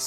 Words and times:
Ja, 0.00 0.06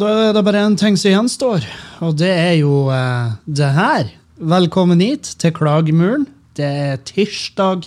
da 0.00 0.08
er 0.08 0.32
det 0.32 0.40
bare 0.46 0.62
en 0.64 0.78
ting 0.80 0.96
som 0.96 1.12
gjenstår, 1.12 1.68
og 2.00 2.16
det 2.16 2.32
er 2.32 2.56
jo 2.62 2.88
eh, 2.88 3.36
det 3.44 3.68
her. 3.76 4.21
Velkommen 4.42 4.98
hit 4.98 5.28
til 5.38 5.52
Klagemuren. 5.54 6.24
Det 6.58 6.66
er 6.66 6.96
tirsdag 7.06 7.84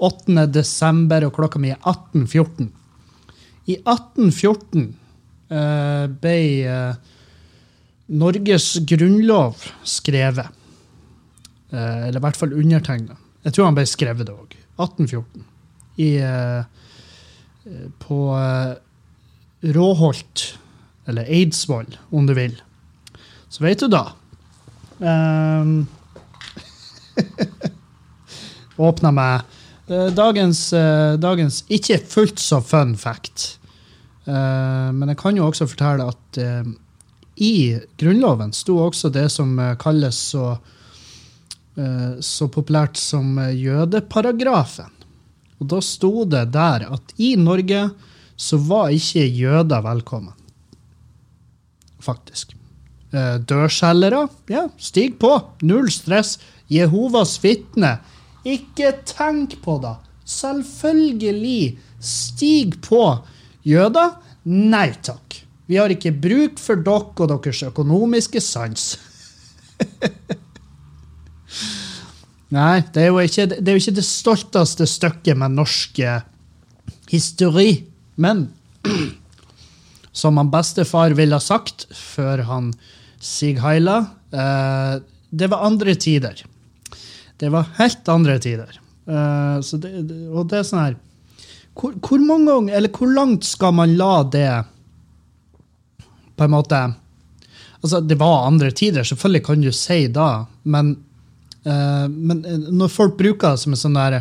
8. 0.00 0.46
desember, 0.48 1.26
og 1.26 1.34
klokka 1.36 1.60
mi 1.60 1.68
er 1.74 1.82
18.14. 1.84 2.70
I 3.68 3.74
1814 3.76 4.86
eh, 5.52 6.06
ble 6.22 6.38
eh, 6.64 6.94
Norges 8.22 8.70
grunnlov 8.88 9.66
skrevet. 9.84 10.48
Eh, 11.74 12.06
eller 12.06 12.16
i 12.16 12.24
hvert 12.24 12.40
fall 12.40 12.56
undertegna. 12.56 13.18
Jeg 13.44 13.58
tror 13.58 13.68
han 13.68 13.76
ble 13.76 13.84
skrevet 13.90 14.30
det 14.30 14.32
òg. 14.32 14.56
1814. 14.80 15.44
I, 16.06 16.08
eh, 16.24 17.84
på 18.06 18.22
eh, 18.38 18.72
Råholt 19.76 20.46
eller 21.04 21.28
Eidsvoll, 21.28 22.00
om 22.08 22.24
du 22.24 22.32
vil. 22.40 22.56
Så 23.52 23.68
vet 23.68 23.84
du 23.84 23.92
da 23.92 24.06
um, 25.04 25.84
Åpna 28.88 29.12
meg 29.14 29.42
uh, 29.90 30.08
dagens, 30.14 30.60
uh, 30.76 31.18
dagens 31.20 31.62
ikke 31.72 32.00
fullt 32.08 32.42
så 32.42 32.60
fun 32.64 32.94
fact. 32.98 33.58
Uh, 34.28 34.90
men 34.94 35.12
jeg 35.12 35.20
kan 35.20 35.38
jo 35.38 35.48
også 35.48 35.68
fortelle 35.70 36.08
at 36.12 36.40
i 37.38 37.78
Grunnloven 38.00 38.50
sto 38.54 38.80
også 38.82 39.12
det 39.14 39.28
som 39.30 39.52
kalles 39.78 40.16
så, 40.32 40.56
så 42.18 42.48
populært 42.50 42.98
som 42.98 43.38
jødeparagrafen. 43.38 44.90
Og 45.62 45.70
da 45.70 45.78
sto 45.82 46.26
det 46.26 46.48
der 46.54 46.88
at 46.90 47.14
i 47.22 47.36
Norge 47.38 47.84
så 48.34 48.58
var 48.58 48.90
ikke 48.94 49.22
jøder 49.22 49.86
velkommen 49.86 50.34
faktisk. 52.08 52.54
Eh, 53.12 53.36
dørselgere, 53.48 54.26
ja, 54.52 54.66
stig 54.78 55.18
på. 55.20 55.32
Null 55.64 55.90
stress. 55.92 56.36
Jehovas 56.72 57.36
vitne, 57.42 57.98
ikke 58.44 58.92
tenk 59.08 59.58
på 59.64 59.78
det. 59.82 59.96
Selvfølgelig, 60.28 61.78
stig 62.00 62.78
på. 62.84 63.02
Jøder, 63.66 64.18
nei 64.44 64.90
takk. 65.04 65.42
Vi 65.68 65.76
har 65.76 65.92
ikke 65.92 66.14
bruk 66.16 66.60
for 66.60 66.80
dere 66.80 67.12
og 67.12 67.28
deres 67.32 67.62
økonomiske 67.66 68.40
sans. 68.44 68.94
Nei, 72.48 72.80
det 72.94 73.02
er, 73.02 73.10
jo 73.10 73.20
ikke, 73.20 73.44
det 73.60 73.74
jo 73.74 73.80
ikke 73.82 73.98
det 73.98 74.06
stolteste 74.08 74.86
stykket 74.88 75.36
med 75.36 75.52
norsk 75.58 75.98
eh, 76.00 76.22
histori. 77.12 77.84
Men 78.16 78.46
som 80.20 80.40
han 80.40 80.48
bestefar 80.52 81.12
ville 81.18 81.36
ha 81.36 81.44
sagt 81.44 81.84
før 81.92 82.46
han 82.48 82.72
Sig 83.20 83.58
Heila. 83.60 83.98
Eh, 84.32 84.94
det 85.28 85.50
var 85.52 85.66
andre 85.66 85.92
tider. 86.00 86.40
Det 87.38 87.50
var 87.54 87.68
helt 87.78 88.08
andre 88.10 88.38
tider. 88.42 88.80
Eh, 89.08 89.58
det, 89.82 89.92
og 90.32 90.48
det 90.50 90.60
er 90.60 90.66
sånn 90.66 90.82
her 90.82 90.96
hvor, 91.78 91.92
hvor, 92.02 92.18
mange 92.18 92.50
ganger, 92.50 92.74
eller 92.74 92.90
hvor 92.90 93.12
langt 93.14 93.46
skal 93.46 93.76
man 93.78 93.92
la 93.96 94.14
det 94.26 94.48
på 96.34 96.46
en 96.46 96.56
måte 96.56 96.80
Altså, 97.78 98.00
det 98.02 98.16
var 98.18 98.48
andre 98.48 98.72
tider, 98.74 99.06
selvfølgelig 99.06 99.44
kan 99.46 99.60
du 99.62 99.68
si 99.70 100.08
da, 100.10 100.48
men, 100.66 100.88
uh, 101.62 102.10
men 102.10 102.40
når 102.74 102.90
folk 102.90 103.14
bruker 103.20 103.54
det 103.54 103.60
som, 103.62 103.76
sånn 103.78 103.94
der, 103.94 104.16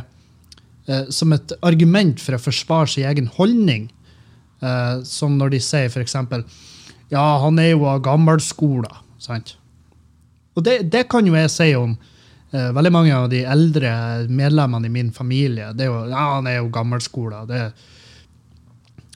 uh, 0.86 1.08
som 1.10 1.34
et 1.34 1.56
argument 1.66 2.22
for 2.22 2.38
å 2.38 2.42
forsvare 2.44 2.92
sin 2.94 3.08
egen 3.10 3.32
holdning, 3.34 3.88
Uh, 4.58 5.04
som 5.06 5.36
når 5.38 5.52
de 5.54 5.60
sier 5.62 5.86
f.eks.: 5.86 6.16
Ja, 7.14 7.26
han 7.44 7.60
er 7.62 7.76
jo 7.76 7.86
av 7.86 8.02
gammelskola. 8.02 9.04
Sant? 9.22 9.54
Og 10.58 10.66
det, 10.66 10.80
det, 10.90 11.04
kan 11.12 11.28
jo 11.30 11.36
jeg 11.38 11.52
si 11.54 11.68
om 11.78 11.94
uh, 11.94 12.16
veldig 12.52 12.92
mange 12.96 13.16
av 13.16 13.28
de 13.32 13.42
eldre 13.44 13.92
medlemmene 14.32 14.88
i 14.88 14.94
min 14.94 15.12
familie. 15.12 15.74
Det 15.76 15.86
er 15.86 15.92
jo, 15.92 16.06
ja, 16.12 16.24
han 16.38 16.48
er 16.48 16.62
jo 16.62 16.72
gammelskola. 16.72 17.44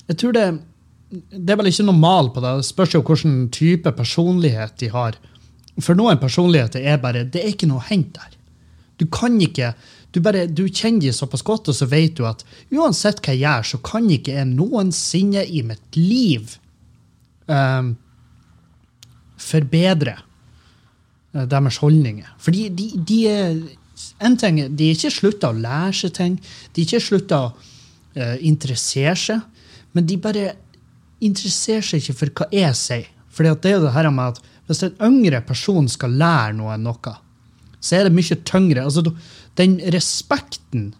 Jeg 0.09 0.17
tror 0.19 0.35
det, 0.35 0.45
det 1.31 1.53
er 1.53 1.59
vel 1.61 1.71
ikke 1.71 1.87
noe 1.87 2.15
på 2.33 2.43
det. 2.43 2.57
Det 2.59 2.67
spørs 2.67 2.97
jo 2.97 3.03
hvilken 3.07 3.37
type 3.55 3.91
personlighet 3.95 4.75
de 4.83 4.91
har. 4.91 5.15
For 5.79 5.95
noen 5.95 6.19
personligheter 6.19 6.83
er 6.83 6.99
bare 6.99 7.23
Det 7.23 7.41
er 7.41 7.53
ikke 7.53 7.69
noe 7.69 7.79
å 7.79 7.87
hente 7.87 8.19
der. 8.19 8.37
Du 8.99 9.07
kan 9.07 9.39
ikke 9.41 9.73
du, 10.11 10.19
bare, 10.19 10.43
du 10.47 10.65
kjenner 10.67 11.07
dem 11.07 11.15
såpass 11.15 11.43
godt, 11.47 11.69
og 11.71 11.75
så 11.75 11.87
vet 11.87 12.17
du 12.19 12.25
at 12.27 12.43
uansett 12.75 13.21
hva 13.23 13.31
jeg 13.31 13.45
gjør, 13.45 13.67
så 13.69 13.79
kan 13.85 14.09
ikke 14.11 14.35
jeg 14.35 14.49
noensinne 14.49 15.45
i 15.47 15.61
mitt 15.63 15.95
liv 15.95 16.57
um, 17.47 17.93
forbedre 19.39 20.17
deres 21.31 21.79
holdninger. 21.81 22.27
Fordi 22.41 22.67
de, 22.75 22.89
de, 23.07 23.19
er 23.29 23.55
en 24.23 24.37
ting, 24.39 24.59
de 24.75 24.89
er 24.89 24.97
ikke 24.97 25.13
slutta 25.13 25.51
å 25.51 25.57
lære 25.57 25.93
seg 26.01 26.15
ting, 26.17 26.37
de 26.73 26.83
er 26.83 26.87
ikke 26.87 27.05
slutta 27.05 27.41
å 27.45 27.49
uh, 27.51 28.37
interessere 28.43 29.15
seg, 29.19 29.41
men 29.95 30.07
de 30.07 30.17
bare 30.21 30.53
interesserer 31.21 31.85
seg 31.85 32.01
ikke 32.01 32.17
for 32.19 32.39
hva 32.41 32.49
jeg 32.55 32.77
sier. 32.79 33.09
Fordi 33.31 33.53
det 33.63 33.71
er 33.71 33.77
jo 33.77 33.85
det 33.85 33.95
her 33.95 34.09
med 34.11 34.33
at 34.33 34.47
Hvis 34.71 34.85
en 34.85 35.01
yngre 35.03 35.41
person 35.43 35.87
skal 35.89 36.13
lære 36.15 36.53
noen 36.55 36.85
noe, 36.85 37.11
så 37.83 37.97
er 37.97 38.05
det 38.07 38.13
mye 38.15 38.37
tyngre. 38.47 38.85
Altså, 38.85 39.01
den 39.59 39.73
respekten 39.91 40.93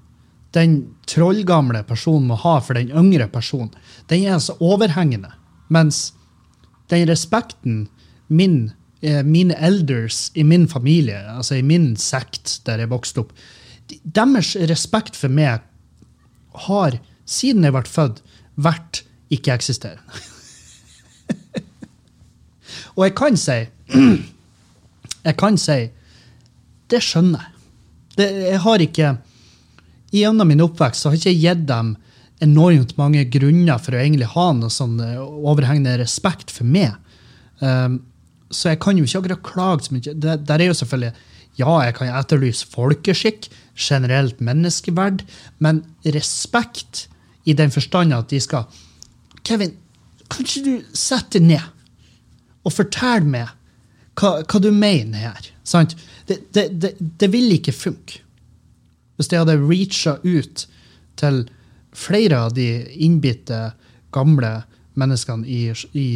den 0.52 0.74
trollgamle 1.08 1.84
personen 1.88 2.28
må 2.28 2.38
ha 2.41 2.58
for 2.59 2.75
den 2.75 2.91
yngre 2.91 3.30
personen, 3.31 3.72
den 4.12 4.25
er 4.25 4.36
altså 4.36 4.58
overhengende. 4.59 5.31
Mens 5.72 6.12
den 6.91 7.08
respekten 7.08 7.86
min, 8.28 8.58
eh, 8.68 8.75
mine 9.26 9.56
elders 9.58 10.28
i 10.38 10.44
min 10.46 10.68
familie, 10.70 11.18
altså 11.34 11.56
i 11.58 11.64
min 11.66 11.96
sekt 11.98 12.60
der 12.68 12.84
jeg 12.84 12.92
vokste 12.92 13.24
opp, 13.24 13.32
deres 14.04 14.54
respekt 14.70 15.18
for 15.18 15.34
meg 15.34 15.64
har, 16.68 17.00
siden 17.26 17.66
jeg 17.66 17.74
ble 17.74 17.82
født, 17.90 18.22
vært 18.62 19.02
ikke-eksisterende. 19.34 20.22
Og 22.96 23.08
jeg 23.08 23.16
kan 23.16 23.40
si 23.40 23.58
Jeg 25.28 25.38
kan 25.40 25.58
si 25.60 25.80
Det 26.92 27.02
skjønner 27.04 27.50
jeg 28.20 28.20
jeg 28.20 28.60
har 28.66 28.84
ikke 28.84 29.14
Gjennom 30.12 30.50
min 30.52 30.64
oppvekst 30.66 31.04
så 31.04 31.10
har 31.10 31.16
jeg 31.16 31.38
ikke 31.38 31.46
gitt 31.46 31.68
dem 31.70 31.94
enormt 32.44 32.98
mange 32.98 33.22
grunner 33.32 33.80
for 33.80 33.96
å 33.96 34.02
egentlig 34.02 34.28
ha 34.34 34.48
noe 34.58 34.74
sånn 34.74 34.98
eh, 35.00 35.22
overhengende 35.22 35.94
respekt 36.02 36.52
for 36.52 36.68
meg. 36.68 36.98
Um, 37.62 38.00
så 38.52 38.74
jeg 38.74 38.80
kan 38.84 38.98
jo 38.98 39.06
ikke 39.06 39.20
akkurat 39.22 39.44
klage 39.46 39.88
så 39.88 39.96
mye. 39.96 40.14
Det, 40.14 40.40
der 40.48 40.60
er 40.60 40.72
jo 40.72 40.80
selvfølgelig 40.80 41.28
Ja, 41.60 41.72
jeg 41.84 41.96
kan 41.98 42.14
etterlyse 42.16 42.68
folkeskikk, 42.72 43.50
generelt 43.76 44.40
menneskeverd, 44.42 45.26
men 45.60 45.84
respekt 46.06 47.10
i 47.46 47.54
den 47.54 47.72
forstand 47.72 48.14
at 48.16 48.30
de 48.32 48.40
skal 48.40 48.70
Kevin, 49.44 49.74
kan 50.30 50.46
ikke 50.46 50.64
du 50.64 50.96
sette 50.96 51.40
deg 51.40 51.48
ned 51.50 51.66
og 52.64 52.76
fortelle 52.76 53.28
meg 53.28 53.50
hva, 54.20 54.44
hva 54.46 54.62
du 54.62 54.70
mener 54.72 55.18
her? 55.18 55.47
Sant? 55.64 55.96
Det, 56.28 56.38
det, 56.54 56.68
det, 56.82 56.92
det 57.00 57.32
vil 57.34 57.52
ikke 57.56 57.74
funke. 57.74 58.22
Hvis 59.18 59.32
jeg 59.32 59.42
hadde 59.42 59.58
reacha 59.59 60.18
ut 60.24 60.68
til 61.20 61.44
flere 61.92 62.46
av 62.46 62.56
de 62.56 62.68
innbitte, 63.04 63.72
gamle 64.14 64.62
menneskene 65.00 65.47
i, 65.47 65.62
i, 65.97 66.08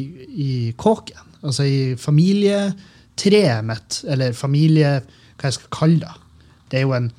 i, 0.00 0.02
i 0.30 0.50
kåken, 0.78 1.29
altså 1.42 1.64
i 1.66 1.96
familietreet 2.00 3.64
mitt, 3.66 4.04
eller 4.08 4.32
familie... 4.36 5.00
Hva 5.40 5.48
jeg 5.48 5.56
skal 5.56 5.72
kalle 5.72 6.04
det. 6.04 6.14
Det 6.68 6.76
er 6.80 6.84
jo 6.84 6.98
en 6.98 7.10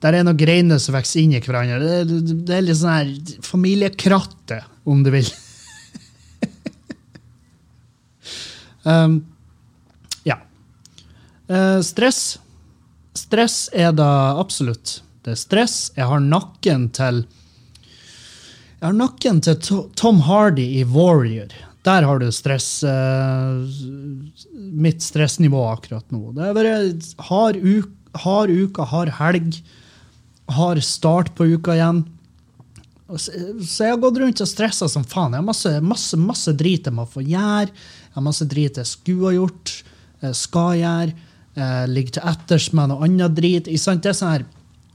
der 0.00 0.12
er 0.16 0.22
noen 0.24 0.38
greiner 0.38 0.78
som 0.80 0.94
vokser 0.94 1.20
inn 1.20 1.34
i 1.36 1.40
hverandre. 1.44 1.80
Det, 1.82 2.04
det, 2.08 2.36
det 2.48 2.54
er 2.56 2.62
litt 2.64 2.78
sånn 2.78 2.94
her 2.94 3.08
familiekrattet, 3.44 4.62
om 4.88 5.02
du 5.04 5.10
vil. 5.12 5.28
um, 8.88 9.20
Uh, 11.50 11.80
stress. 11.82 12.38
Stress 13.14 13.70
er 13.74 13.92
da 13.92 14.38
absolutt. 14.38 15.00
Det 15.24 15.34
er 15.34 15.40
stress. 15.40 15.76
Jeg 15.96 16.06
har 16.06 16.22
nakken 16.22 16.88
til 16.94 17.24
Jeg 18.78 18.86
har 18.86 18.94
nakken 18.96 19.42
til 19.42 19.58
Tom 19.98 20.22
Hardy 20.24 20.64
i 20.78 20.84
Warrior. 20.86 21.50
Der 21.86 22.04
har 22.04 22.20
du 22.20 22.26
stress 22.34 22.82
uh, 22.84 23.64
Mitt 24.52 25.02
stressnivå 25.04 25.62
akkurat 25.70 26.04
nå. 26.12 26.32
Det 26.36 26.44
er 26.50 26.56
bare 26.56 26.74
hard, 27.30 27.60
hard 28.24 28.52
uke, 28.52 28.84
hard 28.90 29.12
helg, 29.16 29.60
hard 30.52 30.82
start 30.84 31.32
på 31.38 31.48
uka 31.54 31.76
igjen. 31.78 32.02
Så 33.10 33.32
jeg 33.82 33.94
har 33.94 34.02
gått 34.02 34.20
rundt 34.22 34.42
og 34.44 34.48
stressa 34.50 34.86
som 34.90 35.02
faen. 35.08 35.34
Jeg 35.34 35.42
har 35.42 35.48
masse, 35.48 35.72
masse, 35.82 36.18
masse 36.20 36.52
drit 36.54 36.86
jeg 36.86 36.94
må 36.94 37.08
få 37.10 37.24
gjøre. 37.26 37.72
Jeg 37.72 38.14
har 38.14 38.26
masse 38.26 38.46
drit 38.46 38.78
jeg 38.78 38.86
skulle 38.86 39.32
ha 39.32 39.34
gjort, 39.34 39.72
eh, 40.22 40.34
skal 40.36 40.78
gjøre. 40.78 41.16
eh, 41.56 41.86
Ligger 41.90 42.12
til 42.18 42.28
etters 42.30 42.72
med 42.72 42.92
noe 42.92 43.04
annet 43.08 43.34
drit. 43.34 43.66
sånn. 43.66 44.44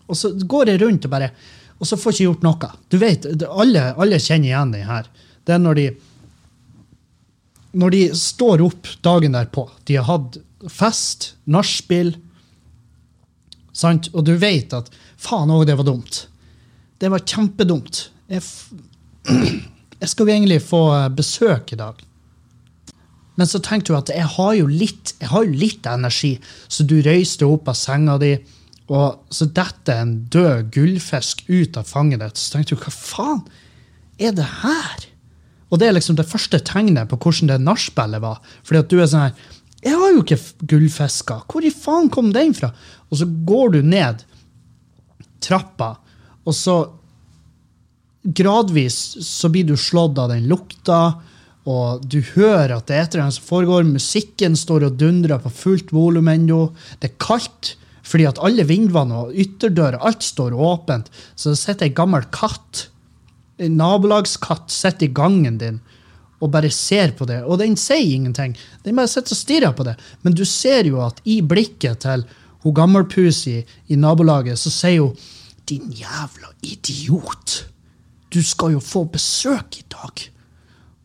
Og 0.08 0.16
så 0.16 0.31
går 0.31 0.68
jeg 0.68 0.81
rundt 0.81 1.06
og 1.06 1.12
bare 1.12 1.31
Og 1.78 1.86
så 1.88 1.98
får 1.98 2.14
jeg 2.14 2.16
ikke 2.16 2.31
gjort 2.31 2.44
noe. 2.44 2.72
Du 2.90 2.98
vet, 2.98 3.26
alle, 3.50 3.94
alle 4.00 4.16
kjenner 4.16 4.48
igjen 4.48 4.72
den 4.72 4.88
her. 4.88 5.04
Det 5.44 5.56
er 5.56 5.60
når 5.60 5.76
de 5.76 5.90
når 7.75 7.95
de 7.95 8.04
står 8.16 8.63
opp 8.66 8.89
dagen 9.06 9.36
derpå, 9.36 9.68
de 9.88 9.98
har 10.00 10.07
hatt 10.07 10.39
fest, 10.72 11.33
nachspiel, 11.51 12.16
sant? 13.75 14.10
og 14.13 14.25
du 14.27 14.36
vet 14.39 14.74
at 14.75 14.89
faen 15.22 15.51
òg, 15.51 15.66
det 15.68 15.77
var 15.80 15.88
dumt. 15.88 16.25
Det 17.01 17.12
var 17.12 17.25
kjempedumt. 17.27 18.07
Jeg, 18.31 18.44
jeg 20.01 20.12
skal 20.12 20.27
jo 20.27 20.36
egentlig 20.36 20.62
få 20.63 20.81
eh, 20.95 21.10
besøk 21.13 21.75
i 21.75 21.80
dag. 21.80 22.00
Men 23.36 23.50
så 23.51 23.60
tenkte 23.60 23.92
du 23.92 23.98
at 24.00 24.12
jeg 24.16 24.28
har 24.38 24.54
jo 24.56 24.68
litt, 24.71 25.12
jeg 25.19 25.31
har 25.33 25.44
jo 25.44 25.60
litt 25.60 25.88
energi, 25.92 26.38
så 26.71 26.86
du 26.88 27.01
røyste 27.04 27.48
opp 27.50 27.68
av 27.68 27.75
senga 27.75 28.16
di, 28.21 28.38
og 28.86 29.33
så 29.33 29.48
detter 29.50 30.00
en 30.00 30.13
død 30.31 30.69
gullfisk 30.71 31.44
ut 31.50 31.75
av 31.75 31.89
fanget 31.89 32.21
ditt. 32.24 32.39
Så 32.39 32.56
tenkte 32.56 32.78
du 32.78 32.86
hva 32.86 32.94
faen 32.95 33.44
er 34.21 34.31
det 34.38 34.48
her? 34.62 35.10
Og 35.72 35.82
det 35.82 35.90
er 35.90 35.98
liksom 35.98 36.18
det 36.20 36.28
første 36.30 36.60
tegnet 36.66 37.10
på 37.10 37.18
hvordan 37.18 37.52
det 37.52 37.60
nachspielet 37.64 38.24
var. 38.24 38.42
Fordi 38.64 38.82
at 38.84 38.92
du 38.92 39.00
er 39.00 39.10
sånn 39.10 39.28
her 39.28 39.52
Jeg 39.86 40.00
har 40.02 40.14
jo 40.14 40.22
ikke 40.24 40.68
gullfisker. 40.72 41.44
Hvor 41.46 41.66
i 41.66 41.74
faen 41.74 42.08
kom 42.10 42.32
den 42.34 42.56
fra? 42.58 42.72
Og 43.12 43.20
så 43.20 43.28
går 43.50 43.76
du 43.76 43.82
ned 43.86 44.24
trappa, 45.46 45.92
og 46.46 46.56
så 46.58 46.76
gradvis 48.26 48.98
så 49.22 49.52
blir 49.54 49.68
du 49.70 49.76
slått 49.78 50.18
av 50.18 50.32
den 50.34 50.48
lukta, 50.50 51.20
og 51.70 52.06
du 52.06 52.20
hører 52.36 52.76
at 52.76 52.88
det 52.90 52.96
er 52.96 53.06
et 53.06 53.16
eller 53.16 53.26
annet 53.26 53.38
som 53.40 53.48
foregår. 53.48 53.88
Musikken 53.90 54.58
står 54.58 54.88
og 54.88 55.00
dundrer 55.02 55.42
på 55.42 55.54
fullt 55.54 55.94
volum 55.94 56.30
ennå. 56.30 56.68
Det 57.02 57.10
er 57.10 57.22
kaldt, 57.22 57.74
fordi 58.06 58.28
at 58.30 58.42
alle 58.46 58.68
vinduene 58.70 59.24
og 59.24 59.38
ytterdører, 59.46 59.98
alt 60.06 60.26
står 60.26 60.54
åpent. 60.54 61.10
Så 61.34 61.54
det 61.54 61.62
sitter 61.62 61.90
ei 61.90 61.96
gammel 61.98 62.28
katt, 62.34 62.88
nabolagskatt, 63.57 64.72
sitter 64.72 65.07
i 65.07 65.13
gangen 65.16 65.60
din 65.62 65.80
og 66.44 66.52
bare 66.52 66.69
ser 66.74 67.13
på 67.18 67.28
det. 67.30 67.42
Og 67.48 67.60
den 67.62 67.78
sier 67.80 68.04
ingenting. 68.18 68.56
Den 68.84 68.98
bare 69.00 69.10
sitter 69.12 69.34
og 69.34 69.40
stirrer 69.40 69.75
på 69.75 69.86
det. 69.88 69.96
Men 70.22 70.36
du 70.36 70.44
ser 70.46 70.88
jo 70.90 71.00
at 71.06 71.22
i 71.24 71.40
blikket 71.42 72.04
til 72.04 72.25
hun 72.66 72.75
gammelpusi 72.75 73.60
i 73.62 73.98
nabolaget, 74.00 74.60
så 74.60 74.72
sier 74.74 75.02
hun 75.06 75.16
'din 75.66 75.92
jævla 75.92 76.50
idiot'. 76.62 77.63
Du 78.30 78.44
skal 78.44 78.72
jo 78.74 78.80
få 78.80 79.04
besøk 79.04 79.80
i 79.80 79.86
dag. 79.90 80.30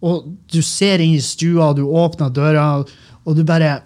Og 0.02 0.37
du 0.52 0.62
ser 0.62 0.99
inn 0.99 1.14
i 1.14 1.20
stua, 1.20 1.73
du 1.73 1.85
åpner 1.87 2.29
døra, 2.29 2.85
og 3.25 3.37
du 3.37 3.44
bare 3.44 3.82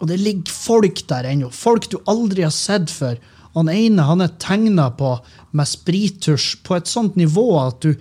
Og 0.00 0.08
det 0.08 0.18
ligger 0.18 0.50
folk 0.50 1.08
der 1.08 1.22
ennå. 1.30 1.48
Folk 1.50 1.88
du 1.90 1.98
aldri 2.08 2.42
har 2.42 2.50
sett 2.50 2.90
før. 2.90 3.16
Han 3.56 3.68
ene 3.72 4.06
han 4.08 4.24
er 4.24 4.32
tegna 4.40 4.88
på 4.96 5.16
med 5.52 5.68
sprittusj 5.68 6.62
på 6.64 6.78
et 6.78 6.90
sånt 6.90 7.18
nivå 7.20 7.46
at 7.60 7.84
du 7.84 7.92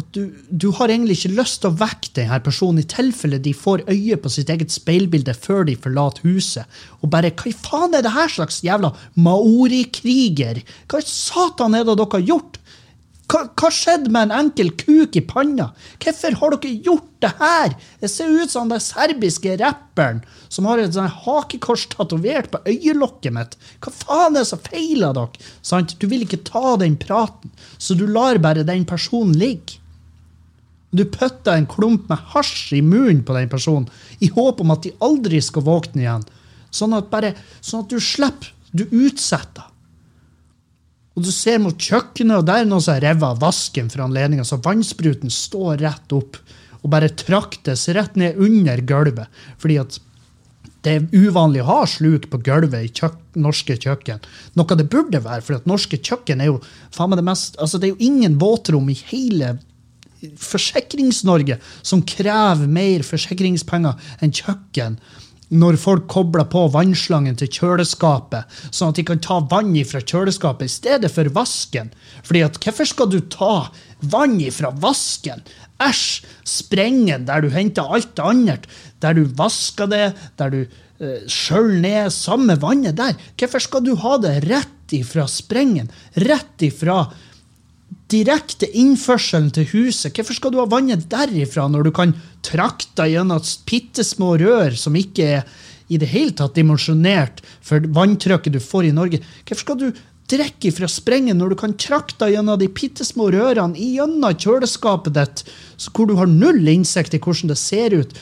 at 0.00 0.08
du, 0.16 0.32
du 0.48 0.70
har 0.78 0.88
egentlig 0.88 1.18
ikke 1.18 1.36
lyst 1.36 1.60
til 1.62 1.68
å 1.68 1.76
vekke 1.76 2.14
denne 2.16 2.38
personen 2.44 2.80
i 2.80 2.88
tilfelle 2.88 3.40
de 3.42 3.52
får 3.52 3.84
øye 3.92 4.16
på 4.16 4.30
sitt 4.32 4.48
eget 4.52 4.72
speilbilde 4.72 5.34
før 5.36 5.66
de 5.68 5.74
forlater 5.76 6.24
huset. 6.24 6.78
Og 7.04 7.12
bare 7.12 7.32
Hva 7.36 7.50
i 7.50 7.52
faen 7.52 7.98
er 7.98 8.04
det 8.04 8.14
her 8.14 8.32
slags 8.32 8.62
jævla 8.64 8.94
maorikriger? 9.20 10.62
Hva 10.88 11.02
i 11.02 11.08
satan 11.08 11.76
er 11.76 11.84
det 11.84 11.98
dere 12.00 12.16
har 12.16 12.24
gjort? 12.30 12.56
Hva, 13.32 13.70
skjedde 13.72 14.10
med 14.12 14.28
en 14.28 14.34
enkel 14.42 14.68
kuk 14.76 15.16
i 15.16 15.22
panna? 15.24 15.70
Hvorfor 16.02 16.34
har 16.36 16.56
dere 16.60 16.72
gjort 16.84 17.08
det 17.24 17.30
her? 17.38 17.76
Det 18.02 18.10
ser 18.12 18.28
ut 18.28 18.52
som 18.52 18.68
den 18.68 18.82
serbiske 18.82 19.54
rapperen 19.60 20.20
som 20.52 20.68
har 20.68 20.82
et 20.82 20.92
sånt 20.92 21.22
hakekors 21.24 21.86
tatovert 21.94 22.50
på 22.52 22.60
øyelokket 22.68 23.32
mitt. 23.32 23.56
Hva 23.80 23.94
faen 24.02 24.36
er 24.36 24.42
det 24.42 24.50
som 24.50 24.60
feiler 24.66 25.16
dere? 25.16 25.46
Sant? 25.64 25.96
Du 25.96 26.04
vil 26.10 26.26
ikke 26.26 26.42
ta 26.44 26.74
den 26.82 26.98
praten, 27.00 27.54
så 27.80 27.96
du 27.96 28.04
lar 28.04 28.42
bare 28.42 28.66
den 28.68 28.84
personen 28.88 29.38
ligge. 29.38 29.80
Du 30.92 31.06
putter 31.08 31.56
en 31.56 31.64
klump 31.64 32.10
med 32.12 32.20
hasj 32.34 32.74
i 32.76 32.82
munnen 32.84 33.24
på 33.24 33.32
den 33.38 33.48
personen 33.48 33.88
i 34.20 34.28
håp 34.34 34.60
om 34.60 34.74
at 34.74 34.84
de 34.84 34.92
aldri 35.00 35.40
skal 35.40 35.64
våkne 35.64 36.04
igjen. 36.04 36.26
Sånn 36.72 36.92
at, 36.96 37.08
bare, 37.08 37.32
sånn 37.64 37.86
at 37.86 37.92
du 37.92 37.96
slipper. 37.96 38.52
Du 38.72 38.84
utsetter. 38.88 39.71
Og 41.12 41.26
du 41.26 41.32
ser 41.34 41.60
mot 41.60 41.76
kjøkkenet, 41.76 42.38
og 42.40 42.46
der 42.48 42.62
er 42.62 42.68
noen 42.68 42.82
som 42.82 42.96
har 42.96 43.04
revet 43.04 43.26
av 43.26 43.42
vasken 43.42 43.90
for 43.92 44.04
anledninga, 44.06 44.46
så 44.48 44.60
vannspruten 44.64 45.32
står 45.32 45.82
rett 45.84 46.14
opp 46.16 46.38
og 46.82 46.90
bare 46.90 47.12
traktes 47.14 47.84
rett 47.94 48.16
ned 48.18 48.40
under 48.42 48.80
gulvet. 48.88 49.42
Fordi 49.60 49.76
at 49.82 49.98
det 50.82 50.94
er 50.96 51.04
uvanlig 51.14 51.62
å 51.62 51.68
ha 51.68 51.82
sluk 51.86 52.26
på 52.30 52.40
gulvet 52.42 52.88
i 52.88 52.90
kjøk 52.90 53.18
norske 53.38 53.76
kjøkken. 53.78 54.22
Noe 54.58 54.78
det 54.78 54.88
burde 54.90 55.20
være, 55.22 55.44
for 55.46 55.60
at 55.60 55.68
norske 55.70 56.00
kjøkken 56.00 56.42
er 56.42 56.50
jo 56.50 56.56
faen 56.94 57.12
meg 57.12 57.20
det 57.20 57.28
mest 57.28 57.60
altså 57.62 57.78
Det 57.78 57.88
er 57.88 57.94
jo 57.94 58.08
ingen 58.10 58.38
våtrom 58.40 58.90
i 58.90 58.98
hele 59.12 59.54
Forsikrings-Norge 60.22 61.58
som 61.82 62.02
krever 62.06 62.68
mer 62.70 63.02
forsikringspenger 63.06 64.18
enn 64.22 64.34
kjøkken 64.34 64.98
når 65.52 65.76
folk 65.80 66.06
kobler 66.10 66.46
på 66.48 66.64
vannslangen 66.72 67.36
til 67.38 67.50
kjøleskapet, 67.52 68.48
sånn 68.72 68.92
at 68.92 69.00
de 69.00 69.04
kan 69.08 69.20
ta 69.22 69.40
vann 69.50 69.74
fra 69.88 70.00
kjøleskapet 70.00 70.68
i 70.68 70.72
stedet 70.72 71.10
for 71.12 71.28
vasken. 71.36 71.92
Fordi 72.24 72.44
at 72.46 72.56
hvorfor 72.62 72.88
skal 72.88 73.10
du 73.12 73.18
ta 73.32 73.68
vann 74.12 74.38
fra 74.54 74.72
vasken? 74.82 75.44
Æsj! 75.82 76.22
Sprengen 76.48 77.26
der 77.28 77.44
du 77.44 77.50
henter 77.52 77.86
alt 77.86 78.18
andre. 78.22 78.58
Der 79.02 79.16
du 79.18 79.26
vasker 79.38 79.90
det, 79.90 80.06
der 80.40 80.52
du 80.52 80.60
eh, 80.62 81.26
skjøller 81.30 81.80
ned. 81.84 82.14
Samme 82.14 82.56
vannet 82.62 82.98
der. 82.98 83.18
Hvorfor 83.40 83.62
skal 83.62 83.84
du 83.86 83.94
ha 84.00 84.16
det 84.22 84.38
rett 84.48 84.96
ifra 84.96 85.28
sprengen? 85.30 85.90
Rett 86.20 86.64
ifra 86.64 87.04
direkte 88.12 88.68
innførselen 88.68 89.50
til 89.56 89.68
huset. 89.72 90.12
Hvorfor 90.14 90.36
skal 90.36 90.52
du 90.52 90.60
ha 90.60 90.68
vannet 90.70 91.08
derifra 91.10 91.66
når 91.70 91.88
du 91.88 91.92
kan 91.96 92.14
trakte 92.44 93.08
gjennom 93.10 93.42
bitte 93.68 94.04
små 94.06 94.34
rør 94.40 94.76
som 94.78 94.96
ikke 94.98 95.28
er 95.38 95.52
i 95.92 95.98
det 96.00 96.08
hele 96.12 96.32
tatt 96.36 96.56
dimensjonert 96.56 97.42
for 97.64 97.84
vanntrykket 97.96 98.54
du 98.54 98.60
får 98.62 98.88
i 98.90 98.96
Norge? 98.96 99.22
Hvorfor 99.42 99.64
skal 99.64 99.80
du 99.80 99.88
drikke 100.32 100.72
fra 100.72 100.88
sprengen 100.88 101.40
når 101.40 101.52
du 101.52 101.58
kan 101.60 101.74
trakte 101.80 102.30
gjennom 102.32 102.60
de 102.60 102.68
bitte 102.72 103.04
små 103.04 103.28
rørene 103.34 103.76
gjennom 103.76 104.36
kjøleskapet 104.38 105.16
ditt, 105.16 105.44
hvor 105.92 106.08
du 106.08 106.16
har 106.20 106.30
null 106.30 106.68
innsikt 106.72 107.16
i 107.16 107.20
hvordan 107.22 107.52
det 107.52 107.58
ser 107.60 107.96
ut? 107.98 108.14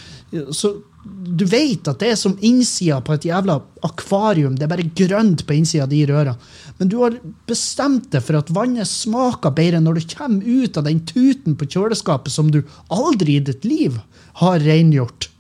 Så 0.55 0.79
du 1.01 1.47
vet 1.49 1.89
at 1.89 2.01
det 2.03 2.11
er 2.13 2.19
som 2.19 2.35
innsida 2.45 2.99
på 3.05 3.15
et 3.15 3.25
jævla 3.25 3.57
akvarium. 3.87 4.57
Det 4.59 4.67
er 4.67 4.73
bare 4.73 4.89
grønt 4.99 5.47
på 5.49 5.57
innsida 5.57 5.87
av 5.87 5.93
de 5.93 6.01
rørene. 6.11 6.35
Men 6.77 6.91
du 6.93 6.99
har 7.01 7.17
bestemt 7.49 8.11
deg 8.13 8.25
for 8.27 8.37
at 8.41 8.53
vannet 8.53 8.89
smaker 8.89 9.55
bedre 9.57 9.81
når 9.81 9.97
du 10.01 10.11
kommer 10.13 10.45
ut 10.45 10.77
av 10.77 10.85
den 10.89 11.01
tuten 11.09 11.57
på 11.57 11.69
kjøleskapet 11.73 12.35
som 12.35 12.53
du 12.53 12.61
aldri 12.93 13.39
i 13.39 13.45
ditt 13.49 13.65
liv 13.65 13.97
har 14.43 14.61
rengjort. 14.65 15.31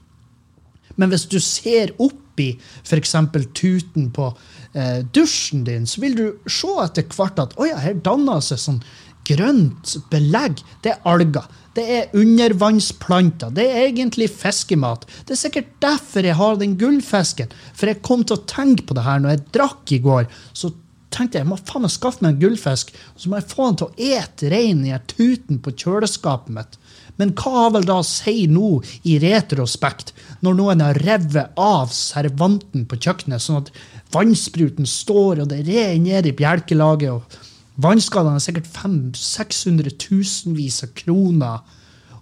Men 0.97 1.12
hvis 1.12 1.29
du 1.29 1.38
ser 1.45 1.93
oppi 2.00 2.55
f.eks. 2.85 3.14
tuten 3.57 4.09
på 4.17 4.31
eh, 4.73 5.05
dusjen 5.12 5.64
din, 5.69 5.87
så 5.88 6.00
vil 6.00 6.17
du 6.17 6.26
se 6.49 6.73
etter 6.85 7.09
hvert 7.17 7.40
at 7.40 7.57
oh 7.61 7.69
ja, 7.69 7.79
her 7.85 8.00
danner 8.00 8.40
seg 8.45 8.61
sånn 8.61 8.83
grønt 9.29 9.97
belegg. 10.12 10.64
Det 10.85 10.95
er 10.95 11.05
alger. 11.09 11.45
Det 11.80 11.96
er 11.96 12.12
undervannsplanter. 12.20 13.54
Det 13.56 13.64
er 13.64 13.87
egentlig 13.87 14.28
fiskemat. 14.34 15.06
Det 15.25 15.32
er 15.32 15.40
sikkert 15.40 15.72
derfor 15.80 16.26
jeg 16.26 16.37
har 16.37 16.60
den 16.60 16.76
gullfisken. 16.80 17.49
For 17.72 17.88
jeg 17.88 18.02
kom 18.04 18.26
til 18.26 18.37
å 18.37 18.44
tenke 18.50 18.84
på 18.84 18.96
det 18.99 19.06
her 19.06 19.22
når 19.22 19.37
jeg 19.37 19.46
drakk 19.56 19.94
i 19.96 20.00
går. 20.04 20.28
Så 20.52 20.75
tenkte 21.10 21.40
jeg 21.40 21.49
må 21.49 21.58
faen 21.58 21.87
meg 21.87 21.92
skaffe 21.94 22.22
meg 22.25 22.37
en 22.37 22.42
gullfisk, 22.44 22.92
så 23.18 23.30
må 23.30 23.40
jeg 23.40 23.50
få 23.50 23.66
den 23.66 23.78
til 23.80 23.88
å 23.88 24.10
ete 24.20 24.50
reinen 24.52 24.87
i 24.90 24.99
tuten 25.10 25.60
på 25.62 25.75
kjøleskapet 25.82 26.54
mitt. 26.54 26.78
Men 27.20 27.34
hva 27.37 27.66
vel 27.75 27.84
da 27.88 27.99
si 28.06 28.46
nå 28.49 28.78
i 29.08 29.18
retrospekt, 29.20 30.14
når 30.44 30.56
noen 30.56 30.84
har 30.84 31.00
revet 31.04 31.58
av 31.60 31.90
servanten 31.92 32.87
på 32.88 33.00
kjøkkenet, 33.00 33.44
sånn 33.44 33.64
at 33.64 33.72
vannspruten 34.14 34.88
står, 34.88 35.42
og 35.42 35.50
det 35.50 35.64
renner 35.66 36.00
ned 36.06 36.30
i 36.30 36.37
bjelkelaget, 36.37 37.18
og 37.18 37.50
vannskadene 37.82 38.38
er 38.38 38.44
sikkert 38.44 38.70
500 38.70 39.18
600 39.20 39.92
000 39.96 40.87
av 40.87 40.94
kroner, 40.99 41.76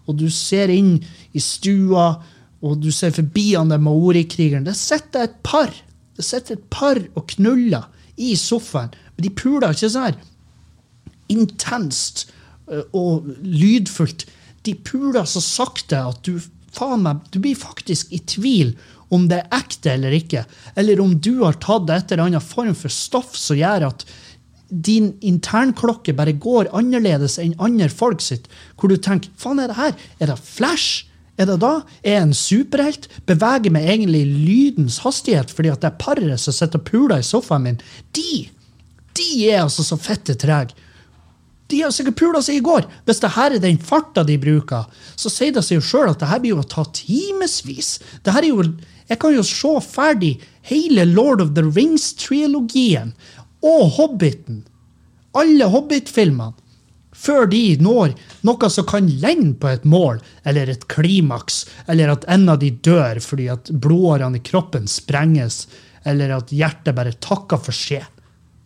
og 0.09 0.17
du 0.17 0.29
ser 0.33 0.73
inn 0.73 0.97
i 1.37 1.43
stua, 1.43 2.09
og 2.65 2.81
du 2.83 2.91
ser 2.95 3.13
forbi 3.15 3.53
han 3.53 3.71
der 3.71 3.83
maorikrigeren. 3.83 4.67
Det 4.67 4.77
sitter 4.79 5.29
et 5.29 5.39
par 5.47 5.71
det 6.19 6.27
sitter 6.27 6.57
et 6.57 6.65
par 6.75 6.99
og 7.15 7.29
knuller 7.31 7.87
i 8.19 8.33
sofaen, 8.35 8.91
men 9.15 9.23
de 9.23 9.31
puler 9.39 9.71
ikke 9.71 9.91
sånn 9.93 10.09
her 10.09 10.17
intenst 11.31 12.25
øh, 12.73 12.83
og 12.97 13.29
lydfullt. 13.45 14.25
De 14.67 14.75
puler 14.75 15.29
så 15.31 15.43
sakte 15.45 16.01
at 16.11 16.25
du 16.27 16.41
faen 16.75 17.05
meg, 17.05 17.23
du 17.31 17.39
blir 17.45 17.59
faktisk 17.59 18.11
i 18.11 18.19
tvil 18.27 18.75
om 19.15 19.29
det 19.31 19.39
er 19.45 19.61
ekte 19.61 19.95
eller 19.95 20.17
ikke. 20.17 20.43
Eller 20.75 21.01
om 21.01 21.15
du 21.15 21.45
har 21.45 21.61
tatt 21.63 21.89
et 21.95 22.13
eller 22.13 22.27
annet 22.27 22.45
form 22.45 22.75
for 22.77 22.93
stoff 22.93 23.37
som 23.39 23.61
gjør 23.61 23.89
at 23.93 24.05
din 24.69 25.15
internklokke 25.25 26.13
bare 26.17 26.37
går 26.37 26.69
annerledes 26.77 27.39
enn 27.41 27.57
andre 27.63 27.89
folk 27.89 28.21
sitt. 28.25 28.49
Hvor 28.77 28.93
du 28.93 28.97
tenker 28.97 29.33
faen, 29.41 29.63
er 29.63 29.73
det 29.73 29.79
her? 29.79 29.97
Er 30.21 30.33
det 30.33 30.39
Flash? 30.45 31.07
Er 31.39 31.47
det 31.47 31.61
da? 31.63 31.83
Er 32.03 32.19
jeg 32.19 32.27
en 32.27 32.37
superhelt? 32.37 33.09
Beveger 33.31 33.73
meg 33.73 33.89
egentlig 33.89 34.25
lydens 34.27 35.01
hastighet 35.05 35.55
fordi 35.55 35.71
at 35.73 35.85
det 35.85 35.93
er 35.93 36.01
paret 36.03 36.43
som 36.43 36.57
sitter 36.57 36.83
og 36.83 36.89
puler 36.89 37.23
i 37.23 37.27
sofaen 37.27 37.69
min? 37.69 37.83
De 38.17 38.49
de 39.19 39.49
er 39.49 39.65
altså 39.65 39.85
så 39.87 39.99
fette 40.01 40.37
trege. 40.39 40.77
De 41.69 41.83
har 41.83 41.93
sikkert 41.93 42.17
pula 42.17 42.41
seg 42.41 42.59
i 42.59 42.65
går. 42.65 42.87
Hvis 43.05 43.21
det 43.21 43.35
her 43.35 43.53
er 43.53 43.61
den 43.61 43.81
farta 43.83 44.23
de 44.25 44.39
bruker, 44.41 44.87
så 45.21 45.29
sier 45.33 45.53
det 45.53 45.65
seg 45.67 45.77
jo 45.77 45.85
sjøl 45.85 46.13
at 46.15 46.23
det 46.23 46.31
her 46.31 46.41
blir 46.41 46.55
jo 46.55 46.63
å 46.63 46.69
ta 46.69 46.87
timevis. 46.97 47.99
Jeg 48.25 49.19
kan 49.21 49.35
jo 49.35 49.45
se 49.45 49.75
ferdig 49.85 50.39
hele 50.71 51.05
Lord 51.09 51.43
of 51.45 51.53
the 51.59 51.65
Rings-trilogien 51.67 53.13
og 53.69 53.93
Hobbiten. 53.99 54.65
Alle 55.37 55.69
Hobbit-filmene. 55.71 56.57
Før 57.19 57.49
de 57.51 57.75
når 57.83 58.13
noe 58.47 58.69
som 58.71 58.87
kan 58.87 59.09
ligne 59.11 59.57
på 59.59 59.71
et 59.73 59.87
mål 59.89 60.21
eller 60.47 60.71
et 60.71 60.85
klimaks, 60.93 61.65
eller 61.91 62.13
at 62.13 62.27
en 62.31 62.47
av 62.53 62.61
de 62.63 62.71
dør 62.71 63.19
fordi 63.25 63.49
at 63.51 63.73
blodårene 63.75 64.39
i 64.39 64.45
kroppen 64.45 64.87
sprenges, 64.91 65.65
eller 66.07 66.37
at 66.37 66.53
hjertet 66.55 66.95
bare 66.95 67.17
takker 67.19 67.59
for 67.59 67.75
seg. 67.75 68.07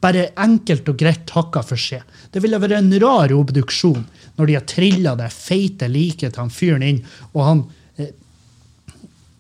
Bare 0.03 0.33
enkelt 0.43 0.91
og 0.91 0.99
greit 1.01 1.25
takker 1.31 1.65
for 1.65 1.81
seg. 1.81 2.03
Det 2.35 2.43
ville 2.43 2.61
vært 2.61 2.77
en 2.77 2.93
rar 3.01 3.33
obduksjon 3.33 4.03
når 4.37 4.49
de 4.51 4.59
har 4.59 4.69
trilla 4.69 5.15
det 5.17 5.31
feite 5.33 5.89
liket 5.89 6.35
til 6.35 6.43
han 6.43 6.53
fyren 6.53 6.85
inn, 6.87 7.01
og 7.33 7.47
han 7.47 7.65
eh, 7.97 8.13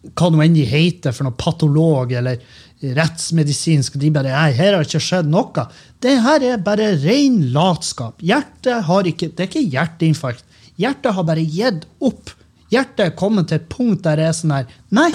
Hva 0.02 0.33
nå 0.33 0.40
enn 0.42 0.57
de 0.57 0.64
heter 0.66 1.14
for 1.14 1.28
noe 1.28 1.38
patolog 1.38 2.11
eller 2.19 2.40
rettsmedisinsk, 2.83 3.97
de 4.01 4.11
bare 4.15 4.33
Nei, 4.33 4.53
her 4.59 4.77
har 4.77 4.87
ikke 4.87 5.01
skjedd 5.03 5.31
noe. 5.31 5.67
Det 6.03 6.17
her 6.25 6.45
er 6.47 6.62
bare 6.62 6.93
ren 7.03 7.39
latskap. 7.55 8.23
Hjertet 8.23 8.87
har 8.89 9.09
ikke 9.09 9.31
Det 9.31 9.45
er 9.47 9.51
ikke 9.51 9.71
hjerteinfarkt. 9.77 10.45
Hjertet 10.81 11.15
har 11.15 11.27
bare 11.29 11.45
gitt 11.45 11.87
opp. 12.03 12.33
Hjertet 12.73 13.07
er 13.07 13.17
kommet 13.19 13.51
til 13.51 13.61
et 13.61 13.69
punkt 13.71 14.03
der 14.07 14.19
det 14.19 14.31
er 14.31 14.37
sånn 14.37 14.55
her 14.57 14.75
Nei, 14.91 15.11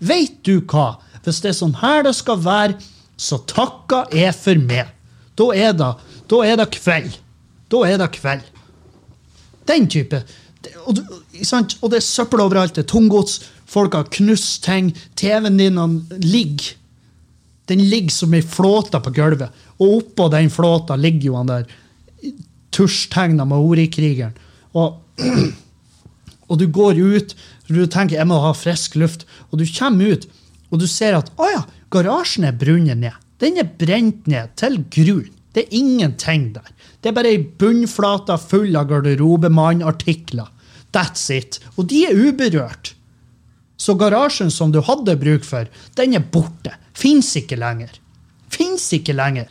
veit 0.00 0.40
du 0.46 0.58
hva? 0.64 0.96
Hvis 1.26 1.42
det 1.42 1.52
er 1.52 1.58
sånn 1.58 1.78
her 1.82 2.04
det 2.06 2.14
skal 2.16 2.40
være, 2.42 2.78
så 3.16 3.38
takka 3.48 4.04
er 4.12 4.34
for 4.36 4.58
meg. 4.60 4.92
Da 5.36 5.50
er 5.54 5.72
det, 5.76 5.92
da 6.30 6.42
er 6.46 6.58
det 6.60 6.68
kveld. 6.76 7.16
Da 7.72 7.82
er 7.88 7.98
det 8.00 8.10
kveld. 8.14 8.44
Den 9.66 9.88
type. 9.90 10.22
Og, 10.86 11.00
og 11.00 11.90
det 11.90 11.98
er 11.98 12.04
søppel 12.06 12.42
overalt. 12.44 12.76
Det 12.76 12.84
er 12.84 12.90
tunggods. 12.92 13.40
Folk 13.66 13.96
har 13.98 14.08
knust 14.14 14.62
ting. 14.64 14.92
TV-en 15.18 15.58
din 15.58 15.80
ligger. 16.22 16.76
Den 17.66 17.82
ligger 17.90 18.14
som 18.14 18.34
ei 18.36 18.42
flåte 18.42 19.00
på 19.02 19.12
gulvet. 19.14 19.54
Og 19.80 20.00
oppå 20.00 20.28
den 20.32 20.50
flåta 20.52 20.96
ligger 20.96 21.32
jo 21.32 21.38
han 21.40 21.50
der 21.50 21.68
tusjtegna 22.76 23.46
maorikrigeren. 23.48 24.36
Og, 24.76 25.00
og 26.50 26.58
du 26.60 26.66
går 26.70 27.00
ut, 27.00 27.36
og 27.66 27.72
du 27.74 27.86
tenker 27.90 28.18
jeg 28.18 28.28
må 28.30 28.38
ha 28.44 28.52
frisk 28.56 28.98
luft, 29.00 29.26
og 29.50 29.60
du 29.62 29.66
kommer 29.78 30.16
ut, 30.16 30.26
og 30.70 30.82
du 30.82 30.86
ser 30.90 31.16
at 31.18 31.32
å 31.40 31.48
ja, 31.50 31.62
Garasjen 31.94 32.46
er 32.48 32.56
brunnet 32.58 32.98
ned. 32.98 33.14
Den 33.40 33.60
er 33.60 33.68
brent 33.78 34.26
ned 34.30 34.54
til 34.58 34.80
grunn. 34.92 35.30
Det 35.54 35.64
er 35.64 35.76
ingenting 35.78 36.50
der. 36.56 36.66
Det 37.00 37.10
er 37.10 37.16
bare 37.16 37.30
ei 37.32 37.40
bunnflate 37.40 38.36
full 38.42 38.76
av 38.76 38.90
garderobemannartikler. 38.90 40.50
That's 40.92 41.30
it. 41.32 41.60
Og 41.76 41.88
de 41.92 42.02
er 42.08 42.18
uberørt. 42.18 42.95
Så 43.76 43.94
garasjen 44.00 44.50
som 44.50 44.72
du 44.72 44.80
hadde 44.84 45.18
bruk 45.20 45.44
for, 45.44 45.68
den 45.98 46.16
er 46.16 46.24
borte. 46.32 46.72
Fins 46.96 47.34
ikke 47.38 47.58
lenger. 47.60 47.92
Fins 48.52 48.88
ikke 48.96 49.16
lenger. 49.16 49.50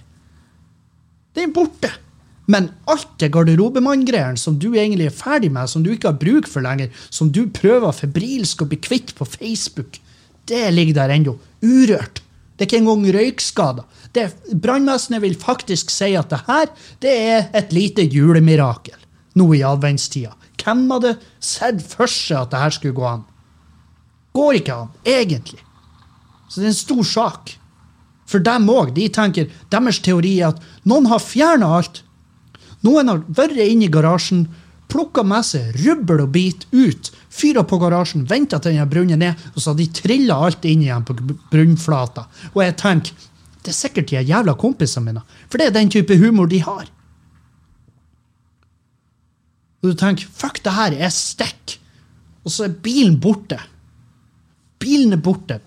Den 1.35 1.49
er 1.49 1.53
borte. 1.53 1.91
Men 2.49 2.69
alt 2.89 3.15
det 3.21 3.31
garderobemanngreiene 3.33 4.37
som 4.37 4.57
du 4.61 4.71
egentlig 4.75 5.09
er 5.09 5.17
ferdig 5.17 5.49
med, 5.53 5.69
som 5.69 5.83
du 5.85 5.91
ikke 5.93 6.11
har 6.11 6.19
bruk 6.21 6.49
for 6.49 6.65
lenger, 6.65 6.91
som 7.09 7.31
du 7.33 7.45
prøver 7.53 7.95
febrilsk 7.95 8.61
å 8.61 8.69
bli 8.69 8.79
kvitt 8.81 9.15
på 9.17 9.25
Facebook, 9.29 9.97
det 10.45 10.67
ligger 10.73 11.01
der 11.01 11.15
ennå. 11.15 11.35
Urørt. 11.65 12.21
Det 12.55 12.63
er 12.63 12.69
ikke 12.69 12.81
engang 12.83 13.07
røykskader. 13.11 13.87
Brannvesenet 14.53 15.23
vil 15.25 15.35
faktisk 15.35 15.89
si 15.91 16.13
at 16.15 16.29
det 16.31 16.43
her 16.47 16.69
det 17.03 17.15
er 17.33 17.47
et 17.57 17.73
lite 17.75 18.05
julemirakel 18.05 18.95
nå 19.35 19.49
i 19.57 19.63
adventstida. 19.67 20.31
Hvem 20.61 20.85
hadde 20.93 21.17
sett 21.43 21.81
for 21.83 22.07
seg 22.09 22.45
at 22.45 22.53
det 22.53 22.61
her 22.61 22.75
skulle 22.77 22.95
gå 22.95 23.09
an? 23.09 23.25
Går 24.35 24.59
ikke 24.59 24.75
an, 24.75 24.91
egentlig. 25.07 25.61
Så 26.49 26.59
det 26.59 26.67
er 26.67 26.73
en 26.73 26.81
stor 26.81 27.07
sak. 27.07 27.55
For 28.29 28.41
dem 28.43 28.67
òg. 28.73 28.93
De 28.95 29.07
tenker, 29.13 29.51
Deres 29.71 30.01
teori 30.03 30.39
er 30.39 30.53
at 30.53 30.61
noen 30.89 31.07
har 31.11 31.23
fjerna 31.23 31.69
alt. 31.77 32.01
Noen 32.85 33.09
har 33.09 33.23
vært 33.37 33.57
inne 33.61 33.87
i 33.87 33.91
garasjen, 33.91 34.47
plukka 34.91 35.23
med 35.25 35.45
seg 35.47 35.77
rubbel 35.81 36.25
og 36.25 36.33
bit 36.35 36.65
ut, 36.73 37.09
fyra 37.33 37.63
på 37.65 37.79
garasjen, 37.81 38.27
venta 38.29 38.59
til 38.61 38.75
den 38.75 38.83
har 38.83 38.89
brunnet 38.91 39.21
ned, 39.21 39.45
og 39.55 39.61
så 39.61 39.71
har 39.71 39.79
de 39.79 39.87
trilla 39.97 40.37
alt 40.45 40.65
inn 40.69 40.83
igjen 40.85 41.05
på 41.07 41.15
brunnflata. 41.51 42.27
Og 42.53 42.61
jeg 42.61 42.75
tenker, 42.81 43.25
det 43.65 43.73
er 43.73 43.77
sikkert 43.79 44.11
de 44.11 44.21
jævla 44.21 44.53
kompisene 44.61 45.09
mine, 45.09 45.23
for 45.49 45.57
det 45.57 45.69
er 45.69 45.79
den 45.79 45.89
type 45.93 46.19
humor 46.21 46.51
de 46.51 46.61
har. 46.61 46.85
Og 49.81 49.91
du 49.91 49.97
tenker, 49.97 50.29
fuck, 50.29 50.61
det 50.65 50.73
her 50.73 50.95
er 51.07 51.13
stikker. 51.13 51.79
Og 52.45 52.53
så 52.53 52.67
er 52.67 52.77
bilen 52.85 53.17
borte. 53.21 53.57
Bilen 54.79 55.13
er 55.15 55.21
borte. 55.23 55.59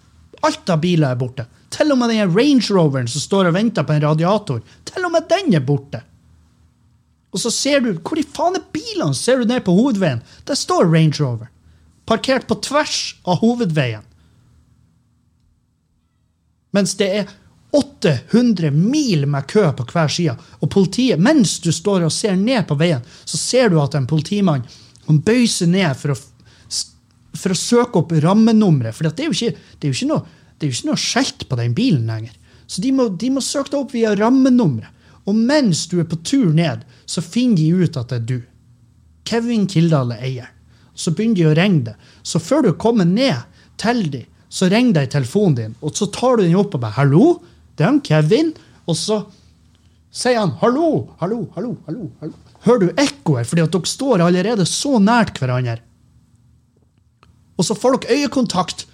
Alt 0.47 0.71
av 0.71 0.83
biler 0.83 1.13
er 1.13 1.19
borte. 1.19 1.47
Til 1.75 1.93
og 1.93 1.99
med 2.01 2.13
den 2.13 2.35
Range 2.35 2.65
Roveren 2.73 3.09
som 3.11 3.23
står 3.23 3.51
og 3.51 3.57
venter 3.59 3.85
på 3.85 3.95
en 3.95 4.05
radiator, 4.05 4.63
til 4.89 5.05
og 5.05 5.13
med 5.13 5.27
den 5.31 5.57
er 5.59 5.65
borte. 5.65 6.01
Og 7.33 7.43
så 7.43 7.51
ser 7.53 7.81
du 7.85 7.91
Hvor 7.93 8.19
i 8.19 8.25
faen 8.25 8.57
er 8.57 8.65
bilene? 8.73 9.15
Ser 9.15 9.39
du 9.39 9.49
ned 9.49 9.65
på 9.65 9.75
hovedveien? 9.77 10.23
Der 10.49 10.55
står 10.55 10.89
Range 10.89 11.17
Rover. 11.21 11.51
Parkert 12.07 12.47
på 12.49 12.57
tvers 12.65 13.19
av 13.25 13.43
hovedveien. 13.43 14.05
Mens 16.73 16.95
det 16.97 17.09
er 17.21 17.29
800 17.77 18.71
mil 18.71 19.27
med 19.29 19.47
kø 19.47 19.67
på 19.77 19.85
hver 19.93 20.09
side. 20.09 20.37
Og 20.61 20.71
politiet, 20.73 21.21
mens 21.21 21.59
du 21.61 21.73
står 21.73 22.07
og 22.07 22.13
ser 22.13 22.37
ned 22.37 22.65
på 22.69 22.79
veien, 22.81 23.05
så 23.25 23.37
ser 23.37 23.69
du 23.69 23.81
at 23.83 23.95
en 23.95 24.09
politimann 24.09 24.65
han 25.09 25.21
bøyer 25.25 25.49
seg 25.49 25.71
ned 25.73 25.97
for 25.97 26.13
å, 26.13 26.17
for 27.39 27.55
å 27.55 27.59
søke 27.59 28.03
opp 28.03 28.13
rammenummeret. 28.25 28.97
For 28.97 29.09
det 29.09 29.25
er 29.25 29.31
jo 29.31 29.37
ikke, 29.37 29.55
det 29.79 29.89
er 29.89 29.95
jo 29.95 29.99
ikke 29.99 30.13
noe 30.13 30.27
det 30.59 30.67
er 30.67 30.73
jo 30.73 30.75
ikke 30.75 30.89
noe 30.89 30.99
skjelt 30.99 31.45
på 31.47 31.57
den 31.61 31.75
bilen 31.77 32.09
lenger. 32.11 32.35
Så 32.67 32.83
de 32.83 32.91
må, 32.93 33.09
de 33.15 33.29
må 33.31 33.43
søke 33.45 33.71
deg 33.71 33.79
opp 33.79 33.93
via 33.95 34.15
rammenummeret. 34.19 34.95
Og 35.29 35.37
mens 35.37 35.85
du 35.91 35.99
er 36.01 36.09
på 36.09 36.19
tur 36.25 36.51
ned, 36.57 36.83
så 37.07 37.23
finner 37.23 37.61
de 37.61 37.85
ut 37.85 37.99
at 38.01 38.11
det 38.11 38.17
er 38.17 38.27
du. 38.27 38.39
Kevin 39.29 39.69
Kildahl 39.71 40.15
er 40.17 40.25
eier. 40.25 40.51
Så 40.99 41.13
begynner 41.15 41.39
de 41.39 41.47
å 41.51 41.55
ringe 41.59 41.85
deg. 41.91 42.11
Så 42.27 42.41
før 42.43 42.65
du 42.65 42.73
kommer 42.81 43.07
ned 43.07 43.45
til 43.79 44.07
dem, 44.11 44.27
så 44.49 44.71
ringer 44.73 44.97
de 44.97 45.11
telefonen 45.13 45.57
din, 45.59 45.75
og 45.85 45.93
så 45.95 46.09
tar 46.09 46.39
du 46.39 46.47
den 46.47 46.57
opp 46.57 46.75
og 46.75 46.81
bare 46.81 46.97
'Hallo, 46.97 47.43
det 47.77 47.85
er 47.85 47.91
han 47.91 48.01
Kevin.' 48.01 48.55
Og 48.89 48.97
så 48.97 49.27
sier 50.11 50.41
han 50.41 50.57
'Hallo, 50.61 51.13
hallo, 51.21 51.45
hallo'. 51.55 51.77
hallo, 51.87 52.11
hallo. 52.21 52.33
Hører 52.65 52.81
du 52.81 52.89
ekkoet, 52.97 53.47
fordi 53.47 53.63
at 53.63 53.71
dere 53.71 53.87
står 53.87 54.25
allerede 54.25 54.65
så 54.67 54.99
nært 54.99 55.39
hverandre. 55.39 55.79
Og 57.59 57.67
så 57.67 57.75
får 57.75 57.99
dere 57.99 58.21
øyekontakt, 58.21 58.87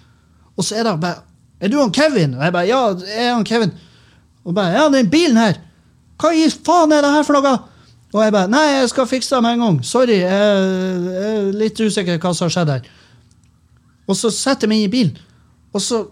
og 0.57 0.65
så 0.65 0.79
er 0.79 0.83
det 0.83 0.99
bare 1.01 1.21
'Er 1.61 1.67
du 1.69 1.79
han 1.79 1.91
Kevin?' 1.91 2.35
Og 2.35 2.43
jeg 2.43 2.53
bare 2.53 2.67
'Ja, 2.67 2.89
er 3.07 3.33
han 3.33 3.45
Kevin'. 3.45 3.71
Og 4.45 4.55
bare 4.55 4.73
'Ja, 4.73 4.89
den 4.89 5.09
bilen 5.09 5.37
her'. 5.37 5.59
Hva 6.19 6.31
i 6.31 6.49
faen 6.49 6.91
er 6.91 7.01
det 7.01 7.11
her 7.11 7.23
for 7.23 7.33
noe? 7.33 7.59
Og 8.13 8.23
jeg 8.23 8.31
bare 8.31 8.47
Nei, 8.47 8.79
jeg 8.79 8.89
skal 8.89 9.07
fikse 9.07 9.35
det 9.35 9.43
med 9.43 9.53
en 9.53 9.59
gang. 9.59 9.83
Sorry, 9.83 10.19
jeg 10.19 10.31
er 10.31 11.51
litt 11.51 11.79
usikker 11.79 12.17
hva 12.17 12.33
som 12.33 12.45
har 12.45 12.53
skjedd 12.55 12.69
her. 12.69 12.81
Og 14.07 14.15
så 14.15 14.31
setter 14.31 14.67
jeg 14.67 14.69
meg 14.69 14.77
inn 14.77 14.89
i 14.89 14.93
bilen, 14.93 15.17
og 15.73 15.81
så 15.81 16.05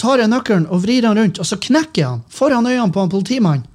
tar 0.00 0.18
jeg 0.18 0.28
nøkkelen 0.28 0.66
og 0.72 0.82
vrir 0.82 1.02
den 1.02 1.18
rundt, 1.18 1.38
og 1.38 1.46
så 1.46 1.58
knekker 1.60 2.00
jeg 2.00 2.08
han 2.08 2.22
foran 2.28 2.66
øynene 2.66 2.92
på 2.92 3.02
en 3.02 3.12
politimann. 3.12 3.66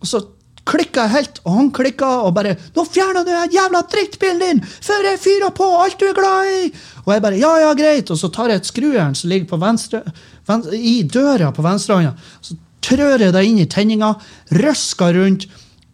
Og 0.00 0.06
så 0.10 0.20
klikka 0.66 1.06
helt, 1.10 1.40
og 1.44 1.56
han 1.56 1.70
klikka 1.74 2.08
og 2.26 2.34
bare 2.34 2.56
'Nå 2.56 2.84
fjerner 2.90 3.24
du 3.24 3.30
den 3.30 3.54
jævla 3.54 3.82
drittbilen 3.86 4.40
din 4.40 4.60
før 4.60 5.10
jeg 5.10 5.22
fyrer 5.22 5.54
på 5.54 5.66
alt 5.82 5.98
du 5.98 6.06
er 6.06 6.14
glad 6.14 6.50
i!' 6.50 6.72
Og 7.06 7.12
jeg 7.14 7.22
bare 7.22 7.38
'Ja, 7.38 7.52
ja, 7.58 7.74
greit'. 7.74 8.10
Og 8.10 8.18
så 8.18 8.32
tar 8.32 8.48
jeg 8.48 8.56
et 8.56 8.66
skrujern 8.66 9.14
som 9.14 9.30
ligger 9.30 9.46
på 9.46 9.60
venstre, 9.60 10.02
venstre, 10.46 10.74
i 10.74 11.02
døra 11.02 11.52
på 11.52 11.62
venstrehånda. 11.62 12.14
Så 12.42 12.56
trør 12.82 13.18
jeg 13.18 13.32
det 13.32 13.44
inn 13.44 13.58
i 13.58 13.66
tenninga, 13.66 14.16
røsker 14.50 15.14
rundt, 15.14 15.46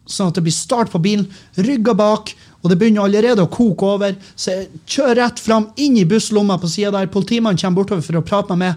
sånn 0.07 0.27
at 0.27 0.35
det 0.35 0.43
blir 0.43 0.53
start 0.53 0.91
på 0.91 1.01
bilen, 1.01 1.27
rygger 1.57 1.93
bak, 1.93 2.33
og 2.63 2.69
det 2.69 2.77
begynner 2.79 3.03
allerede 3.03 3.43
å 3.43 3.51
koke 3.51 3.83
over. 3.83 4.15
Så 4.35 4.51
jeg 4.51 4.67
kjører 4.87 5.15
rett 5.15 5.39
fram, 5.39 5.71
inn 5.75 5.97
i 5.97 6.05
busslomma 6.05 6.57
på 6.57 6.69
sida 6.71 6.91
der. 6.91 7.07
Politimannen 7.07 7.59
kommer 7.59 7.81
bortover 7.81 8.01
for 8.01 8.19
å 8.19 8.25
prate 8.25 8.55
med 8.55 8.73
meg. 8.73 8.75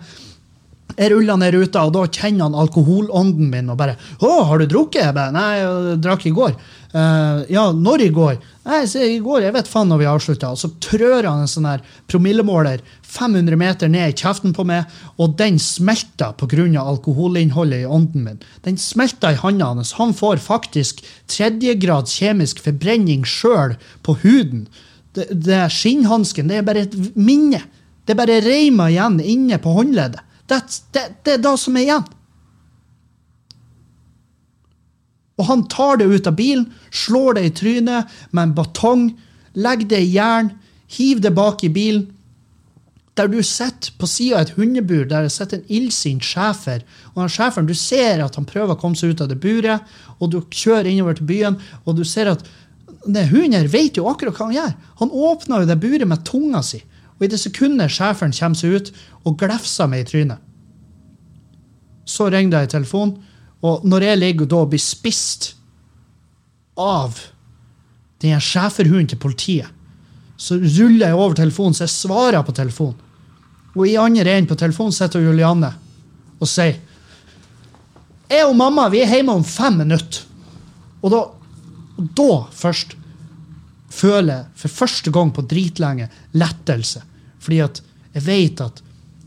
Jeg 0.97 1.13
ruller 1.13 1.37
ned 1.37 1.53
ruta, 1.53 1.85
og 1.85 1.93
da 1.93 2.07
kjenner 2.09 2.47
han 2.47 2.57
alkoholånden 2.57 3.51
min 3.53 3.71
og 3.71 3.77
bare 3.77 3.97
'Å, 4.19 4.45
har 4.49 4.59
du 4.59 4.67
drukket?' 4.67 5.05
Jeg 5.05 5.33
'Nei, 5.33 5.53
jeg 5.61 6.01
drakk 6.01 6.27
i 6.27 6.33
går'. 6.33 6.57
Uh, 6.97 7.45
ja, 7.53 7.73
når 7.77 8.07
i 8.07 8.13
går? 8.15 8.37
Nei, 8.65 8.87
se, 8.89 9.03
i 9.05 9.19
går, 9.21 9.43
jeg 9.45 9.53
vet 9.53 9.69
faen 9.69 9.91
når 9.91 9.99
vi 10.01 10.07
avslutta. 10.09 10.55
Så 10.57 10.71
trør 10.81 11.27
han 11.29 11.43
en 11.43 11.51
sånn 11.51 11.69
her 11.69 11.83
promillemåler 12.09 12.81
500 13.05 13.59
meter 13.61 13.91
ned 13.93 14.15
i 14.15 14.17
kjeften 14.17 14.55
på 14.57 14.65
meg, 14.65 14.89
og 15.21 15.37
den 15.37 15.59
smelter 15.61 16.33
pga. 16.41 16.65
alkoholinnholdet 16.81 17.85
i 17.85 17.91
ånden 17.99 18.25
min. 18.25 18.41
Den 18.65 18.79
smelter 18.81 19.37
i 19.37 19.41
handa 19.43 19.67
hans. 19.75 19.93
Han 20.01 20.15
får 20.17 20.41
faktisk 20.41 21.05
tredjegrads 21.29 22.17
kjemisk 22.17 22.65
forbrenning 22.65 23.25
sjøl 23.29 23.77
på 24.03 24.17
huden. 24.25 24.67
Det, 25.13 25.29
det 25.33 25.67
Skinnhansken 25.73 26.49
det 26.49 26.63
er 26.63 26.67
bare 26.67 26.87
et 26.87 26.97
minne. 27.17 27.61
Det 28.07 28.15
er 28.15 28.23
bare 28.23 28.41
reima 28.41 28.89
igjen 28.89 29.21
inne 29.21 29.59
på 29.61 29.75
håndleddet. 29.77 30.23
Det, 30.47 30.61
det, 30.95 31.05
det 31.27 31.37
er 31.37 31.43
det 31.43 31.55
som 31.61 31.77
er 31.77 31.87
igjen. 31.87 32.07
Og 35.37 35.49
han 35.51 35.65
tar 35.69 36.01
det 36.01 36.09
ut 36.09 36.29
av 36.29 36.37
bilen, 36.37 36.69
slår 36.91 37.37
det 37.37 37.47
i 37.47 37.55
trynet 37.61 38.13
med 38.33 38.43
en 38.43 38.55
batong, 38.57 39.09
legger 39.57 39.91
det 39.91 40.03
i 40.05 40.13
jern, 40.15 40.53
hiver 40.97 41.27
det 41.27 41.35
bak 41.37 41.65
i 41.67 41.73
bilen. 41.73 42.07
Der 43.17 43.29
du 43.33 43.39
sitter 43.41 43.95
på 43.97 44.09
sida 44.09 44.37
av 44.37 44.45
et 44.45 44.57
hundebur 44.59 45.07
der 45.09 45.25
det 45.25 45.33
sitter 45.33 45.59
en 45.59 45.71
illsint 45.73 46.25
schæfer. 46.25 46.83
Og 47.15 47.23
den 47.23 47.33
schæferen, 47.33 47.69
du 47.69 47.75
ser 47.77 48.21
at 48.25 48.37
han 48.37 48.49
prøver 48.49 48.75
å 48.75 48.81
komme 48.81 48.97
seg 48.97 49.15
ut 49.15 49.23
av 49.25 49.31
det 49.33 49.39
buret, 49.41 49.85
og 50.21 50.33
du 50.33 50.43
kjører 50.53 50.91
innover 50.91 51.17
til 51.17 51.29
byen, 51.29 51.57
og 51.85 51.97
du 51.97 52.05
ser 52.05 52.33
at 52.33 52.45
den 53.07 53.29
hunden 53.31 53.69
vet 53.73 53.97
jo 53.97 54.09
akkurat 54.11 54.37
hva 54.37 54.49
han 54.49 54.57
gjør. 54.57 54.77
Han 55.01 55.15
åpner 55.31 55.63
jo 55.63 55.71
det 55.71 55.81
buret 55.81 56.09
med 56.11 56.25
tunga 56.29 56.63
si, 56.65 56.83
og 57.17 57.25
i 57.25 57.31
det 57.33 57.39
sekundet 57.41 57.95
sjefen 57.95 58.35
kommer 58.37 58.59
seg 58.59 58.77
ut 58.77 58.91
og 59.25 59.39
glefser 59.41 59.89
meg 59.89 60.05
i 60.05 60.09
trynet, 60.11 60.43
så 62.07 62.29
ringer 62.31 62.53
det 62.53 62.67
i 62.67 62.75
telefonen. 62.77 63.17
Og 63.65 63.87
når 63.89 64.05
jeg 64.05 64.21
ligger 64.21 64.51
da 64.51 64.61
og 64.63 64.71
blir 64.75 64.83
spist 64.83 65.55
av 66.79 67.17
den 68.23 68.41
schæferhunden 68.41 69.09
til 69.11 69.21
politiet, 69.21 69.73
så 70.37 70.59
ruller 70.61 71.09
jeg 71.09 71.17
over 71.17 71.35
telefonen, 71.35 71.75
så 71.75 71.87
jeg 71.87 71.95
svarer 71.95 72.45
på 72.45 72.55
telefonen. 72.55 73.01
Og 73.77 73.89
i 73.89 73.97
andre 74.01 74.37
enden 74.37 74.49
på 74.49 74.59
telefonen 74.61 74.95
sitter 74.95 75.25
Julianne 75.25 75.73
og 76.37 76.49
sier 76.49 76.79
Jeg 78.27 78.45
og 78.45 78.57
mamma 78.59 78.89
vi 78.91 79.03
er 79.05 79.13
hjemme 79.13 79.37
om 79.39 79.45
fem 79.47 79.77
minutter. 79.79 80.25
Og 81.05 81.13
da, 81.13 81.21
og 81.97 82.09
da 82.19 82.31
først 82.57 82.97
føler 83.97 84.49
for 84.59 84.73
første 84.73 85.13
gang 85.15 85.33
på 85.35 85.45
dritlenge 85.49 86.09
lettelse. 86.37 87.03
Fordi 87.43 87.63
at 87.65 87.81
jeg 88.17 88.27
vet 88.27 88.61
at 88.65 88.83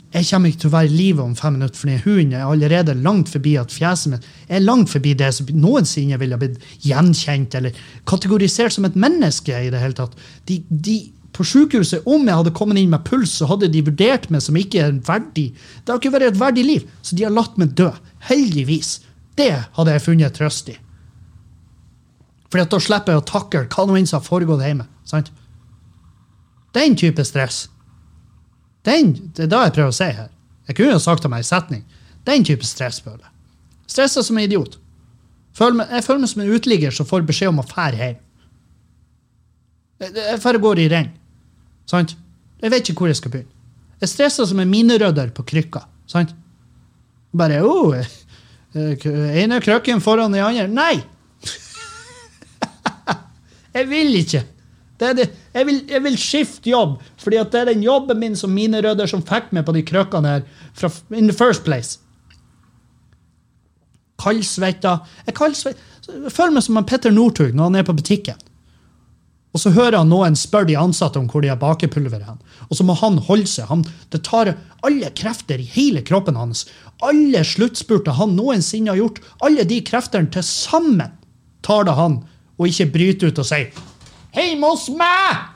jeg 0.10 0.26
kommer 0.26 0.50
ikke 0.50 0.64
til 0.64 0.72
å 0.72 0.74
være 0.74 0.90
i 0.90 0.96
live 0.98 1.22
om 1.22 1.36
fem 1.38 1.54
minutter, 1.54 1.78
fordi 1.78 2.00
hunden 2.02 2.32
er 2.34 2.48
allerede 2.48 2.96
langt 2.98 3.30
forbi 3.30 3.54
at 3.62 3.74
fjeset 3.74 4.16
mitt 4.16 4.26
er 4.50 4.64
langt 4.64 4.90
forbi 4.90 5.14
det 5.14 5.30
som 5.38 5.52
noensinne 5.54 6.18
ville 6.18 6.40
blitt 6.42 6.64
gjenkjent 6.82 7.60
eller 7.60 7.78
kategorisert 8.10 8.74
som 8.74 8.88
et 8.90 8.98
menneske. 8.98 9.54
i 9.54 9.70
det 9.70 9.82
hele 9.84 9.94
tatt. 9.94 10.18
De, 10.50 10.64
de 10.70 10.98
på 11.32 11.46
sykehuset, 11.46 12.08
om 12.10 12.26
jeg 12.26 12.42
hadde 12.42 12.56
kommet 12.58 12.82
inn 12.82 12.90
med 12.90 13.06
puls, 13.06 13.38
så 13.38 13.46
hadde 13.52 13.70
de 13.70 13.86
vurdert 13.86 14.28
meg 14.34 14.42
som 14.42 14.58
ikke 14.58 14.82
en 14.82 14.98
verdig 15.06 15.52
Det 15.54 15.94
har 15.94 16.02
ikke 16.02 16.16
vært 16.18 16.32
et 16.32 16.42
verdig 16.42 16.66
liv, 16.66 16.90
så 17.06 17.16
de 17.16 17.28
har 17.28 17.36
latt 17.36 17.62
meg 17.62 17.78
dø. 17.78 17.92
Heldigvis. 18.32 18.98
Det 19.38 19.54
hadde 19.78 19.94
jeg 19.94 20.08
funnet 20.10 20.36
trøst 20.36 20.74
i. 20.74 20.80
For 22.50 22.66
da 22.66 22.80
slipper 22.82 23.14
jeg 23.14 23.22
å 23.22 23.28
takle 23.30 23.66
hva 23.70 23.86
nå 23.86 24.00
som 24.06 24.20
har 24.20 24.26
foregått 24.26 24.66
hjemme. 24.66 24.88
sant? 25.06 25.32
Den 26.74 26.96
type 26.98 27.24
stress. 27.26 27.68
Den, 28.86 29.14
det 29.36 29.46
er 29.46 29.52
det 29.52 29.64
jeg 29.66 29.76
prøver 29.76 29.94
å 29.94 29.98
si 29.98 30.10
her. 30.10 30.30
Jeg 30.70 30.78
kunne 30.78 30.96
jo 30.96 31.02
sagt 31.04 31.26
det 31.26 31.32
meg 31.34 31.44
i 31.44 31.50
setning. 31.50 31.84
Den 32.26 32.46
type 32.46 32.66
stress 32.66 33.02
føler 33.02 33.24
jeg. 33.26 33.36
Stressa 33.90 34.24
som 34.24 34.38
en 34.38 34.46
idiot. 34.46 34.78
Føler 35.58 35.82
meg, 35.82 35.94
jeg 35.98 36.06
føler 36.06 36.22
meg 36.24 36.32
som 36.32 36.42
en 36.44 36.52
uteligger 36.54 36.94
som 36.96 37.08
får 37.10 37.26
beskjed 37.28 37.52
om 37.52 37.62
å 37.62 37.68
fære 37.68 38.02
hjem. 38.02 38.20
Jeg, 40.00 40.14
jeg 40.16 40.42
bare 40.44 40.62
går 40.64 40.82
i 40.84 40.90
renn. 40.94 41.10
Sant? 41.90 42.14
Jeg 42.62 42.74
vet 42.74 42.92
ikke 42.92 43.04
hvor 43.04 43.12
jeg 43.12 43.20
skal 43.20 43.34
begynne. 43.34 43.56
Jeg 44.00 44.12
stresser 44.14 44.48
som 44.48 44.62
en 44.62 44.70
minerydder 44.70 45.34
på 45.36 45.44
krykka. 45.50 45.84
Sant? 46.10 46.32
Bare 47.36 47.60
oh, 47.66 47.98
ene 48.74 49.60
krøkken 49.62 50.02
foran 50.02 50.34
den 50.34 50.46
andre. 50.46 50.70
Nei! 50.72 51.19
Jeg 53.80 53.90
vil 53.90 54.20
ikke. 54.20 54.44
Det 55.00 55.14
det. 55.16 55.30
Jeg, 55.54 55.66
vil, 55.66 55.80
jeg, 55.88 56.04
vil, 56.04 56.18
skifte 56.20 56.70
jobb, 56.70 56.98
fordi 57.18 57.40
det 57.52 57.62
er 57.62 57.72
den 57.72 57.84
jobben 57.84 58.20
min 58.20 58.36
som 58.36 58.52
mine 58.52 58.82
rødder 58.84 59.08
som 59.08 59.24
fikk 59.24 59.54
meg 59.56 59.66
på 59.66 59.76
de 59.76 59.84
krøkkene 59.88 60.34
her 60.34 60.46
fra, 60.76 60.92
in 61.16 61.32
the 61.32 61.36
first 61.36 61.64
place. 61.64 62.00
Kaldsvetta. 64.20 64.98
Jeg, 65.26 65.38
føler 66.28 66.52
meg 66.58 66.66
som 66.66 66.78
en 66.78 66.88
Petter 66.88 67.16
Northug 67.16 67.56
når 67.56 67.70
han 67.70 67.80
er 67.80 67.88
på 67.88 67.96
butikken. 67.96 68.40
Og 69.56 69.64
så 69.64 69.72
hører 69.74 69.98
han 69.98 70.12
noen 70.12 70.36
spørre 70.38 70.68
de 70.70 70.76
ansatte 70.78 71.18
om 71.18 71.30
hvor 71.32 71.42
de 71.42 71.50
har 71.50 71.58
bakepulveret 71.62 72.28
hen. 72.28 72.42
Og 72.68 72.78
så 72.78 72.86
må 72.86 72.94
han 73.00 73.18
holde 73.26 73.50
seg. 73.50 73.70
Han, 73.72 73.86
det 74.14 74.22
tar 74.28 74.52
alle 74.86 75.10
krefter 75.18 75.62
i 75.62 75.70
hele 75.72 76.04
kroppen 76.06 76.38
hans. 76.38 76.68
Alle 77.06 77.42
sluttspurter 77.48 78.20
han 78.20 78.36
noensinne 78.38 78.94
har 78.94 79.00
gjort, 79.00 79.24
alle 79.42 79.66
de 79.66 79.80
kreftene 79.86 80.30
til 80.36 80.46
sammen 80.46 81.16
tar 81.66 81.88
det 81.88 81.96
han, 81.98 82.22
og 82.60 82.68
ikke 82.68 82.92
bryte 82.94 83.30
ut 83.30 83.40
og 83.42 83.48
sier 83.48 83.72
Hjemme 84.36 84.70
hos 84.70 84.86
meg! 84.94 85.56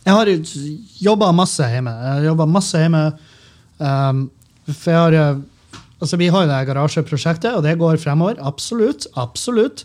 Jeg 0.00 0.14
har 0.14 0.30
jobba 1.02 1.30
masse 1.34 1.66
hjemme. 1.72 1.90
Jeg 1.90 2.12
har 2.16 2.26
jobba 2.28 2.46
masse 2.46 2.78
hjemme. 2.78 3.02
Um, 3.78 4.28
for 4.70 4.92
jeg 4.92 5.00
har 5.00 5.16
eh, 5.18 5.40
Altså, 6.00 6.16
vi 6.16 6.30
har 6.32 6.46
jo 6.46 6.48
det 6.48 6.60
garasjeprosjektet, 6.64 7.52
og 7.52 7.64
det 7.66 7.74
går 7.76 7.98
fremover. 8.00 8.38
Absolutt. 8.40 9.04
Absolutt. 9.20 9.84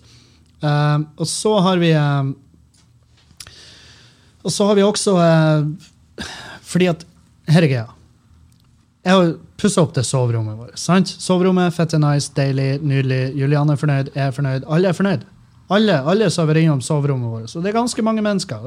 Um, 0.62 1.10
og 1.20 1.28
så 1.28 1.58
har 1.60 1.82
vi 1.82 1.92
um, 2.00 2.30
Og 4.48 4.54
så 4.56 4.70
har 4.70 4.78
vi 4.78 4.86
også 4.86 5.18
uh, 5.20 5.68
Fordi 6.64 6.88
at 6.94 7.04
Her 7.52 7.68
er 7.68 7.68
greia. 7.68 8.05
Jeg 9.06 9.14
har 9.14 9.36
pussa 9.62 9.84
opp 9.86 9.94
det 9.94 10.02
soverommet 10.08 10.58
vårt. 10.58 10.78
sant? 10.82 11.08
Soverommet, 11.22 11.74
fette 11.74 12.00
nice, 12.02 12.32
deilig, 12.34 12.80
nydelig. 12.82 13.36
Julianne 13.38 13.76
er 13.76 13.82
fornøyd, 13.82 14.08
jeg 14.16 14.24
er 14.28 14.32
fornøyd. 14.34 14.64
Alle 14.66 14.90
er 14.90 14.98
fornøyd. 14.98 15.26
Alle, 15.70 16.00
alle 16.10 16.30
som 16.34 16.44
har 16.44 16.54
vært 16.54 16.64
innom 16.64 16.82
soverommet 16.82 17.30
vårt. 17.30 17.52
Så 17.52 17.62
det 17.62 17.70
er 17.70 17.78
ganske 17.78 18.02
mange 18.06 18.24
mennesker. 18.26 18.66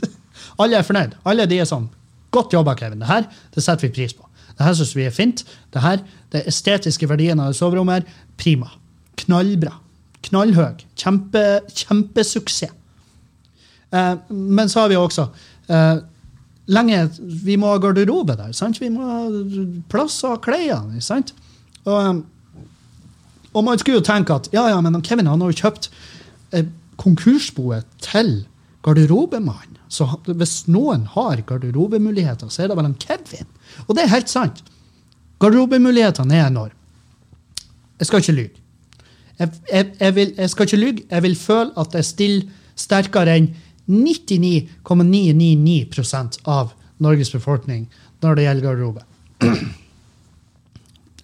alle 0.62 0.78
er 0.78 0.86
fornøyd. 0.88 1.18
Alle 1.28 1.44
de 1.50 1.58
er 1.60 1.68
sånn. 1.68 1.90
Godt 2.32 2.56
jobba, 2.56 2.74
Kevin. 2.80 3.02
Det 3.04 3.10
her 3.10 3.28
det 3.28 3.64
setter 3.64 3.86
vi 3.86 3.92
pris 3.98 4.16
på. 4.16 4.24
Det 4.54 4.64
her 4.64 4.76
syns 4.78 4.94
vi 4.96 5.04
er 5.04 5.12
fint. 5.14 5.44
Det 5.74 5.82
her, 5.84 6.00
det 6.32 6.46
estetiske 6.48 7.08
verdien 7.10 7.42
av 7.44 7.52
soverommet 7.56 8.00
her, 8.00 8.24
prima. 8.40 8.70
Knallbra. 9.20 9.76
Knallhøy. 10.24 10.80
Kjempe, 10.96 11.44
kjempesuksess. 11.76 12.72
Eh, 13.94 14.14
men 14.32 14.72
så 14.72 14.80
har 14.80 14.88
vi 14.90 14.96
også 14.98 15.28
eh, 15.68 15.98
lenge 16.66 17.00
Vi 17.18 17.56
må 17.60 17.72
ha 17.72 17.80
garderobe 17.82 18.36
der. 18.38 18.52
Sant? 18.56 18.80
Vi 18.80 18.90
må 18.92 19.04
ha 19.04 19.18
plass 19.92 20.22
å 20.24 20.34
ha 20.34 20.40
klærne 20.42 21.00
i. 21.00 21.34
Og, 21.84 21.98
um, 21.98 22.22
og 23.52 23.66
man 23.66 23.78
skulle 23.78 24.00
jo 24.00 24.06
tenke 24.06 24.34
at 24.34 24.48
ja, 24.54 24.66
ja, 24.72 24.80
men 24.80 25.02
Kevin 25.04 25.28
han 25.30 25.42
har 25.44 25.52
jo 25.52 25.60
kjøpt 25.66 25.90
eh, 26.56 26.66
konkursboet 27.00 27.86
til 28.02 28.46
garderobemannen. 28.84 29.78
Så 29.92 30.08
hvis 30.26 30.64
noen 30.66 31.04
har 31.12 31.44
garderobemuligheter, 31.46 32.50
så 32.50 32.64
er 32.64 32.72
det 32.72 32.78
vel 32.78 32.88
en 32.88 32.98
Kevin. 32.98 33.46
Og 33.86 33.94
det 33.94 34.04
er 34.04 34.14
helt 34.16 34.32
sant. 34.32 34.64
Garderobemulighetene 35.42 36.40
er 36.40 36.48
enorme. 36.48 36.74
Jeg 38.00 38.08
skal 38.08 38.24
ikke 38.24 38.36
lyge. 38.40 38.62
Jeg, 39.38 39.50
jeg, 39.70 39.92
jeg, 40.00 40.32
jeg 40.38 40.50
skal 40.50 40.66
ikke 40.66 40.80
lyge. 40.80 41.04
Jeg 41.10 41.22
vil 41.22 41.36
føle 41.38 41.70
at 41.78 41.94
jeg 41.94 42.08
stiller 42.08 42.48
sterkere 42.78 43.36
enn 43.38 43.52
99,999% 43.86 46.38
av 46.48 46.72
Norges 47.04 47.32
befolkning 47.34 47.82
når 48.24 48.34
det 48.34 48.42
gjelder 48.46 48.66
garderobe. 48.68 49.02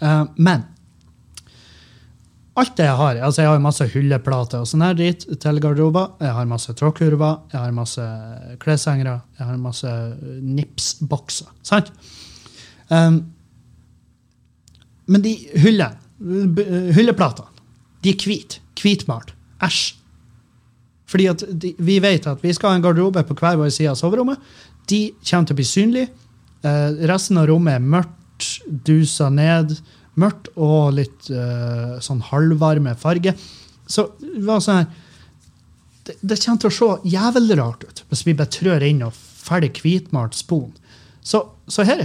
uh, 0.03 0.25
men 0.47 0.61
alt 2.61 2.77
det 2.77 2.85
jeg 2.85 2.97
har 2.99 3.19
altså 3.25 3.43
Jeg 3.43 3.51
har 3.51 3.61
masse 3.63 3.87
hylleplater 3.93 4.59
og 4.61 4.69
sånn 4.69 4.83
her 4.85 4.97
dritt 4.99 5.23
til 5.41 5.61
garderober. 5.63 6.07
Jeg 6.21 6.35
har 6.37 6.47
masse 6.51 6.75
tråkkurver, 6.77 7.35
jeg 7.53 7.61
har 7.61 7.73
masse 7.77 8.07
kleshengere, 8.61 9.21
jeg 9.39 9.47
har 9.49 9.59
masse 9.61 9.93
nipsbokser. 10.45 11.49
Sant? 11.65 11.93
Um, 12.91 13.23
men 15.11 15.25
de 15.25 15.33
hyllene, 15.63 15.97
hylleplatene, 16.97 17.49
de 18.03 18.13
er 18.13 18.27
hvite. 18.27 18.61
Hvitmalt. 18.81 19.33
Æsj. 19.63 20.00
Fordi 21.11 21.27
at 21.31 21.45
de, 21.63 21.75
vi 21.83 21.99
vet 22.03 22.27
at 22.31 22.43
vi 22.45 22.53
skal 22.55 22.73
ha 22.73 22.79
en 22.79 22.85
garderobe 22.85 23.25
på 23.27 23.37
hver 23.39 23.59
vår 23.59 23.73
side 23.75 23.91
av 23.93 23.99
soverommet. 23.99 24.39
De 24.91 25.09
kommer 25.25 25.49
til 25.49 25.57
å 25.57 25.61
bli 25.61 25.69
synlige. 25.69 26.11
Uh, 26.63 26.91
resten 27.11 27.41
av 27.41 27.49
rommet 27.51 27.79
er 27.79 27.89
mørkt, 27.97 28.61
dusa 28.87 29.31
ned. 29.33 29.75
Mørkt 30.21 30.51
og 30.57 30.95
litt 30.99 31.31
uh, 31.33 31.99
sånn 32.05 32.23
halvvarme 32.31 32.95
farge. 33.01 33.35
Så 33.91 34.11
det 34.23 34.45
var 34.47 34.63
sånn 34.63 34.83
her 34.83 34.91
det, 36.07 36.15
det, 36.23 36.39
kommer 36.41 36.61
til 36.63 36.71
å 36.71 36.75
se 36.75 37.11
jævlig 37.13 37.57
rart 37.59 37.83
ut 37.85 37.99
hvis 38.09 38.25
vi 38.27 38.35
bare 38.39 38.55
trør 38.55 38.83
inn 38.87 39.03
og 39.05 39.15
ferdig 39.15 39.73
hvitmalt 39.83 40.35
spon. 40.39 40.71
Så, 41.21 41.43
så 41.69 41.85
her 41.87 42.01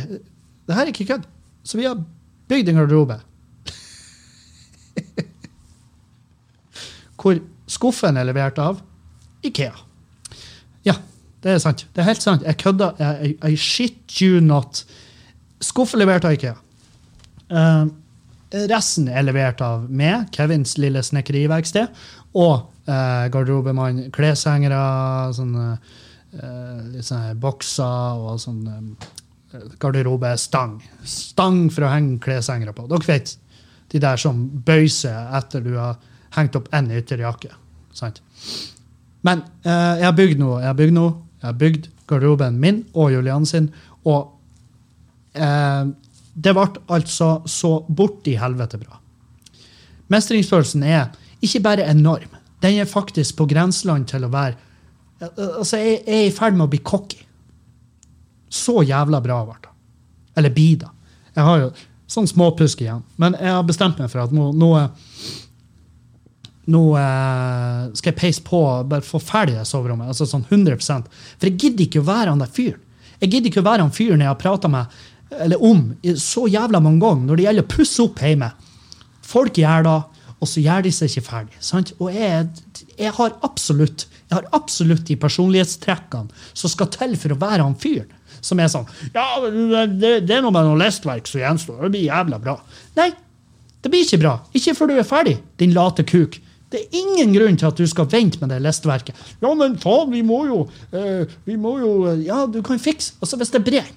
Det 0.66 0.74
her 0.74 0.88
er 0.88 0.92
ikke 0.92 1.10
kødd. 1.14 1.26
Så 1.66 1.78
vi 1.78 1.86
har 1.86 2.02
bygd 2.50 2.70
en 2.70 2.80
garderobe. 2.82 3.20
Hvor 7.22 7.40
skuffen 7.70 8.18
er 8.18 8.28
levert 8.28 8.58
av 8.62 8.82
Ikea. 9.50 9.74
Ja, 10.86 10.96
det 11.44 11.56
er 11.56 11.62
sant. 11.64 11.86
Det 11.94 12.04
er 12.04 12.10
helt 12.10 12.24
sant. 12.24 12.46
Jeg 12.46 12.60
kødda. 12.62 12.92
I, 13.26 13.36
I 13.46 13.56
shit 13.60 14.20
you 14.22 14.42
not. 14.44 14.84
Skuffe 15.64 16.00
levert 16.00 16.26
av 16.28 16.36
Ikea. 16.36 16.56
Uh, 17.50 17.86
resten 18.70 19.10
er 19.12 19.26
levert 19.26 19.62
av 19.66 19.86
meg, 19.90 20.30
Kevins 20.36 20.76
lille 20.82 21.04
snekkeriverksted, 21.06 21.94
og 22.36 22.56
uh, 22.90 23.28
garderobemann, 23.34 24.08
kleshengere, 24.16 24.82
sånne, 25.38 25.68
uh, 26.40 26.82
litt 26.94 27.08
sånne 27.08 27.36
bokser 27.42 28.26
og 28.26 28.42
sånn 28.42 28.66
uh, 28.66 29.64
garderobestang. 29.82 30.80
Stang 31.08 31.68
for 31.74 31.88
å 31.88 31.94
henge 31.94 32.20
kleshengere 32.24 32.76
på. 32.76 32.88
Dere 32.92 33.08
vet 33.08 33.36
de 33.94 34.02
der 34.02 34.20
som 34.20 34.42
bøyser 34.66 35.30
etter 35.38 35.64
du 35.64 35.76
har 35.78 36.00
hengt 36.36 36.58
opp 36.58 36.72
én 36.76 36.90
ytterjakke. 36.92 37.54
Sant? 37.96 38.22
Men 39.26 39.44
uh, 39.66 39.96
jeg 40.00 40.06
har 40.08 40.16
bygd 40.18 40.42
noe. 40.42 40.62
Jeg 40.62 40.70
har 40.70 40.80
bygd 40.80 40.96
noe. 40.96 41.14
Jeg 41.42 41.50
har 41.50 41.60
bygd 41.62 41.90
garderoben 42.10 42.60
min 42.62 42.84
og 42.94 43.12
Julian 43.14 43.46
sin. 43.50 43.72
Og 44.06 44.32
det 45.36 46.52
ble 46.56 46.64
altså 46.96 47.26
så 47.44 47.72
borti 47.92 48.38
helvete 48.40 48.78
bra. 48.80 49.02
Mestringsfølelsen 50.08 50.86
er 50.88 51.10
ikke 51.44 51.60
bare 51.66 51.90
enorm, 51.92 52.38
den 52.62 52.80
er 52.80 52.90
faktisk 52.90 53.38
på 53.38 53.48
grenseland 53.50 54.08
til 54.12 54.26
å 54.26 54.32
være 54.34 54.56
Altså, 55.22 55.78
jeg 55.80 56.02
er 56.12 56.26
i 56.28 56.32
ferd 56.36 56.58
med 56.58 56.66
å 56.66 56.70
bli 56.74 56.82
cocky. 56.84 57.22
Så 58.52 58.82
jævla 58.84 59.22
bra 59.24 59.38
ble 59.48 59.54
det. 59.64 59.70
Eller 60.38 60.52
blir 60.54 60.82
det. 60.82 60.90
Jeg 61.38 61.48
har 61.48 61.62
jo 61.62 61.70
sånn 62.12 62.28
småpusk 62.28 62.82
igjen. 62.84 63.00
Men 63.24 63.38
jeg 63.40 63.54
har 63.56 63.64
bestemt 63.66 64.02
meg 64.04 64.12
for 64.12 64.26
at 64.26 64.34
nå, 64.36 64.50
nå, 64.60 64.74
nå 66.72 66.84
eh, 66.98 67.82
skal 67.94 68.12
jeg 68.12 68.20
peise 68.20 68.46
på 68.46 68.62
bare 68.90 69.06
få 69.06 69.22
ferdig 69.22 69.58
det 69.60 69.68
soverommet. 69.70 70.10
Altså 70.12 70.28
sånn 70.30 70.46
100 70.50 70.80
For 70.82 71.50
jeg 71.50 71.60
gidder 71.62 71.86
ikke 71.86 72.02
å 72.02 72.08
være 72.08 72.32
han 72.34 72.42
der 72.42 72.52
fyren. 72.52 72.82
Jeg 73.22 73.32
gidder 73.32 73.52
ikke 73.52 73.62
å 73.64 73.70
være 73.70 73.86
han 73.86 73.94
fyren 73.96 74.24
jeg 74.24 74.32
har 74.32 74.40
prata 74.40 74.72
med 74.72 75.04
eller 75.42 75.64
om 75.64 75.88
så 76.22 76.46
jævla 76.48 76.80
mange 76.84 77.02
ganger 77.02 77.30
når 77.30 77.40
det 77.40 77.46
gjelder 77.48 77.66
å 77.66 77.72
pusse 77.76 78.04
opp 78.04 78.22
hjemme. 78.22 78.52
Folk 79.26 79.58
gjør 79.58 79.88
det, 79.88 79.96
og 80.36 80.50
så 80.50 80.62
gjør 80.62 80.86
de 80.86 80.92
seg 80.94 81.10
ikke 81.10 81.26
ferdig. 81.26 81.58
Sant? 81.64 81.94
Og 81.98 82.14
jeg, 82.14 82.46
jeg, 82.94 83.12
har 83.18 83.34
absolutt 83.46 84.06
jeg 84.30 84.36
har 84.38 84.48
absolutt 84.58 85.06
de 85.08 85.18
personlighetstrekkene 85.22 86.46
som 86.54 86.72
skal 86.72 86.92
til 86.94 87.18
for 87.22 87.36
å 87.36 87.42
være 87.42 87.66
han 87.66 87.78
fyren. 87.80 88.12
Som 88.46 88.60
er 88.62 88.70
sånn 88.70 88.86
Ja, 89.16 89.40
det, 89.42 90.18
det 90.28 90.36
er 90.36 90.44
noe 90.44 90.54
med 90.54 90.68
noe 90.68 90.78
lestverk 90.78 91.30
som 91.30 91.42
gjenstår. 91.42 91.80
Det 91.88 91.94
blir 91.96 92.10
jævla 92.10 92.40
bra. 92.42 92.60
Nei, 93.00 93.10
det 93.82 93.92
blir 93.94 94.06
ikke 94.06 94.22
bra. 94.22 94.36
Ikke 94.58 94.76
før 94.78 94.92
du 94.92 95.00
er 95.00 95.08
ferdig, 95.08 95.40
din 95.62 95.74
late 95.74 96.06
kuk. 96.06 96.38
Det 96.74 96.82
er 96.82 96.98
ingen 96.98 97.36
grunn 97.36 97.58
til 97.60 97.70
at 97.70 97.78
du 97.78 97.86
skal 97.88 98.08
vente 98.10 98.40
med 98.42 98.50
det 98.52 98.62
lestverket. 98.66 99.18
Ja, 99.44 99.52
men 99.54 99.78
faen, 99.82 100.10
vi 100.12 100.24
må 100.26 100.42
jo 100.50 100.64
uh, 100.66 101.36
Vi 101.46 101.60
må 101.62 101.78
jo 101.80 101.92
Ja, 102.26 102.46
du 102.50 102.62
kan 102.66 102.82
fikse 102.82 103.14
Altså, 103.22 103.38
hvis 103.38 103.54
det 103.54 103.64
brenner 103.68 103.94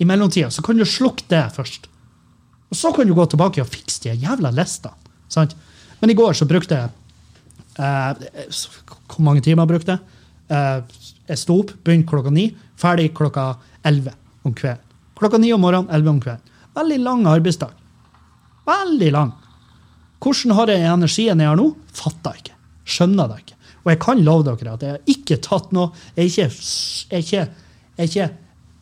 i 0.00 0.06
mellomtida, 0.08 0.48
så 0.48 0.62
kan 0.64 0.78
du 0.80 0.84
slukke 0.88 1.26
det 1.28 1.42
først. 1.52 1.84
Og 2.72 2.78
så 2.78 2.88
kan 2.96 3.04
du 3.04 3.12
gå 3.12 3.26
tilbake 3.28 3.60
og 3.60 3.68
fikse 3.68 4.06
de 4.06 4.14
jævla 4.22 4.48
listene. 4.56 4.96
Sant? 5.28 5.52
Men 6.00 6.12
i 6.12 6.16
går 6.16 6.32
så 6.38 6.46
brukte 6.48 6.78
jeg 6.78 6.88
eh, 7.76 8.46
Hvor 9.04 9.20
mange 9.26 9.44
timer 9.44 9.68
brukte 9.68 9.98
jeg? 9.98 10.22
Eh, 10.50 11.02
jeg 11.28 11.42
sto 11.42 11.58
opp, 11.60 11.74
begynte 11.84 12.08
klokka 12.08 12.32
ni, 12.32 12.48
ferdig 12.80 13.10
klokka 13.14 13.52
elleve 13.86 14.14
om 14.46 14.54
kvelden. 14.56 14.80
Klokka 15.20 15.38
ni 15.38 15.52
om 15.52 15.60
morgenen, 15.60 15.90
elleve 15.92 16.14
om 16.14 16.22
kvelden. 16.24 16.56
Veldig 16.80 16.98
lang 17.04 17.26
arbeidsdag. 17.28 17.76
Veldig 18.70 19.12
lang. 19.12 19.34
Hvordan 20.20 20.56
har 20.58 20.72
jeg 20.72 20.84
energien 20.84 21.40
jeg 21.40 21.48
har 21.48 21.58
nå? 21.58 21.70
Fatter 21.96 22.36
jeg 22.36 22.44
ikke. 22.44 22.58
Skjønner 22.90 23.30
det 23.30 23.40
ikke. 23.42 23.58
Og 23.80 23.92
jeg 23.92 24.00
kan 24.04 24.22
love 24.24 24.44
dere 24.44 24.74
at 24.74 24.84
jeg 24.84 24.96
har 24.96 25.12
ikke 25.14 25.38
tatt 25.40 25.70
noe 25.72 25.94
Jeg 26.16 26.26
er 26.26 26.28
ikke, 26.28 26.48
jeg 27.08 27.16
er 27.16 27.24
ikke, 27.24 27.44
jeg 27.96 28.04
er 28.04 28.10
ikke 28.10 28.30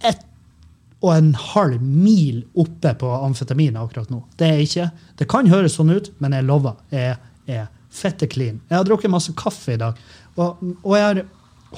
ett 0.09 0.25
og 0.99 1.13
en 1.15 1.29
halv 1.39 1.83
mil 1.83 2.41
oppe 2.59 2.91
på 2.99 3.11
amfetamin 3.23 3.77
akkurat 3.79 4.11
nå. 4.11 4.25
Det 4.35 4.49
er 4.49 4.63
ikke, 4.65 4.89
det 5.21 5.29
kan 5.31 5.47
høres 5.47 5.77
sånn 5.79 5.93
ut, 5.95 6.09
men 6.19 6.35
jeg 6.35 6.47
lover. 6.49 6.75
Jeg 6.91 7.15
er 7.47 7.69
fette 7.95 8.27
clean. 8.27 8.59
Jeg 8.67 8.81
har 8.81 8.89
drukket 8.89 9.13
masse 9.13 9.31
kaffe 9.39 9.77
i 9.77 9.79
dag, 9.79 9.99
og, 10.35 10.59
og 10.83 10.97
jeg 10.99 11.07
har 11.07 11.23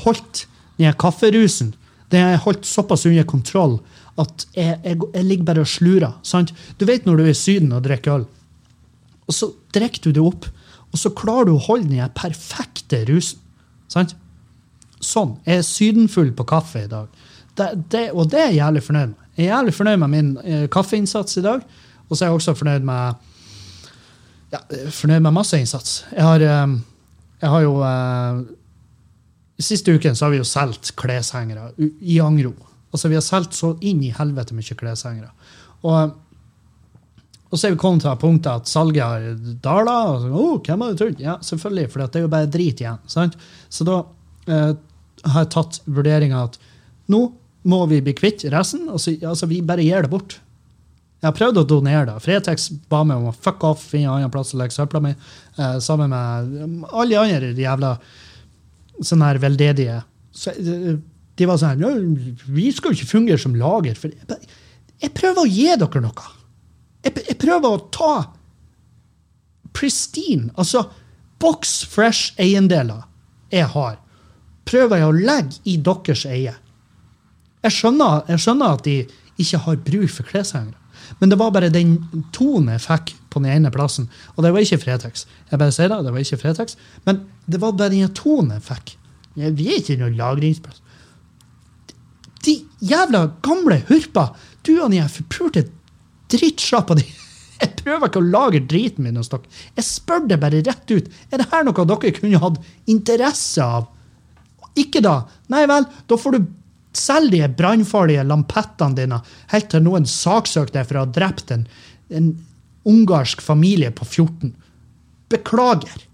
holdt 0.06 0.46
den 0.80 0.96
kafferusen 0.96 1.74
den 2.10 2.24
har 2.24 2.34
jeg 2.34 2.42
holdt 2.44 2.66
såpass 2.66 3.06
under 3.06 3.26
kontroll 3.28 3.78
at 4.20 4.46
jeg, 4.56 4.78
jeg, 4.82 4.98
jeg 5.14 5.26
ligger 5.26 5.46
bare 5.46 5.62
og 5.62 5.70
slurer. 5.70 6.16
Sant? 6.26 6.50
Du 6.78 6.84
vet 6.88 7.06
når 7.06 7.20
du 7.20 7.24
er 7.24 7.32
i 7.32 7.38
Syden 7.38 7.70
og 7.76 7.84
drikker 7.86 8.18
øl, 8.18 8.24
og 9.30 9.36
så 9.36 9.52
drikker 9.74 10.08
du 10.08 10.16
det 10.16 10.24
opp, 10.24 10.48
og 10.90 10.98
så 10.98 11.12
klarer 11.14 11.46
du 11.46 11.54
å 11.54 11.62
holde 11.68 11.92
den 11.92 12.14
perfekte 12.18 13.04
rusen. 13.06 13.38
Sant? 13.90 14.16
Sånn. 15.00 15.36
Jeg 15.46 15.62
er 15.62 15.66
sydenfull 15.66 16.32
på 16.36 16.46
kaffe 16.50 16.82
i 16.84 16.90
dag. 16.90 17.08
Det, 17.56 17.68
det, 17.92 18.04
og 18.10 18.30
det 18.32 18.40
er 18.40 18.50
jeg 18.50 18.60
jævlig 18.60 18.82
fornøyd 18.88 19.12
med. 19.12 19.26
Jeg 19.36 19.46
er 19.46 19.54
jævlig 19.54 19.74
fornøyd 19.76 20.00
med 20.02 20.12
min 20.12 20.30
eh, 20.42 20.64
kaffeinnsats 20.72 21.38
i 21.38 21.44
dag. 21.44 21.62
Og 22.08 22.16
så 22.16 22.24
er 22.24 22.28
jeg 22.28 22.40
også 22.40 22.56
fornøyd 22.58 22.86
med 22.86 23.26
ja, 24.50 24.60
fornøyd 24.90 25.22
med 25.22 25.34
masse 25.36 25.58
innsats. 25.58 26.00
Jeg 26.10 26.26
har, 26.26 26.42
eh, 26.42 26.74
jeg 27.42 27.54
har 27.54 27.66
jo 27.66 27.76
eh, 27.86 28.48
Siste 29.60 29.92
uken 29.92 30.14
så 30.16 30.24
har 30.24 30.30
vi 30.32 30.38
jo 30.38 30.44
solgt 30.48 30.94
kleshengere 30.96 31.66
i 32.00 32.14
Angro. 32.24 32.54
Altså 32.94 33.10
Vi 33.12 33.16
har 33.18 33.24
solgt 33.24 33.52
så 33.52 33.74
inn 33.84 33.98
i 34.00 34.14
helvete 34.16 34.56
mye 34.56 34.76
kleshengere. 34.78 35.28
Og, 35.84 36.14
og 37.50 37.58
så 37.58 37.66
er 37.66 37.74
vi 37.74 37.80
kommet 37.82 38.04
til 38.04 38.18
punktet 38.20 38.50
at 38.62 38.70
salget 38.70 39.02
har 39.02 39.24
dala. 39.62 39.96
Og 40.12 40.20
så, 40.22 40.28
oh, 40.30 40.58
hvem 40.62 40.84
hadde 40.84 40.98
trodd? 41.00 41.22
Ja, 41.22 41.34
selvfølgelig, 41.42 41.88
for 41.90 42.04
det 42.04 42.20
er 42.20 42.26
jo 42.26 42.30
bare 42.30 42.50
drit 42.50 42.82
igjen. 42.82 43.00
Sant? 43.10 43.34
Så 43.72 43.86
da 43.88 43.96
eh, 44.46 44.76
har 45.26 45.44
jeg 45.44 45.50
tatt 45.56 45.80
vurderinga 45.90 46.44
at 46.46 46.60
nå 47.10 47.24
må 47.70 47.80
vi 47.90 47.98
bli 48.06 48.14
kvitt 48.16 48.46
resten. 48.54 48.86
Altså, 48.88 49.16
altså, 49.26 49.50
vi 49.50 49.60
bare 49.66 49.84
gir 49.84 50.06
det 50.06 50.12
bort. 50.12 50.38
Jeg 51.20 51.26
har 51.26 51.36
prøvd 51.36 51.60
å 51.60 51.66
donere 51.74 52.06
det. 52.08 52.16
Fretex 52.24 52.70
ba 52.88 53.02
meg 53.04 53.18
om 53.18 53.28
å 53.32 53.36
fuck 53.36 53.66
off, 53.66 53.82
finne 53.90 54.08
en 54.08 54.22
annen 54.22 54.32
plass 54.32 54.54
å 54.54 54.62
legge 54.62 54.78
søpla 54.78 55.02
mi. 55.04 55.12
Eh, 55.58 55.76
sammen 55.84 56.14
med 56.14 56.86
alle 56.88 57.10
de 57.10 57.20
andre 57.20 57.52
jævla 57.66 57.94
sånne 59.02 59.34
her 59.34 59.42
veldedige. 59.42 60.00
Så, 60.32 60.54
eh, 60.54 61.00
de 61.34 61.46
var 61.48 61.58
sånn 61.58 61.82
her 61.82 62.46
Vi 62.46 62.70
skal 62.70 62.92
jo 62.92 63.00
ikke 63.00 63.16
fungere 63.18 63.42
som 63.42 63.58
lager. 63.58 63.98
For 63.98 64.14
jeg, 64.14 64.54
jeg 65.02 65.18
prøver 65.18 65.42
å 65.42 65.50
gi 65.50 65.72
dere 65.74 66.06
noe. 66.06 66.36
Jeg, 67.04 67.14
jeg 67.28 67.38
prøver 67.40 67.68
å 67.68 67.84
ta 67.94 68.14
pristine, 69.76 70.50
altså 70.58 70.88
box 71.40 71.80
fresh 71.88 72.34
eiendeler 72.40 73.06
jeg 73.52 73.70
har, 73.72 73.96
prøver 74.68 75.00
jeg 75.00 75.08
å 75.08 75.16
legge 75.16 75.62
i 75.64 75.76
deres 75.80 76.26
eie. 76.28 76.52
Jeg 77.64 77.76
skjønner, 77.76 78.26
jeg 78.30 78.42
skjønner, 78.44 78.76
at 78.76 78.84
de 78.86 78.98
ikke 79.40 79.62
har 79.64 79.80
bruk 79.86 80.12
for 80.12 80.28
kleshengere. 80.28 80.76
Men 81.18 81.32
det 81.32 81.38
var 81.40 81.50
bare 81.54 81.72
den 81.72 81.96
tonen 82.34 82.70
jeg 82.76 82.84
fikk 82.84 83.14
på 83.32 83.42
den 83.42 83.50
ene 83.56 83.72
plassen. 83.74 84.06
Og 84.36 84.44
det 84.44 84.52
var 84.54 84.62
ikke 84.62 84.78
Fretex. 84.84 85.26
Jeg 85.50 85.58
bare 85.58 85.74
sier 85.74 85.90
det, 85.90 85.98
det 86.06 86.12
var 86.14 86.22
ikke 86.22 86.38
Fretex. 86.38 86.76
Men 87.06 87.24
det 87.50 87.60
var 87.62 87.74
bare 87.74 87.92
den 87.94 88.12
tonen 88.16 88.54
jeg 88.56 88.66
fikk. 88.68 88.94
Vi 89.34 89.66
er 89.66 89.80
ikke 89.80 89.98
noen 90.00 90.18
lagringsplass. 90.18 90.80
De 92.46 92.56
jævla 92.80 93.26
gamle 93.44 93.82
hurper! 93.90 94.32
Du 94.64 94.74
og 94.78 94.92
de 94.92 95.02
forpulte 95.12 95.66
drittsjappa 96.32 96.96
de. 96.98 97.06
Jeg 97.60 97.76
prøver 97.82 98.08
ikke 98.08 98.22
å 98.22 98.30
lage 98.32 98.62
driten 98.70 99.04
min 99.04 99.18
hos 99.20 99.28
dere. 99.32 99.50
Jeg 99.76 99.86
spør 99.86 100.24
det 100.30 100.40
bare 100.40 100.62
rett 100.64 100.94
ut. 100.94 101.10
Er 101.28 101.42
det 101.42 101.50
her 101.50 101.66
noe 101.66 101.84
dere 101.90 102.14
kunne 102.16 102.40
hatt 102.40 102.60
interesse 102.88 103.64
av? 103.64 103.90
Ikke 104.80 105.02
da. 105.04 105.18
Nei 105.52 105.66
vel, 105.68 105.84
da 106.08 106.16
får 106.16 106.36
du 106.36 106.48
selge 106.96 107.38
de 107.42 107.48
brannfarlige 107.54 108.24
lampettene 108.26 108.96
dine 108.96 109.20
helt 109.52 109.68
til 109.70 109.84
noen 109.84 110.08
saksøker 110.08 110.74
deg 110.74 110.88
for 110.88 110.98
å 110.98 111.04
ha 111.04 111.12
drept 111.14 111.52
en, 111.54 111.66
en 112.08 112.32
ungarsk 112.88 113.42
familie 113.44 113.92
på 113.94 114.08
14. 114.08 114.54
Beklager. 115.30 116.06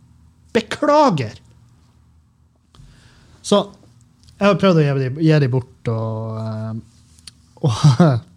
Beklager! 0.56 1.38
Så 3.46 3.62
jeg 4.36 4.44
har 4.50 4.58
prøvd 4.60 4.82
å 4.82 4.86
gi 5.22 5.32
dem, 5.38 5.50
bort 5.52 5.88
og, 5.88 6.40
eh, 6.42 6.72
og, 7.62 7.84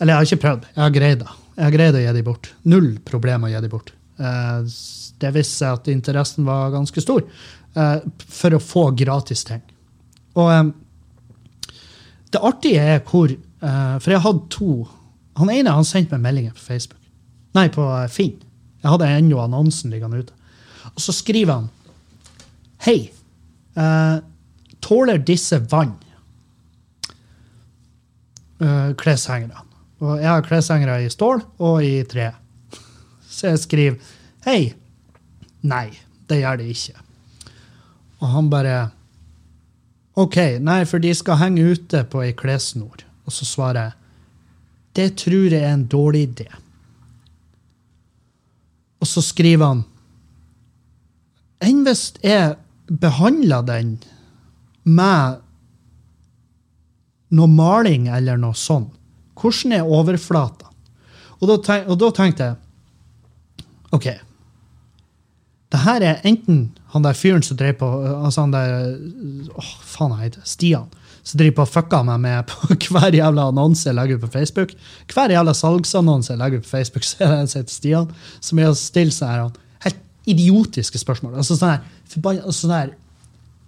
Eller 0.00 0.14
jeg 0.14 0.18
har 0.18 0.28
ikke 0.28 0.44
prøvd. 0.44 0.68
Jeg 0.74 0.82
har 0.82 0.92
greid 0.94 1.18
det. 1.20 1.32
Jeg 1.56 1.66
har 1.66 1.74
greid 1.74 1.96
å 1.96 2.00
gi 2.00 2.12
dem 2.16 2.24
bort. 2.24 2.48
Null 2.72 2.92
problem 3.04 3.44
å 3.44 3.50
gi 3.52 3.60
dem 3.60 3.72
bort. 3.72 3.92
Eh, 4.16 4.60
det 5.20 5.32
viste 5.34 5.58
seg 5.58 5.76
at 5.76 5.90
interessen 5.92 6.46
var 6.48 6.72
ganske 6.72 7.02
stor 7.04 7.20
eh, 7.20 7.98
for 8.24 8.56
å 8.56 8.62
få 8.64 8.86
gratis 8.96 9.44
ting. 9.48 9.60
Og 10.40 10.72
det 12.30 12.40
artige 12.46 12.82
er 12.96 13.00
hvor 13.04 13.32
For 13.60 14.08
jeg 14.08 14.22
hadde 14.24 14.46
to. 14.48 14.86
Han 15.36 15.50
ene 15.52 15.72
han 15.74 15.84
sendte 15.84 16.16
meg 16.16 16.22
meldinger 16.24 16.54
på 16.56 16.62
Facebook. 16.64 17.00
Nei, 17.52 17.66
på 17.68 17.82
Finn. 18.08 18.38
Jeg 18.80 18.88
hadde 18.88 19.08
ennå 19.18 19.42
annonsen 19.42 19.92
liggende 19.92 20.22
ute. 20.22 20.32
Og 20.94 21.02
så 21.04 21.12
skriver 21.12 21.58
han 21.58 21.66
Hei. 22.86 23.10
Tåler 24.80 25.20
disse 25.20 25.60
vann? 25.68 25.92
kleshengerne. 28.96 29.66
Og 30.00 30.20
jeg 30.20 30.30
har 30.30 30.44
kleshengere 30.46 31.02
i 31.04 31.10
stål 31.12 31.42
og 31.60 31.84
i 31.84 32.00
tre. 32.08 32.30
Så 33.28 33.52
jeg 33.52 33.64
skriver 33.64 34.16
Hei. 34.46 34.72
Nei, 35.60 35.90
det 36.28 36.40
gjør 36.40 36.56
det 36.62 36.70
ikke. 36.72 36.94
Og 38.20 38.28
han 38.32 38.48
bare 38.52 38.76
OK, 40.20 40.36
nei, 40.60 40.82
for 40.88 41.00
de 41.00 41.12
skal 41.16 41.38
henge 41.40 41.64
ute 41.74 42.00
på 42.08 42.22
ei 42.24 42.32
klessnor. 42.36 43.04
Og 43.28 43.34
så 43.34 43.44
svarer 43.48 43.90
jeg 43.90 43.96
det 44.98 45.12
tror 45.22 45.52
jeg 45.52 45.62
er 45.62 45.72
en 45.72 45.86
dårlig 45.86 46.24
idé. 46.26 46.48
Og 49.00 49.06
så 49.06 49.22
skriver 49.22 49.66
han 49.70 49.84
Enn 51.60 51.84
hvis 51.84 52.14
jeg 52.24 52.56
behandler 52.88 53.62
den 53.68 53.92
med 54.88 55.42
noe 57.36 57.52
maling 57.52 58.08
eller 58.10 58.40
noe 58.40 58.56
sånt? 58.56 58.96
Hvordan 59.40 59.76
er 59.76 59.88
overflata? 59.88 60.68
Og 61.40 61.48
da, 61.48 61.56
tenk, 61.64 61.88
og 61.88 62.00
da 62.00 62.10
tenkte 62.14 62.50
jeg 62.50 63.64
OK. 63.96 64.08
Det 65.70 65.82
her 65.84 66.04
er 66.04 66.26
enten 66.26 66.68
han 66.90 67.04
der 67.06 67.14
fyren 67.14 67.44
som 67.46 67.58
drev 67.58 67.76
på 67.78 67.88
altså 68.02 68.44
han 68.44 68.54
der, 68.54 68.96
åh, 69.54 69.74
faen 69.86 70.16
jeg 70.16 70.30
heter 70.30 70.46
Stian. 70.48 70.88
Som 71.22 71.38
driver 71.38 71.60
på 71.60 71.66
og 71.66 71.70
fucker 71.70 72.06
meg 72.06 72.22
med 72.24 72.48
på 72.50 72.74
hver 72.94 73.14
jævla 73.14 73.48
annonse 73.52 73.88
jeg 73.88 73.96
legger 73.98 74.18
ut 74.18 74.24
på 74.26 74.32
Facebook. 74.34 74.74
Hver 75.12 75.34
jævla 75.36 75.54
salgsannonse 75.54 76.32
jeg 76.34 76.42
legger 76.42 76.60
ut 76.60 76.66
på 76.66 76.74
Facebook, 76.74 77.06
så 77.06 77.24
er 77.24 77.34
det 77.34 77.58
en 77.60 77.68
Stian, 77.70 78.10
som 78.40 78.58
er 78.58 78.70
å 78.70 78.78
stille 78.78 79.14
seg 79.14 79.30
her 79.30 79.52
helt 79.86 80.00
idiotiske 80.28 81.00
spørsmål. 81.00 81.38
Altså 81.38 81.56
sånn 81.56 81.76
her, 81.76 81.84
altså 82.42 82.58
sånn 82.64 82.76
her 82.76 82.96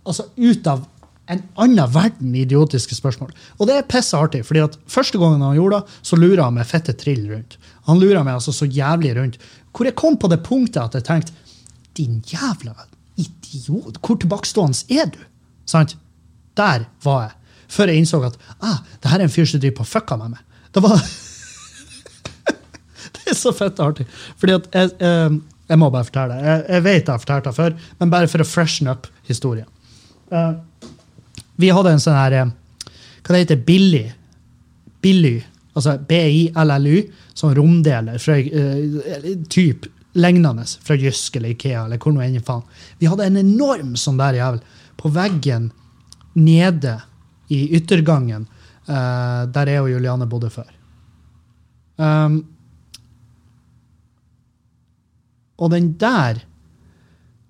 altså 0.02 0.26
ut 0.37 0.66
av 0.66 0.82
en 1.32 1.42
annen 1.64 1.90
verden 1.94 2.34
idiotiske 2.38 2.96
spørsmål. 2.96 3.32
Og 3.58 3.68
det 3.68 3.76
er 3.78 3.88
pisse 3.88 4.16
artig, 4.18 4.42
fordi 4.46 4.62
at 4.64 4.78
første 4.90 5.20
gangen 5.20 5.44
han 5.44 5.56
gjorde 5.58 5.80
det, 5.80 6.00
så 6.06 6.18
lurer 6.18 6.44
han 6.44 6.56
meg 6.58 6.68
fette 6.68 6.94
trill 6.98 7.24
rundt. 7.30 7.58
Han 7.88 8.00
lurer 8.00 8.22
meg 8.22 8.38
altså 8.38 8.54
så 8.54 8.68
jævlig 8.68 9.14
rundt. 9.18 9.38
Hvor 9.72 9.88
jeg 9.88 9.98
kom 9.98 10.18
på 10.20 10.30
det 10.30 10.42
punktet 10.46 10.82
at 10.82 10.98
jeg 10.98 11.08
tenkte 11.08 11.38
Din 11.96 12.22
jævla 12.24 12.72
idiot, 13.20 13.98
hvor 14.00 14.16
tilbakestående 14.16 14.96
er 14.96 15.10
du? 15.12 15.18
Sant? 15.68 15.96
Der 16.56 16.86
var 17.04 17.20
jeg. 17.26 17.34
Før 17.72 17.90
jeg 17.90 18.00
innså 18.00 18.20
at 18.24 18.38
ah, 18.60 18.80
det 19.02 19.10
her 19.10 19.20
er 19.20 19.26
en 19.28 19.32
fyr 19.32 19.48
som 19.48 19.60
driver 19.60 19.82
på 19.82 19.88
fucka 19.90 20.16
med 20.20 20.34
meg. 20.34 20.40
Det 20.72 20.82
var 20.84 20.96
Det 23.12 23.28
er 23.28 23.36
så 23.36 23.52
fett 23.52 23.80
artig. 23.80 24.06
Fordi 24.40 24.56
at 24.56 24.68
jeg, 24.72 24.90
jeg, 25.00 25.40
jeg 25.68 25.80
må 25.80 25.90
bare 25.92 26.08
fortelle 26.08 26.36
det. 26.36 26.48
Jeg, 26.48 26.64
jeg 26.68 26.84
vet 26.84 27.00
jeg 27.00 27.12
har 27.12 27.22
fortalt 27.22 27.48
det 27.48 27.54
før, 27.56 27.78
men 28.00 28.12
bare 28.12 28.28
for 28.32 28.44
å 28.44 28.48
freshen 28.48 28.90
up 28.92 29.08
historien. 29.28 29.68
Eh, 30.32 30.52
vi 31.62 31.70
hadde 31.70 31.94
en 31.94 32.03
sånn 32.03 32.18
her 32.18 32.37
eh, 32.40 32.53
Hva 33.22 33.35
det 33.35 33.42
heter 33.44 33.64
Billy. 33.66 34.05
Billy. 35.03 35.37
Altså 35.72 35.96
BILLY, 36.09 37.03
sånn 37.38 37.55
romdeler 37.57 38.18
fra 38.20 38.35
uh, 38.37 39.29
typ 39.48 39.87
lignende 40.12 40.66
fra 40.85 40.96
Jysk 41.01 41.38
eller 41.38 41.55
Ikea 41.55 41.87
eller 41.87 42.01
hvor 42.03 42.12
nå 42.12 42.20
enn 42.20 42.42
faen. 42.44 42.64
Vi 43.01 43.09
hadde 43.09 43.31
en 43.31 43.40
enorm 43.40 43.94
sånn 43.96 44.20
der 44.20 44.37
jævel 44.37 44.61
på 45.01 45.09
veggen 45.14 45.70
nede 46.37 46.98
i 47.53 47.64
yttergangen 47.79 48.44
uh, 48.90 49.48
der 49.48 49.72
jeg 49.72 49.85
og 49.85 49.90
Juliane 49.94 50.29
bodde 50.29 50.53
før. 50.53 50.68
Um, 51.96 52.42
og 55.57 55.72
den 55.72 55.92
der, 56.01 56.42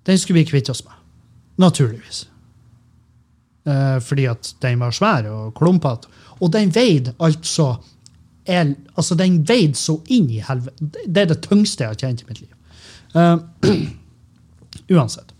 den 0.07 0.19
skulle 0.21 0.41
vi 0.41 0.47
kvitte 0.47 0.71
oss 0.71 0.83
med. 0.85 0.95
Naturligvis. 1.59 2.27
Eh, 3.63 3.99
fordi 4.03 4.25
at 4.27 4.55
den 4.61 4.79
var 4.83 4.91
svær 4.95 5.27
og 5.31 5.53
klumpete. 5.55 6.09
Og 6.41 6.51
den 6.53 6.73
veide 6.75 7.13
altså 7.19 7.75
el, 8.45 8.75
altså 8.97 9.15
Den 9.15 9.37
veide 9.47 9.77
så 9.79 10.01
inn 10.11 10.29
i 10.29 10.41
helvete. 10.43 10.89
Det 11.07 11.21
er 11.21 11.29
det 11.31 11.41
tyngste 11.45 11.85
jeg 11.85 11.93
har 11.93 11.99
kjent 12.01 12.21
i 12.21 12.25
mitt 12.27 12.41
liv. 12.41 12.49
Uh, 13.15 13.37
uansett. 14.97 15.31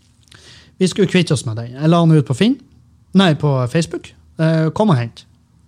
Vi 0.78 0.88
skulle 0.88 1.10
kvitte 1.10 1.34
oss 1.34 1.44
med 1.44 1.56
den. 1.56 1.74
Jeg 1.74 1.90
la 1.90 2.00
den 2.00 2.16
ut 2.16 2.24
på 2.24 2.36
Finn. 2.38 2.54
Nei, 3.12 3.34
på 3.34 3.50
Facebook. 3.68 4.08
Uh, 4.38 4.70
kom 4.72 4.94
og 4.94 4.96
hent. 4.96 5.26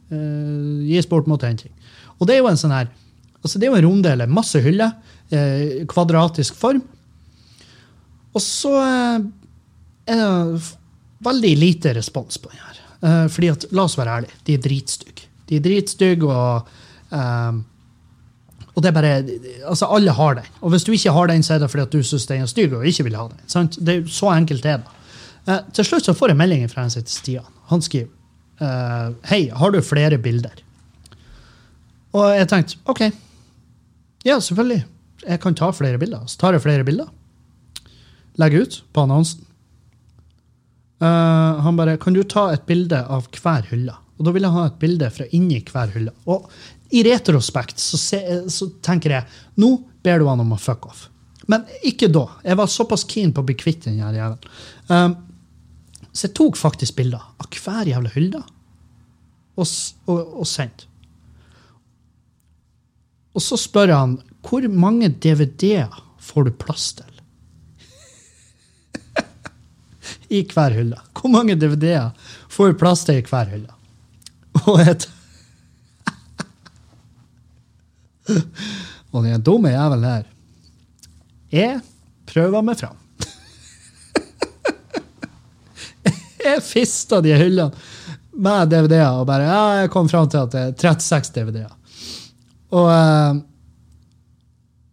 Uh, 0.09 0.81
gis 0.89 1.09
bort 1.11 1.29
mot 1.29 1.43
henting. 1.43 1.75
Og 2.17 2.27
det 2.27 2.39
er 2.39 2.41
jo 2.41 2.49
en 2.49 2.57
sånn 2.57 2.73
her 2.73 2.89
altså 3.47 3.61
det 3.61 3.69
er 3.69 3.71
jo 3.71 3.79
en 3.79 3.87
romdel, 3.87 4.25
masse 4.27 4.59
hyller, 4.59 4.97
eh, 5.31 5.85
kvadratisk 5.87 6.57
form. 6.59 6.83
Og 8.35 8.43
så 8.43 8.73
eh, 8.83 9.27
er 10.11 10.19
det 10.19 10.73
veldig 11.25 11.55
lite 11.57 11.95
respons 11.97 12.39
på 12.39 12.51
den 12.53 12.61
her. 12.61 12.83
Uh, 12.97 13.29
fordi 13.33 13.53
at, 13.53 13.65
la 13.77 13.87
oss 13.87 13.97
være 13.99 14.19
ærlige, 14.21 14.43
de 14.47 14.57
er 14.57 14.63
dritstygge. 14.65 15.31
De 15.47 15.57
er 15.57 15.65
dritstygge, 15.65 16.27
og 16.27 17.15
eh, 17.15 17.59
og 18.77 18.83
det 18.85 18.91
er 18.91 18.93
bare, 18.93 19.13
altså 19.65 19.87
Alle 19.89 20.13
har 20.13 20.35
den. 20.37 20.49
Og 20.61 20.71
hvis 20.71 20.85
du 20.85 20.93
ikke 20.93 21.13
har 21.13 21.31
den, 21.31 21.43
så 21.43 21.55
er 21.55 21.63
det 21.63 21.71
fordi 21.71 21.83
at 21.87 21.93
du 21.93 22.03
syns 22.05 22.27
den 22.29 22.43
er 22.45 22.51
stygg 22.51 22.75
og 22.77 22.85
ikke 22.87 23.07
vil 23.07 23.17
ha 23.17 23.25
den. 23.31 23.39
Sant? 23.49 23.79
Det 23.81 23.95
er 23.95 24.11
Så 24.13 24.29
enkelt 24.35 24.67
er 24.67 24.83
det. 24.83 24.97
Eh, 25.49 25.63
til 25.73 25.87
slutt 25.89 26.05
så 26.05 26.13
får 26.13 26.35
jeg 26.35 26.37
melding 26.37 26.67
fra 26.71 26.85
en 26.85 26.91
som 26.91 27.01
heter 27.01 27.15
Stian. 27.15 27.49
Han 27.71 27.83
skriver 27.83 28.11
eh, 28.61 29.15
Hei, 29.31 29.49
har 29.49 29.73
du 29.73 29.81
flere 29.81 30.19
bilder? 30.19 30.61
Og 32.13 32.37
jeg 32.37 32.49
tenkte 32.49 32.77
OK. 32.85 33.01
Ja, 34.27 34.41
selvfølgelig. 34.41 34.85
Jeg 35.27 35.41
kan 35.41 35.55
ta 35.55 35.71
flere 35.73 35.99
bilder. 35.99 36.27
Så 36.27 36.37
tar 36.41 36.53
jeg 36.53 36.65
flere 36.67 36.85
bilder. 36.85 37.09
Legger 38.37 38.67
ut 38.67 38.83
på 38.93 39.07
annonsen. 39.07 39.46
Eh, 41.03 41.61
han 41.67 41.77
bare 41.77 41.97
Kan 41.97 42.17
du 42.17 42.23
ta 42.25 42.49
et 42.53 42.67
bilde 42.67 43.03
av 43.07 43.29
hver 43.35 43.69
hylle? 43.71 43.95
Og 44.17 44.25
da 44.25 44.33
vil 44.33 44.47
jeg 44.47 44.55
ha 44.55 44.65
et 44.69 44.79
bilde 44.81 45.11
fra 45.13 45.27
inni 45.37 45.61
hver 45.61 45.93
hylle. 45.93 46.15
Og 46.33 46.49
i 46.97 47.03
retrospekt 47.05 47.83
så, 47.83 47.99
se, 48.01 48.23
så 48.53 48.71
tenker 48.85 49.13
jeg 49.13 49.27
nå 49.61 49.75
ber 50.07 50.23
du 50.23 50.29
han 50.31 50.41
om 50.41 50.55
å 50.55 50.61
fuck 50.61 50.87
off. 50.89 51.07
Men 51.51 51.67
ikke 51.87 52.09
da. 52.11 52.25
Jeg 52.47 52.59
var 52.59 52.71
såpass 52.71 53.05
keen 53.09 53.33
på 53.35 53.43
å 53.43 53.47
bli 53.47 53.57
kvitt 53.59 53.85
den 53.85 54.01
jævelen. 54.01 54.39
Um, 54.89 55.17
så 56.13 56.27
jeg 56.29 56.37
tok 56.39 56.57
faktisk 56.57 56.97
bilder 56.97 57.23
av 57.43 57.51
hver 57.53 57.91
jævla 57.91 58.13
hylle 58.15 58.41
og, 58.41 59.67
og, 60.09 60.21
og 60.41 60.49
sendte. 60.49 60.89
Og 63.37 63.45
så 63.45 63.59
spør 63.61 63.93
han 63.93 64.17
hvor 64.47 64.65
mange 64.73 65.11
DVD-er 65.13 65.93
får 66.23 66.49
du 66.49 66.55
plass 66.57 66.89
til? 66.97 67.16
I 70.31 70.43
hver 70.51 70.75
hylle. 70.75 70.99
Hvor 71.15 71.31
mange 71.31 71.55
DVD-er 71.59 72.11
får 72.51 72.73
du 72.73 72.79
plass 72.81 73.05
til 73.07 73.21
i 73.21 73.27
hver 73.27 73.51
hylle? 73.53 73.71
Og 74.67 74.81
et 74.83 75.07
Og 79.15 79.23
den 79.25 79.43
dumme 79.45 79.71
jævelen 79.71 80.05
her 80.05 80.25
Jeg 81.53 81.81
prøver 82.27 82.65
meg 82.67 82.81
fram. 82.81 82.97
jeg 86.47 86.63
fista 86.67 87.21
de 87.23 87.37
hyllene 87.39 87.71
med 88.37 88.73
DVD-er 88.73 89.21
og 89.21 89.29
bare 89.29 89.47
Ja, 89.47 89.61
jeg 89.83 89.93
kom 89.95 90.11
fram 90.11 90.29
til 90.29 90.43
at 90.43 90.53
det 90.53 90.65
er 90.65 90.97
36 90.99 91.31
DVD-er. 91.39 91.73
Og, 92.77 92.89
eh, 92.91 93.39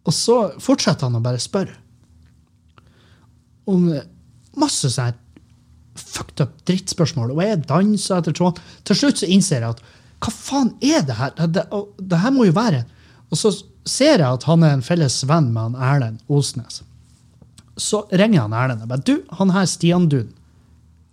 og 0.06 0.14
så 0.14 0.38
fortsetter 0.62 1.08
han 1.08 1.18
å 1.18 1.24
bare 1.24 1.42
spørre 1.42 1.74
om 3.68 3.90
masse 4.60 4.90
sånn 4.92 5.16
fucked 6.14 6.42
up 6.44 6.56
drittspørsmål. 6.68 7.34
Og 7.34 7.42
jeg 7.42 7.62
danser 7.68 8.20
etter 8.20 8.36
tråden. 8.36 8.62
Til 8.86 8.98
slutt 8.98 9.22
så 9.22 9.28
innser 9.30 9.64
jeg 9.64 9.76
at 9.76 9.84
hva 10.24 10.32
faen 10.32 10.72
er 10.84 11.04
det 11.04 11.18
her? 11.18 11.34
Det, 11.52 11.64
det, 12.00 12.20
her 12.22 12.32
må 12.32 12.46
jo 12.48 12.54
være 12.56 12.84
Og 13.28 13.36
så 13.36 13.50
ser 13.84 14.22
jeg 14.22 14.24
at 14.24 14.46
han 14.48 14.62
er 14.64 14.76
en 14.76 14.84
felles 14.84 15.18
venn 15.28 15.50
med 15.52 15.74
han 15.74 15.88
Erlend 15.90 16.22
Osnes. 16.32 16.80
Så 17.76 18.04
ringer 18.14 18.46
han 18.46 18.54
Erlend 18.56 18.86
og 18.86 18.92
bare 18.92 19.04
Du, 19.04 19.18
han 19.36 19.52
her 19.52 19.66
Stian-duden, 19.68 20.32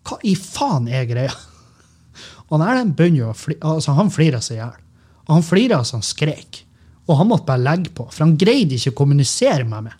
hva 0.07 0.17
i 0.25 0.35
faen 0.37 0.87
er 0.89 1.09
greia? 1.09 1.33
Og 2.47 2.55
han 2.55 2.63
Erlend 2.69 2.95
begynner 2.97 3.25
jo 3.25 3.33
å 3.33 3.37
fli, 3.37 3.57
altså 3.59 3.93
han 3.97 4.09
flirer 4.13 4.41
seg 4.43 4.57
i 4.57 4.61
hjel. 4.61 4.79
Og 5.27 5.33
han 5.35 5.45
flirer 5.45 5.83
så 5.85 5.99
han 5.99 6.05
skrek. 6.05 6.61
Og 7.07 7.17
han 7.19 7.29
måtte 7.29 7.47
bare 7.49 7.63
legge 7.63 7.91
på, 7.95 8.07
for 8.09 8.25
han 8.25 8.37
greide 8.39 8.77
ikke 8.77 8.93
å 8.93 8.97
kommunisere 9.01 9.67
med 9.67 9.89
meg. 9.89 9.99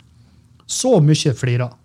Så 0.70 0.96
mye 1.04 1.36
flirer 1.38 1.68
han. 1.68 1.78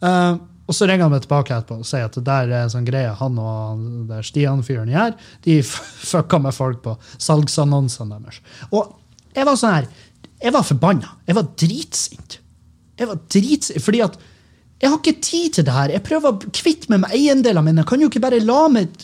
Eh, 0.00 0.40
og 0.70 0.76
så 0.76 0.86
ringer 0.86 1.08
han 1.08 1.14
meg 1.16 1.24
tilbake 1.24 1.50
etterpå 1.50 1.80
og 1.82 1.86
sier 1.88 2.06
at 2.06 2.14
det 2.14 2.22
der 2.28 2.52
er 2.52 2.64
en 2.64 2.70
sånn 2.70 2.86
greie 2.86 3.10
han 3.18 3.38
og 3.42 4.12
Stian-fyren 4.22 4.92
gjør. 4.92 5.16
De 5.42 5.56
fucka 6.12 6.38
med 6.38 6.54
folk 6.54 6.84
på 6.84 6.94
salgsannonsene 7.16 8.20
deres. 8.20 8.38
Og 8.70 8.92
jeg 9.34 9.46
var 9.46 9.58
sånn 9.58 9.76
her 9.80 9.90
Jeg 10.40 10.54
var 10.54 10.64
forbanna. 10.64 11.10
Jeg 11.28 11.36
var 11.36 11.48
dritsint. 11.60 12.38
Jeg 12.96 13.08
var 13.10 13.18
dritsint, 13.28 13.82
fordi 13.84 13.98
at 14.06 14.14
jeg 14.80 14.88
har 14.88 14.96
ikke 14.96 15.20
tid 15.20 15.56
til 15.56 15.66
det 15.66 15.74
her. 15.74 15.92
Jeg 15.92 16.04
prøver 16.06 16.30
å 16.30 16.52
kvitte 16.56 16.88
meg 16.88 17.02
med 17.02 17.12
eiendelene 17.18 17.66
mine. 17.66 17.82
Jeg 17.82 17.90
kan 17.90 18.00
jo 18.00 18.08
ikke 18.08 18.22
bare 18.24 18.38
la 18.40 18.62
meg 18.72 18.94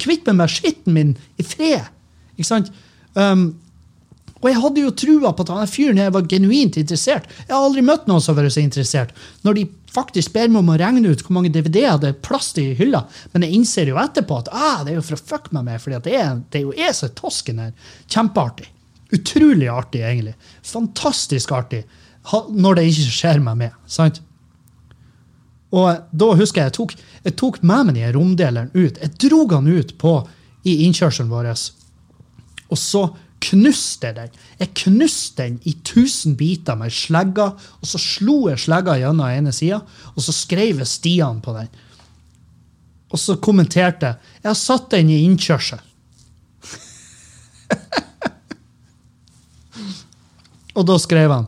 kvitte 0.00 0.32
meg 0.32 0.38
med 0.38 0.54
skitten 0.54 0.96
min 0.96 1.10
i 1.36 1.44
fred. 1.44 1.90
Ikke 2.38 2.48
sant? 2.48 2.70
Um, 3.12 3.50
Og 4.40 4.48
jeg 4.48 4.60
hadde 4.62 4.84
jo 4.84 4.94
trua 4.96 5.32
på 5.36 5.44
at 5.44 5.52
han 5.52 5.68
fyren 5.68 6.00
her 6.00 6.12
var 6.14 6.28
genuint 6.28 6.78
interessert. 6.80 7.28
Jeg 7.44 7.52
har 7.52 7.60
aldri 7.60 7.84
møtt 7.84 8.06
noen 8.08 8.22
som 8.24 8.34
har 8.34 8.46
vært 8.46 8.56
så 8.56 8.62
interessert. 8.64 9.12
Når 9.44 9.58
de 9.58 9.66
faktisk 9.92 10.32
ber 10.32 10.48
meg 10.48 10.62
om 10.62 10.72
å 10.72 10.78
regne 10.80 11.12
ut 11.12 11.22
hvor 11.26 11.36
mange 11.36 11.52
DVD-er 11.52 11.98
det 12.00 12.12
er 12.12 12.22
plass 12.24 12.52
til 12.56 12.70
i 12.70 12.78
hylla. 12.78 13.02
Men 13.34 13.44
jeg 13.44 13.58
innser 13.58 13.90
jo 13.90 14.00
etterpå 14.00 14.40
at 14.40 14.50
ah, 14.54 14.80
det 14.86 14.94
er 14.94 15.00
jo 15.00 15.06
for 15.10 15.18
å 15.18 15.28
fucke 15.34 15.54
meg 15.56 15.66
med, 15.68 15.82
for 15.82 15.92
det, 15.92 16.16
det 16.52 16.60
er 16.60 16.64
jo 16.64 16.76
jeg 16.76 16.96
som 16.96 17.10
er 17.10 17.16
tosken 17.18 17.62
her. 17.64 17.94
Kjempeartig. 18.08 18.70
Utrolig 19.16 19.68
artig, 19.68 20.04
egentlig. 20.06 20.36
Fantastisk 20.70 21.52
artig. 21.52 21.84
Når 22.30 22.78
det 22.78 22.88
ikke 22.90 23.14
skjer 23.18 23.40
meg 23.44 23.60
med. 23.64 23.78
sant? 23.90 24.22
Og 25.70 25.86
da 26.10 26.28
husker 26.38 26.64
jeg 26.64 26.70
jeg 26.70 26.76
tok, 26.78 26.94
jeg 27.26 27.36
tok 27.38 27.60
med 27.62 27.90
meg 27.90 27.98
den 27.98 28.14
romdeleren 28.16 28.70
ut. 28.74 28.98
Jeg 28.98 29.16
dro 29.26 29.44
han 29.52 29.68
ut 29.70 29.96
på, 29.98 30.14
i 30.66 30.82
innkjørselen 30.84 31.30
vår. 31.30 31.50
Og 32.70 32.78
så 32.78 33.06
knuste 33.40 34.12
den. 34.16 34.28
Jeg 34.60 34.68
knuste 34.82 35.42
den 35.42 35.60
i 35.68 35.72
tusen 35.86 36.36
biter 36.38 36.74
med 36.78 36.90
slegga, 36.94 37.46
og 37.56 37.86
så 37.88 37.98
slo 38.00 38.48
jeg 38.50 38.58
slegga 38.64 38.92
gjennom 39.00 39.28
ene 39.28 39.52
sida, 39.54 39.78
og 40.14 40.20
så 40.24 40.32
skrev 40.36 40.74
jeg 40.82 40.88
Stian 40.88 41.38
på 41.44 41.50
den. 41.56 41.68
Og 43.10 43.18
så 43.18 43.32
kommenterte 43.42 44.06
jeg 44.06 44.16
jeg 44.40 44.48
har 44.48 44.58
satt 44.58 44.90
den 44.94 45.10
i 45.12 45.24
innkjørsel. 45.26 45.80
og 50.76 50.82
da 50.88 50.96
skrev 51.00 51.30
han 51.32 51.46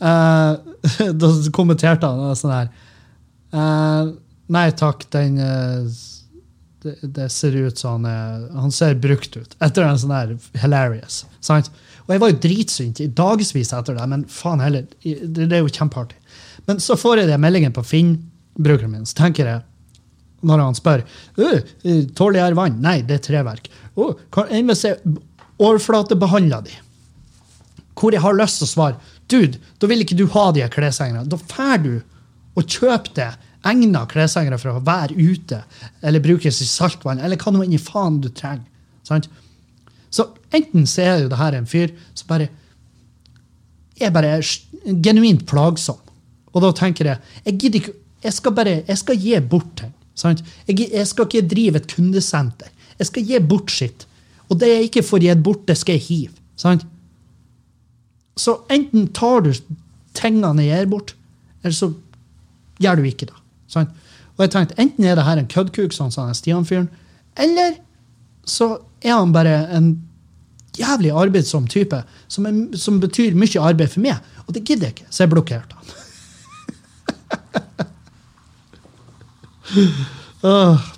uh, 0.00 0.52
Da 1.20 1.26
kommenterte 1.54 2.06
han 2.06 2.36
sånn 2.38 2.54
her 2.54 2.68
uh, 3.56 4.04
Nei 4.52 4.70
takk, 4.78 4.98
den 5.10 5.38
uh, 5.42 5.86
det, 7.02 7.28
ser 7.32 7.56
ut 7.56 7.78
som 7.78 8.04
han 8.04 8.08
er, 8.10 8.46
han 8.56 8.72
ser 8.74 8.96
brukt 9.00 9.36
ut. 9.36 9.56
Etter 9.62 9.86
en 9.86 10.00
sånn 10.00 10.14
her 10.14 10.34
hilarious. 10.62 11.24
Sant? 11.44 11.70
Og 12.06 12.14
jeg 12.14 12.22
var 12.22 12.32
jo 12.32 12.40
dritsint 12.42 13.02
i 13.02 13.08
dagevis 13.10 13.72
etter 13.74 13.98
det, 13.98 14.06
men 14.10 14.24
faen 14.30 14.62
heller, 14.62 14.86
det, 15.02 15.48
er 15.48 15.64
jo 15.64 15.72
kjempeartig. 15.72 16.18
Men 16.66 16.82
så 16.82 16.96
får 16.98 17.22
jeg 17.22 17.30
det 17.30 17.40
meldingen 17.42 17.74
på 17.74 17.84
Finn-brukeren 17.86 18.92
min, 18.94 19.08
så 19.08 19.18
tenker 19.24 19.50
jeg, 19.50 19.64
når 20.46 20.62
han 20.62 20.76
spør 20.76 21.02
tåler 22.14 22.42
jeg 22.42 22.58
vann, 22.58 22.80
nei, 22.84 23.00
det 23.06 23.18
er 23.18 23.24
treverk. 23.24 23.70
Oh, 23.98 24.14
kan 24.34 24.52
jeg 24.52 24.76
se 24.78 24.92
overflatebehandla 25.56 26.60
de? 26.66 26.74
Hvor 27.96 28.12
jeg 28.12 28.22
har 28.22 28.36
lyst 28.36 28.60
til 28.60 28.68
å 28.68 28.74
svare 28.74 29.14
dude, 29.32 29.58
da 29.80 29.88
vil 29.90 30.04
ikke 30.04 30.18
du 30.18 30.26
ha 30.34 30.50
de 30.54 30.66
klessengene. 30.70 31.24
Da 31.26 31.40
drar 31.48 31.80
du 31.82 31.94
og 32.56 32.68
kjøper 32.68 33.14
det 33.16 33.30
egna 33.66 34.04
kleshengere 34.10 34.58
for 34.60 34.76
å 34.76 34.84
være 34.84 35.16
ute 35.16 35.62
eller 36.02 36.24
brukes 36.24 36.60
i 36.62 36.68
saltvann, 36.68 37.20
eller 37.20 37.40
hva 37.40 37.52
nå 37.54 37.64
inni 37.64 37.80
faen 37.80 38.20
du 38.20 38.28
trenger. 38.28 38.66
Sant? 39.06 39.28
Så 40.10 40.28
enten 40.54 40.86
så 40.88 41.02
er 41.02 41.22
jo 41.22 41.30
det 41.32 41.40
her 41.40 41.56
en 41.56 41.68
fyr 41.68 41.92
som 42.14 42.30
bare 42.30 42.48
er 44.00 44.12
bare 44.12 44.40
genuint 45.02 45.46
plagsom. 45.48 45.98
Og 46.52 46.62
da 46.64 46.72
tenker 46.76 47.10
jeg 47.10 47.44
jeg 47.44 47.58
gidder 47.60 47.80
ikke, 47.80 47.96
jeg 48.26 48.36
skal 48.36 48.54
bare, 48.56 48.74
jeg 48.88 48.98
skal 48.98 49.22
gi 49.22 49.38
bort 49.40 49.72
ting. 49.78 49.92
Sant? 50.16 50.42
Jeg, 50.66 50.88
jeg 50.92 51.06
skal 51.06 51.28
ikke 51.28 51.48
drive 51.48 51.80
et 51.80 51.88
kundesenter. 51.92 52.70
Jeg 52.96 53.10
skal 53.10 53.26
gi 53.28 53.40
bort 53.44 53.72
sitt. 53.72 54.06
Og 54.48 54.60
det 54.60 54.70
jeg 54.70 54.88
ikke 54.88 55.04
får 55.04 55.24
gitt 55.24 55.34
gi 55.34 55.44
bort, 55.48 55.64
det 55.68 55.76
skal 55.78 55.98
jeg 55.98 56.06
hive. 56.06 56.36
Sant? 56.56 56.86
Så 58.36 58.60
enten 58.72 59.08
tar 59.16 59.44
du 59.44 59.52
tingene 60.16 60.64
jeg 60.64 60.84
gir 60.84 60.90
bort, 60.92 61.12
eller 61.62 61.76
så 61.76 61.90
gjør 62.82 63.00
du 63.00 63.08
ikke 63.08 63.28
det. 63.28 63.36
Sant? 63.76 63.92
Og 64.36 64.44
jeg 64.44 64.52
tenkte, 64.52 64.76
Enten 64.80 65.04
er 65.04 65.16
det 65.16 65.24
her 65.26 65.40
en 65.40 65.48
køddkuk, 65.52 65.92
sånn 65.96 66.12
som 66.12 66.32
Stian-fyren, 66.36 66.88
eller 67.40 67.78
så 68.46 68.76
er 69.04 69.16
han 69.16 69.32
bare 69.34 69.54
en 69.76 69.94
jævlig 70.76 71.10
arbeidsom 71.16 71.66
type 71.72 72.02
som, 72.28 72.46
er, 72.48 72.76
som, 72.78 73.00
betyr 73.00 73.36
mye 73.38 73.62
arbeid 73.62 73.90
for 73.92 74.00
meg. 74.04 74.16
Og 74.46 74.54
det 74.56 74.64
gidder 74.66 74.86
jeg 74.88 74.94
ikke, 74.96 75.10
så 75.10 75.24
jeg 75.24 75.32
blokkerte 75.32 75.74
han. 75.76 75.86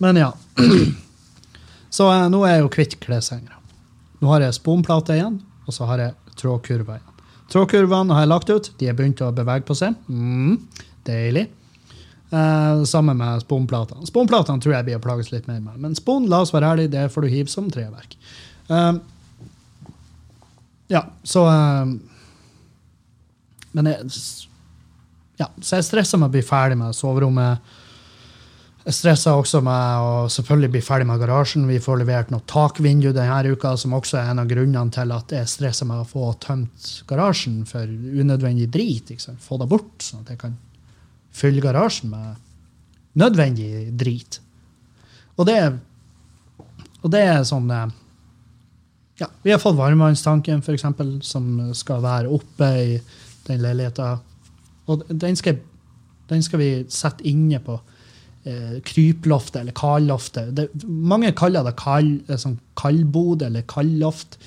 Men 0.00 0.16
ja. 0.16 0.32
Så 1.90 2.06
uh, 2.06 2.28
nå 2.30 2.44
er 2.46 2.52
jeg 2.54 2.62
jo 2.62 2.68
kvitt 2.70 2.92
kleshengere. 3.02 3.56
Nå 4.22 4.30
har 4.30 4.44
jeg 4.44 4.54
sponplate 4.54 5.16
igjen, 5.16 5.40
og 5.66 5.74
så 5.74 5.88
har 5.90 5.98
jeg 6.04 6.36
trådkurver 6.38 7.00
igjen. 7.00 7.06
Trådkurvene 7.50 8.14
har 8.14 8.22
jeg 8.22 8.30
lagt 8.30 8.52
ut. 8.52 8.68
De 8.78 8.86
har 8.86 8.94
begynt 8.94 9.22
å 9.26 9.32
bevege 9.34 9.66
på 9.66 9.74
seg. 9.74 9.96
Mm. 10.06 10.60
Deilig. 11.08 11.48
Uh, 12.30 12.84
sammen 12.84 13.18
med 13.18 13.42
sponplatene. 13.42 14.06
Sponplatene 14.06 14.62
tror 14.62 14.76
jeg 14.76 14.86
blir 14.86 15.00
å 15.00 15.02
plages 15.02 15.32
litt 15.32 15.48
mer 15.50 15.58
med. 15.58 15.80
Men 15.82 15.96
spon, 15.98 16.28
la 16.30 16.44
oss 16.44 16.52
være 16.54 16.76
ærlige, 16.76 16.92
det 16.92 17.08
får 17.10 17.26
du 17.26 17.32
hive 17.32 17.50
som 17.50 17.66
treverk. 17.72 18.14
Uh, 18.70 19.00
ja, 20.90 21.02
så 21.26 21.42
uh, 21.46 21.90
Men 23.74 23.90
jeg, 23.90 24.06
ja, 25.42 25.50
så 25.58 25.80
jeg 25.80 25.88
stressa 25.88 26.18
med 26.18 26.30
å 26.30 26.36
bli 26.36 26.44
ferdig 26.46 26.78
med 26.78 26.94
soverommet. 26.94 27.74
Jeg 28.86 28.96
stressa 28.96 29.34
også 29.36 29.60
med 29.62 30.06
å 30.06 30.24
selvfølgelig 30.32 30.72
bli 30.76 30.86
ferdig 30.86 31.10
med 31.10 31.20
garasjen. 31.20 31.66
Vi 31.68 31.82
får 31.82 32.00
levert 32.00 32.30
noe 32.32 32.46
takvindu 32.48 33.10
denne 33.10 33.42
uka, 33.52 33.74
som 33.78 33.94
også 33.98 34.22
er 34.22 34.30
en 34.30 34.42
av 34.42 34.48
grunnene 34.50 34.94
til 34.94 35.12
at 35.14 35.34
jeg 35.34 35.50
stresser 35.50 35.90
med 35.90 36.02
å 36.02 36.08
få 36.08 36.30
tømt 36.42 36.94
garasjen 37.10 37.60
for 37.68 37.90
unødvendig 37.90 38.70
drit. 38.72 39.12
Få 39.42 39.58
det 39.60 39.68
bort, 39.70 39.98
sånn 40.06 40.22
at 40.22 40.34
jeg 40.34 40.42
kan 40.46 40.58
fylle 41.32 41.62
garasjen 41.62 42.12
med 42.12 42.38
nødvendig 43.20 43.90
drit. 43.98 44.40
Og 45.38 45.46
det, 45.48 45.58
og 47.02 47.10
det 47.12 47.22
er 47.24 47.44
sånn 47.48 47.70
eh, 47.72 47.96
ja, 49.20 49.28
Vi 49.44 49.52
har 49.52 49.60
fått 49.60 49.78
varmtvannstanken, 49.78 50.62
f.eks., 50.64 50.86
som 51.26 51.48
skal 51.76 52.02
være 52.04 52.32
oppe 52.32 52.68
i 52.80 52.98
den 53.46 53.62
leiligheta. 53.62 54.14
Og 54.90 55.04
den 55.08 55.36
skal, 55.38 55.60
den 56.30 56.44
skal 56.44 56.62
vi 56.62 56.70
sette 56.92 57.26
inne 57.28 57.60
på 57.64 57.76
eh, 58.44 58.78
kryploftet 58.86 59.60
eller 59.62 59.76
kaldloftet. 59.76 60.64
mange 60.86 61.32
kaller 61.36 61.66
det 61.66 61.76
kall, 61.80 62.14
eh, 62.28 62.40
sånn 62.40 62.58
kaldbod 62.80 63.44
eller 63.46 63.66
kaldloft 63.68 64.38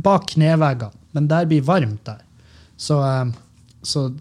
bak 0.00 0.30
kneveggene. 0.34 0.96
men 1.12 1.26
der 1.26 1.44
blir 1.44 1.62
varmt 1.66 2.04
der. 2.06 2.22
Så, 2.76 3.00
eh, 3.02 3.32
så 3.82 4.12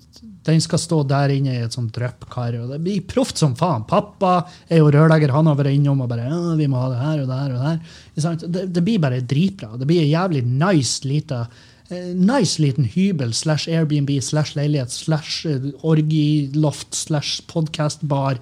den 0.49 0.61
skal 0.63 0.81
stå 0.81 0.99
der 1.07 1.31
inne 1.33 1.55
i 1.55 1.63
et 1.63 1.75
sånt 1.75 1.93
dryppkar. 1.95 2.57
Og 2.59 2.73
det 2.73 2.81
blir 2.83 3.05
proft 3.09 3.39
som 3.41 3.55
faen. 3.59 3.85
Pappa 3.89 4.41
er 4.67 4.81
jo 4.81 4.91
rørlegger, 4.93 5.33
han 5.35 5.49
har 5.49 5.57
vært 5.59 5.75
innom 5.77 6.03
og 6.03 6.09
bare 6.11 6.27
ja, 6.29 6.39
vi 6.59 6.69
må 6.69 6.81
ha 6.81 6.91
det 6.93 7.01
her 7.01 7.23
og 7.23 7.29
det 7.29 7.39
her. 7.39 7.51
og 7.55 7.59
Det 7.59 8.23
her. 8.23 8.39
Det, 8.45 8.63
det 8.75 8.85
blir 8.85 9.03
bare 9.03 9.21
dritbra. 9.21 9.73
Det 9.79 9.89
blir 9.89 10.03
en 10.03 10.11
jævlig 10.11 10.43
nice 10.49 11.07
lita 11.07 11.45
eh, 11.89 12.11
nice 12.15 12.61
liten 12.61 12.89
hybel 12.89 13.33
slash 13.37 13.69
Airbnb 13.69 14.11
slash 14.25 14.57
leilighet 14.59 14.93
slash 14.93 15.45
eh, 15.49 15.69
orgiloft 15.87 16.97
slash 16.97 17.45
podcastbar. 17.51 18.41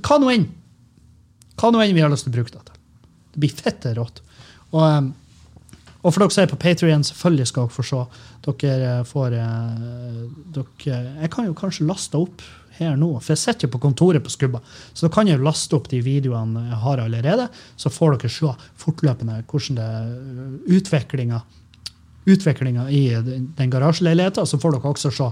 Hva 0.00 0.22
nå 0.22 0.32
enn. 0.32 0.48
Hva 1.56 1.72
nå 1.72 1.84
enn 1.84 1.96
vi 1.96 2.04
har 2.04 2.12
lyst 2.12 2.28
til 2.28 2.34
å 2.34 2.38
bruke 2.40 2.54
det 2.54 2.66
til. 2.66 2.82
Det 3.36 3.44
blir 3.44 3.60
fette 3.60 3.94
rått. 3.96 4.22
Og 4.72 4.82
um, 4.82 5.14
og 6.06 6.14
for 6.14 6.22
dere 6.22 6.34
som 6.34 6.44
er 6.44 6.52
på 6.52 6.60
Patrion, 6.62 7.02
selvfølgelig 7.06 7.48
skal 7.50 7.66
dere 7.66 7.74
få 7.74 7.84
se. 7.86 8.04
Dere 8.46 8.92
eh, 8.92 9.02
får 9.08 9.34
eh, 9.34 10.22
dere, 10.54 11.00
Jeg 11.24 11.32
kan 11.34 11.48
jo 11.48 11.56
kanskje 11.58 11.88
laste 11.88 12.20
opp 12.20 12.44
her 12.76 12.96
nå, 13.00 13.08
for 13.18 13.32
jeg 13.32 13.40
sitter 13.40 13.66
jo 13.66 13.72
på 13.74 13.82
kontoret 13.82 14.22
på 14.22 14.30
Skubba. 14.30 14.60
Så 14.92 15.06
da 15.06 15.12
kan 15.12 15.28
jeg 15.28 15.42
laste 15.42 15.74
opp 15.76 15.88
de 15.90 16.02
videoene 16.04 16.68
jeg 16.68 16.80
har 16.84 17.02
allerede, 17.02 17.48
så 17.80 17.92
får 17.92 18.16
dere 18.16 18.32
se 18.32 18.52
fortløpende 18.82 19.42
hvordan 19.50 19.78
det 19.80 19.86
er 19.98 20.78
utviklinga 20.78 21.42
utviklinga 22.26 22.88
i 22.90 23.02
den 23.56 23.70
garasjeleiligheten. 23.70 24.46
Så 24.46 24.58
får 24.58 24.76
dere 24.76 24.90
også 24.90 25.12
se 25.14 25.30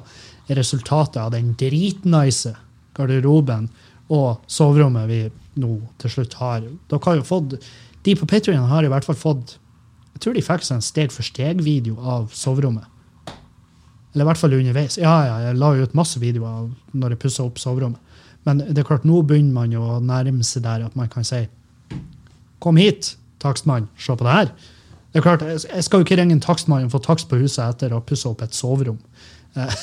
resultatet 0.54 1.18
av 1.22 1.32
den 1.34 1.52
dritnice 1.58 2.54
garderoben 2.94 3.68
og 4.14 4.44
soverommet 4.50 5.10
vi 5.10 5.20
nå 5.60 5.74
til 6.02 6.12
slutt 6.12 6.38
har. 6.38 6.62
Dere 6.90 7.04
har 7.06 7.18
jo 7.18 7.26
fått, 7.26 7.58
De 8.04 8.14
på 8.16 8.26
Patrion 8.28 8.68
har 8.68 8.84
i 8.84 8.90
hvert 8.92 9.06
fall 9.06 9.16
fått 9.16 9.56
jeg 10.14 10.22
tror 10.22 10.36
de 10.36 10.42
fikk 10.46 10.66
seg 10.66 10.78
en 10.78 10.84
steg-for-steg-video 10.84 11.96
av 11.98 12.28
soverommet. 12.34 12.86
Eller 14.14 14.22
i 14.22 14.28
hvert 14.28 14.38
fall 14.38 14.54
underveis. 14.54 14.96
Ja, 15.00 15.14
ja, 15.26 15.38
jeg 15.48 15.58
la 15.58 15.72
ut 15.74 15.96
masse 15.98 16.20
videoer 16.22 16.68
når 16.94 17.16
jeg 17.16 17.22
pussa 17.24 17.42
opp 17.42 17.58
soverommet. 17.58 17.98
Men 18.46 18.60
det 18.62 18.78
er 18.78 18.86
klart, 18.86 19.06
nå 19.08 19.24
begynner 19.26 19.56
man 19.56 19.74
jo 19.74 19.82
å 19.82 19.98
nærme 20.04 20.46
seg 20.46 20.62
der 20.66 20.84
at 20.86 20.96
man 20.98 21.10
kan 21.12 21.26
si 21.26 21.46
Kom 22.62 22.78
hit, 22.80 23.10
takstmann, 23.42 23.90
se 24.00 24.14
på 24.16 24.24
det 24.24 24.32
her. 24.32 24.52
Det 25.12 25.20
er 25.20 25.24
klart, 25.26 25.42
Jeg 25.44 25.84
skal 25.84 26.00
jo 26.00 26.06
ikke 26.06 26.16
ringe 26.16 26.32
en 26.32 26.40
takstmann 26.40 26.86
og 26.86 26.94
få 26.94 27.00
takst 27.04 27.28
på 27.28 27.36
huset 27.42 27.60
etter 27.66 27.92
å 27.92 27.98
ha 28.00 28.06
pussa 28.06 28.30
opp 28.30 28.40
et 28.46 28.56
soverom. 28.56 28.96
Eh, 29.58 29.74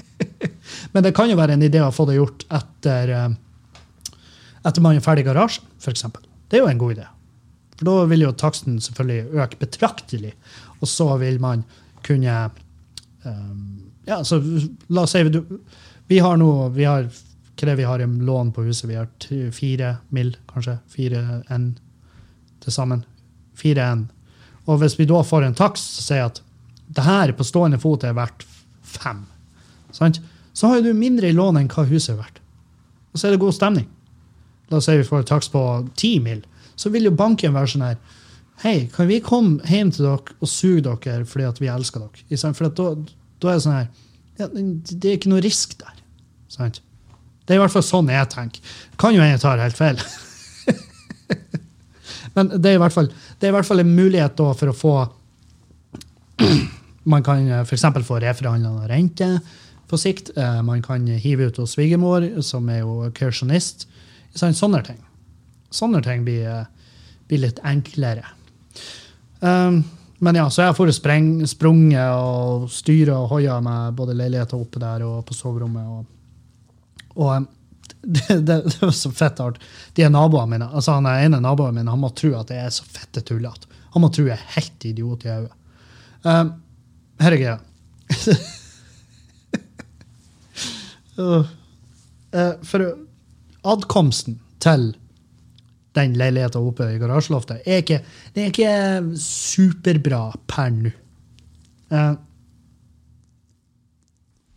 men 0.96 1.06
det 1.06 1.14
kan 1.14 1.30
jo 1.30 1.38
være 1.38 1.54
en 1.54 1.62
idé 1.62 1.84
å 1.84 1.92
få 1.94 2.08
det 2.10 2.16
gjort 2.18 2.42
etter, 2.50 3.12
eh, 3.14 4.18
etter 4.64 4.82
man 4.82 4.98
er 4.98 5.04
ferdig 5.04 5.22
i 5.22 5.28
garasjen, 5.28 5.68
f.eks. 5.78 6.08
Det 6.50 6.58
er 6.58 6.64
jo 6.64 6.72
en 6.72 6.82
god 6.82 6.96
idé. 6.96 7.06
For 7.84 7.90
da 8.00 8.08
vil 8.08 8.22
jo 8.24 8.32
taksten 8.32 8.78
selvfølgelig 8.80 9.40
øke 9.42 9.58
betraktelig. 9.60 10.32
Og 10.80 10.88
så 10.88 11.16
vil 11.20 11.40
man 11.40 11.64
kunne 12.02 12.50
um, 13.24 13.90
Ja, 14.06 14.22
så 14.24 14.38
la 14.88 15.02
oss 15.04 15.12
si 15.12 15.22
du, 15.28 15.42
Vi 16.08 16.18
har 16.18 16.36
nå 16.36 16.68
vi 16.72 16.84
har, 16.84 17.04
hva 17.04 17.68
det 17.68 17.76
vi 17.76 17.84
har 17.84 18.00
i 18.00 18.06
lån 18.06 18.52
på 18.52 18.64
huset? 18.64 18.88
Vi 18.88 18.96
har 18.96 19.08
fire 19.52 19.96
mill., 20.10 20.36
kanskje. 20.48 20.78
Fire 20.88 21.42
N 21.50 21.76
til 22.60 22.72
sammen. 22.72 23.04
Fire 23.54 23.92
N. 23.92 24.10
Og 24.66 24.80
hvis 24.80 24.98
vi 24.98 25.04
da 25.04 25.22
får 25.22 25.44
en 25.44 25.54
takst 25.54 25.98
som 25.98 26.08
sier 26.08 26.24
at 26.24 26.40
det 26.88 27.04
her 27.04 27.32
på 27.32 27.44
stående 27.44 27.78
fot 27.80 28.04
er 28.04 28.16
verdt 28.16 28.44
fem, 28.82 29.26
sant? 29.92 30.20
så 30.52 30.68
har 30.68 30.80
du 30.80 30.92
mindre 30.94 31.28
i 31.28 31.36
lån 31.36 31.58
enn 31.58 31.68
hva 31.68 31.84
huset 31.88 32.14
er 32.14 32.20
verdt. 32.22 32.40
Og 33.12 33.18
så 33.18 33.28
er 33.28 33.34
det 33.34 33.42
god 33.42 33.56
stemning. 33.56 33.88
La 34.70 34.78
oss 34.78 34.88
si 34.88 34.96
vi 34.96 35.04
får 35.04 35.24
en 35.24 35.32
takst 35.32 35.52
på 35.52 35.62
ti 35.96 36.18
mil. 36.22 36.44
Så 36.76 36.90
vil 36.94 37.08
jo 37.08 37.14
banken 37.14 37.54
være 37.54 37.74
sånn 37.74 37.88
her 37.88 37.98
Hei, 38.62 38.86
kan 38.86 39.08
vi 39.10 39.18
komme 39.18 39.66
hjem 39.66 39.90
til 39.90 40.06
dere 40.06 40.36
og 40.38 40.48
suge 40.48 40.84
dere 40.86 41.24
fordi 41.26 41.46
at 41.48 41.58
vi 41.58 41.70
elsker 41.72 42.04
dere? 42.04 42.52
For 42.54 42.70
da, 42.70 42.92
da 43.42 43.50
er 43.50 43.58
det 43.58 43.64
sånn 43.64 43.74
her 43.74 43.88
ja, 44.38 44.46
Det 44.48 45.10
er 45.10 45.16
ikke 45.18 45.32
noe 45.32 45.42
risk 45.44 45.74
der. 45.80 45.96
Sant? 46.50 46.80
Det 47.44 47.54
er 47.54 47.58
i 47.58 47.62
hvert 47.64 47.74
fall 47.74 47.84
sånn 47.84 48.08
jeg 48.12 48.30
tenker. 48.32 48.76
Kan 49.00 49.14
jo 49.14 49.20
hende 49.22 49.34
jeg 49.34 49.42
tar 49.42 49.60
helt 49.60 49.76
feil. 49.76 49.98
Men 52.34 52.50
det 52.54 52.70
er, 52.72 52.78
i 52.78 52.82
hvert 52.82 52.94
fall, 52.94 53.10
det 53.10 53.46
er 53.46 53.52
i 53.52 53.56
hvert 53.58 53.68
fall 53.68 53.82
en 53.82 53.92
mulighet 53.94 54.38
da 54.38 54.48
for 54.56 54.72
å 54.72 54.76
få 54.78 54.94
Man 57.12 57.22
kan 57.26 57.44
f.eks. 57.60 57.84
få 58.08 58.16
reforhandla 58.22 58.88
rente 58.88 59.28
på 59.90 59.98
sikt. 60.00 60.30
Eh, 60.40 60.60
Man 60.64 60.80
kan 60.82 61.04
hive 61.20 61.50
ut 61.50 61.58
hos 61.60 61.74
svigermor, 61.76 62.24
som 62.42 62.68
er 62.72 62.80
jo 62.80 63.10
kausjonist. 63.14 63.84
Sånne 64.34 64.80
ting. 64.86 65.02
Sånne 65.74 66.02
ting 66.04 66.22
blir, 66.26 66.46
eh, 66.46 66.66
blir 67.28 67.42
litt 67.46 67.58
enklere. 67.66 68.24
Um, 69.40 69.84
men 70.24 70.38
ja, 70.38 70.46
så 70.50 70.62
jeg 70.62 70.94
spreng, 70.94 71.46
sprunget 71.46 72.14
og 72.14 72.70
styra 72.72 73.18
og 73.18 73.28
hoia 73.34 73.60
med 73.60 73.96
både 73.98 74.14
leiligheter 74.16 74.56
oppe 74.56 74.78
der 74.80 75.02
og 75.04 75.24
på 75.26 75.34
soverommet. 75.36 75.84
Og, 75.84 76.04
og 77.18 77.36
um, 77.36 77.48
det, 78.14 78.38
det, 78.46 78.62
det, 78.64 78.80
var 78.80 78.90
så 78.94 79.10
fett 79.12 79.40
art. 79.40 79.58
De 79.92 80.02
er 80.06 80.10
naboene 80.12 80.50
mine. 80.54 80.68
altså 80.70 80.92
Han 80.96 81.06
ene 81.10 81.40
naboen 81.42 81.74
min 81.74 81.88
han 81.90 82.00
må 82.00 82.10
tro 82.16 82.30
at 82.38 82.50
jeg 82.54 82.62
er 82.64 82.70
så 82.72 82.84
fette 82.86 83.20
tullete. 83.26 83.66
Han 83.94 84.02
må 84.02 84.08
tro 84.14 84.24
jeg 84.26 84.38
er 84.38 84.54
helt 84.56 84.84
idiot 84.84 85.24
i 85.26 85.30
hodet. 85.32 85.52
Um, 86.24 86.52
her 87.20 87.32
er 87.32 87.40
greia. 87.42 87.58
uh, 91.20 91.44
for 92.64 92.80
adkomsten 93.74 94.40
til 94.64 94.94
den 95.94 96.14
leiligheten 96.18 96.66
oppe 96.66 96.88
i 96.90 96.98
garasjeloftet 96.98 97.66
er 97.66 97.82
ikke, 97.82 98.00
det 98.34 98.42
er 98.42 98.52
ikke 98.52 99.18
superbra 99.20 100.22
per 100.50 100.72
nå. 100.74 100.92
Uh, 101.92 102.14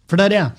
for 0.08 0.18
der 0.18 0.34
er 0.34 0.52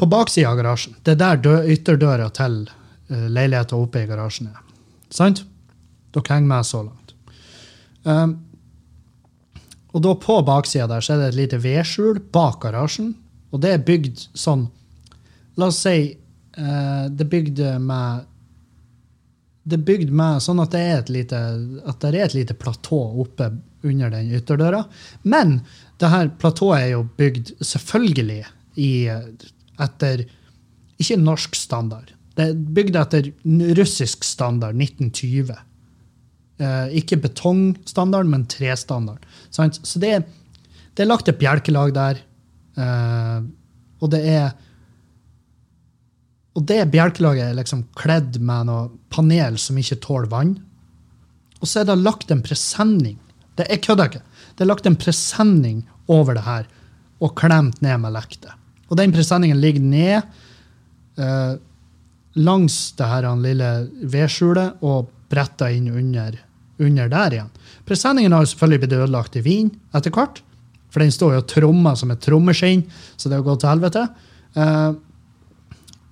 På 0.00 0.08
baksida 0.08 0.48
av 0.48 0.56
garasjen, 0.56 0.94
det 1.04 1.12
er 1.12 1.18
der 1.20 1.40
dø, 1.44 1.56
ytterdøra 1.74 2.30
til 2.32 2.62
uh, 2.66 3.26
leiligheten 3.28 3.76
oppe 3.76 4.00
i 4.00 4.08
garasjen 4.08 4.48
er. 4.48 4.62
Sant? 5.12 5.42
Dere 6.14 6.34
henger 6.34 6.48
med 6.48 6.66
så 6.66 6.80
langt. 6.86 7.12
Um, 8.04 8.32
og 9.92 10.02
da 10.06 10.14
på 10.22 10.38
baksida 10.46 10.86
der 10.88 11.04
så 11.04 11.14
er 11.14 11.20
det 11.20 11.28
et 11.28 11.38
lite 11.42 11.60
vedskjul 11.60 12.22
bak 12.32 12.62
garasjen. 12.64 13.12
Og 13.52 13.60
det 13.60 13.74
er 13.74 13.84
bygd 13.84 14.28
sånn 14.38 14.68
La 15.58 15.66
oss 15.68 15.82
si 15.82 15.96
uh, 16.14 17.04
det 17.10 17.26
er 17.26 17.30
bygd 17.34 17.60
med 17.84 18.29
det 19.70 19.78
bygde 19.78 20.10
bygd 20.10 20.14
med 20.16 20.42
sånn 20.44 20.62
at 20.62 20.74
det 20.74 20.80
er 20.80 20.98
et 20.98 21.12
lite, 21.12 21.38
at 21.88 22.00
det 22.02 22.10
er 22.10 22.26
et 22.26 22.36
lite 22.36 22.56
platå 22.58 23.00
oppe 23.22 23.50
under 23.86 24.12
den 24.12 24.32
ytterdøra. 24.36 24.84
Men 25.22 25.60
det 26.00 26.10
her 26.12 26.30
platået 26.40 26.80
er 26.80 26.90
jo 26.94 27.06
bygd 27.18 27.54
selvfølgelig 27.64 28.42
i, 28.80 28.92
etter 29.80 30.24
ikke 31.00 31.20
norsk 31.20 31.56
standard. 31.56 32.12
Det 32.36 32.50
er 32.50 32.60
bygd 32.76 32.98
etter 33.00 33.30
russisk 33.78 34.24
standard, 34.24 34.76
1920. 34.76 35.54
Eh, 36.60 36.98
ikke 37.00 37.20
betongstandard, 37.24 38.28
men 38.28 38.46
trestandard. 38.50 39.24
Så 39.50 40.02
det 40.02 40.20
det 41.00 41.06
er 41.06 41.08
lagt 41.08 41.30
et 41.30 41.38
bjelkelag 41.40 41.94
der. 41.96 42.18
Eh, 42.76 43.38
og 44.00 44.10
det 44.12 44.20
er 44.28 44.50
og 46.58 46.66
det 46.66 46.80
bjelkelaget 46.90 47.44
er 47.46 47.58
liksom 47.58 47.84
kledd 47.98 48.40
med 48.42 48.66
noe 48.66 48.88
panel 49.12 49.58
som 49.60 49.78
ikke 49.78 50.00
tåler 50.02 50.30
vann. 50.32 50.56
Og 51.60 51.68
så 51.68 51.82
er 51.82 51.90
det 51.90 52.00
lagt 52.00 52.32
en 52.32 52.42
presenning. 52.42 53.18
Det 53.54 53.68
Jeg 53.70 53.82
kødder 53.84 54.10
ikke. 54.10 54.22
Det 54.56 54.64
er 54.64 54.70
lagt 54.70 54.86
en 54.86 54.98
presenning 54.98 55.84
over 56.10 56.34
det 56.34 56.44
her 56.46 56.66
og 57.20 57.36
klemt 57.38 57.80
ned 57.84 58.00
med 58.02 58.14
lekte. 58.16 58.52
Og 58.90 58.98
den 58.98 59.12
presenningen 59.14 59.60
ligger 59.60 59.80
ned 59.80 60.22
eh, 61.20 61.54
langs 62.34 62.92
det 62.98 63.06
her 63.06 63.28
lille 63.38 63.70
vedskjulet 64.02 64.82
og 64.82 65.10
bretta 65.30 65.70
inn 65.70 65.90
under, 65.92 66.38
under, 66.78 67.08
der 67.08 67.36
igjen. 67.36 67.52
Presenningen 67.86 68.32
har 68.34 68.48
selvfølgelig 68.48 68.82
blitt 68.84 68.96
ødelagt 68.98 69.36
i 69.38 69.44
vin 69.44 69.70
etter 69.94 70.10
hvert, 70.14 70.40
for 70.90 71.04
den 71.04 71.14
står 71.14 71.36
jo 71.36 71.42
og 71.44 71.50
trommer 71.50 71.94
som 71.94 72.10
et 72.10 72.22
trommeskinn, 72.24 72.82
så 73.16 73.28
det 73.28 73.38
har 73.38 73.46
gått 73.46 73.62
til 73.62 73.70
helvete. 73.70 74.08
Eh, 74.58 74.90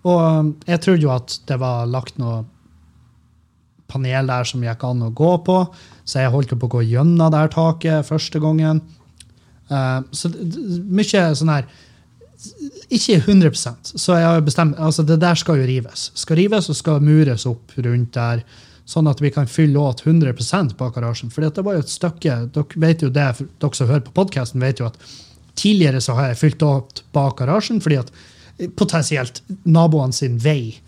og 0.07 0.20
um, 0.22 0.53
jeg 0.68 0.82
trodde 0.84 1.05
jo 1.07 1.11
at 1.14 1.34
det 1.49 1.59
var 1.61 1.88
lagt 1.90 2.20
noe 2.20 2.44
panel 3.88 4.28
der 4.28 4.46
som 4.46 4.62
gikk 4.62 4.84
an 4.84 5.07
å 5.07 5.11
gå 5.16 5.32
på, 5.46 5.59
så 6.05 6.22
jeg 6.22 6.32
holdt 6.32 6.55
på 6.55 6.68
å 6.68 6.74
gå 6.76 6.84
gjennom 6.90 7.32
det 7.32 7.40
her 7.40 7.53
taket 7.53 8.07
første 8.07 8.40
gangen. 8.42 8.82
Uh, 9.68 10.01
så 10.16 10.30
mye 10.32 11.26
sånn 11.36 11.51
her 11.53 11.66
Ikke 12.88 13.18
100 13.18 13.51
så 14.01 14.14
jeg 14.16 14.24
har 14.24 14.40
bestemt, 14.40 14.78
altså 14.80 15.03
det 15.05 15.18
der 15.20 15.36
skal 15.36 15.59
jo 15.61 15.66
rives. 15.68 16.09
Skal 16.16 16.38
rives 16.38 16.70
og 16.70 16.78
skal 16.78 17.03
mures 17.05 17.44
opp 17.51 17.74
rundt 17.76 18.14
der, 18.14 18.44
sånn 18.88 19.11
at 19.11 19.20
vi 19.20 19.32
kan 19.34 19.51
fylle 19.51 19.80
åt 19.82 20.07
100 20.07 20.32
bak 20.78 20.94
garasjen. 20.94 21.32
For 21.34 21.44
det 21.44 21.64
var 21.64 21.76
jo 21.76 21.82
et 21.84 21.92
stykke 21.92 22.36
Dere 22.55 22.80
vet 22.80 23.03
jo 23.03 23.11
det, 23.12 23.26
dere 23.61 23.76
som 23.76 23.90
hører 23.90 24.07
på 24.07 24.14
podkasten, 24.16 24.62
vet 24.62 24.80
jo 24.80 24.88
at 24.88 24.96
tidligere 25.59 26.01
så 26.01 26.14
har 26.16 26.30
jeg 26.30 26.40
fylt 26.40 26.62
åt 26.62 27.03
bak 27.12 27.40
garasjen 27.42 27.82
fordi 27.82 27.99
at 28.01 28.12
potensielt 28.78 29.42
naboene 29.64 30.16
sin 30.16 30.38
vei 30.42 30.78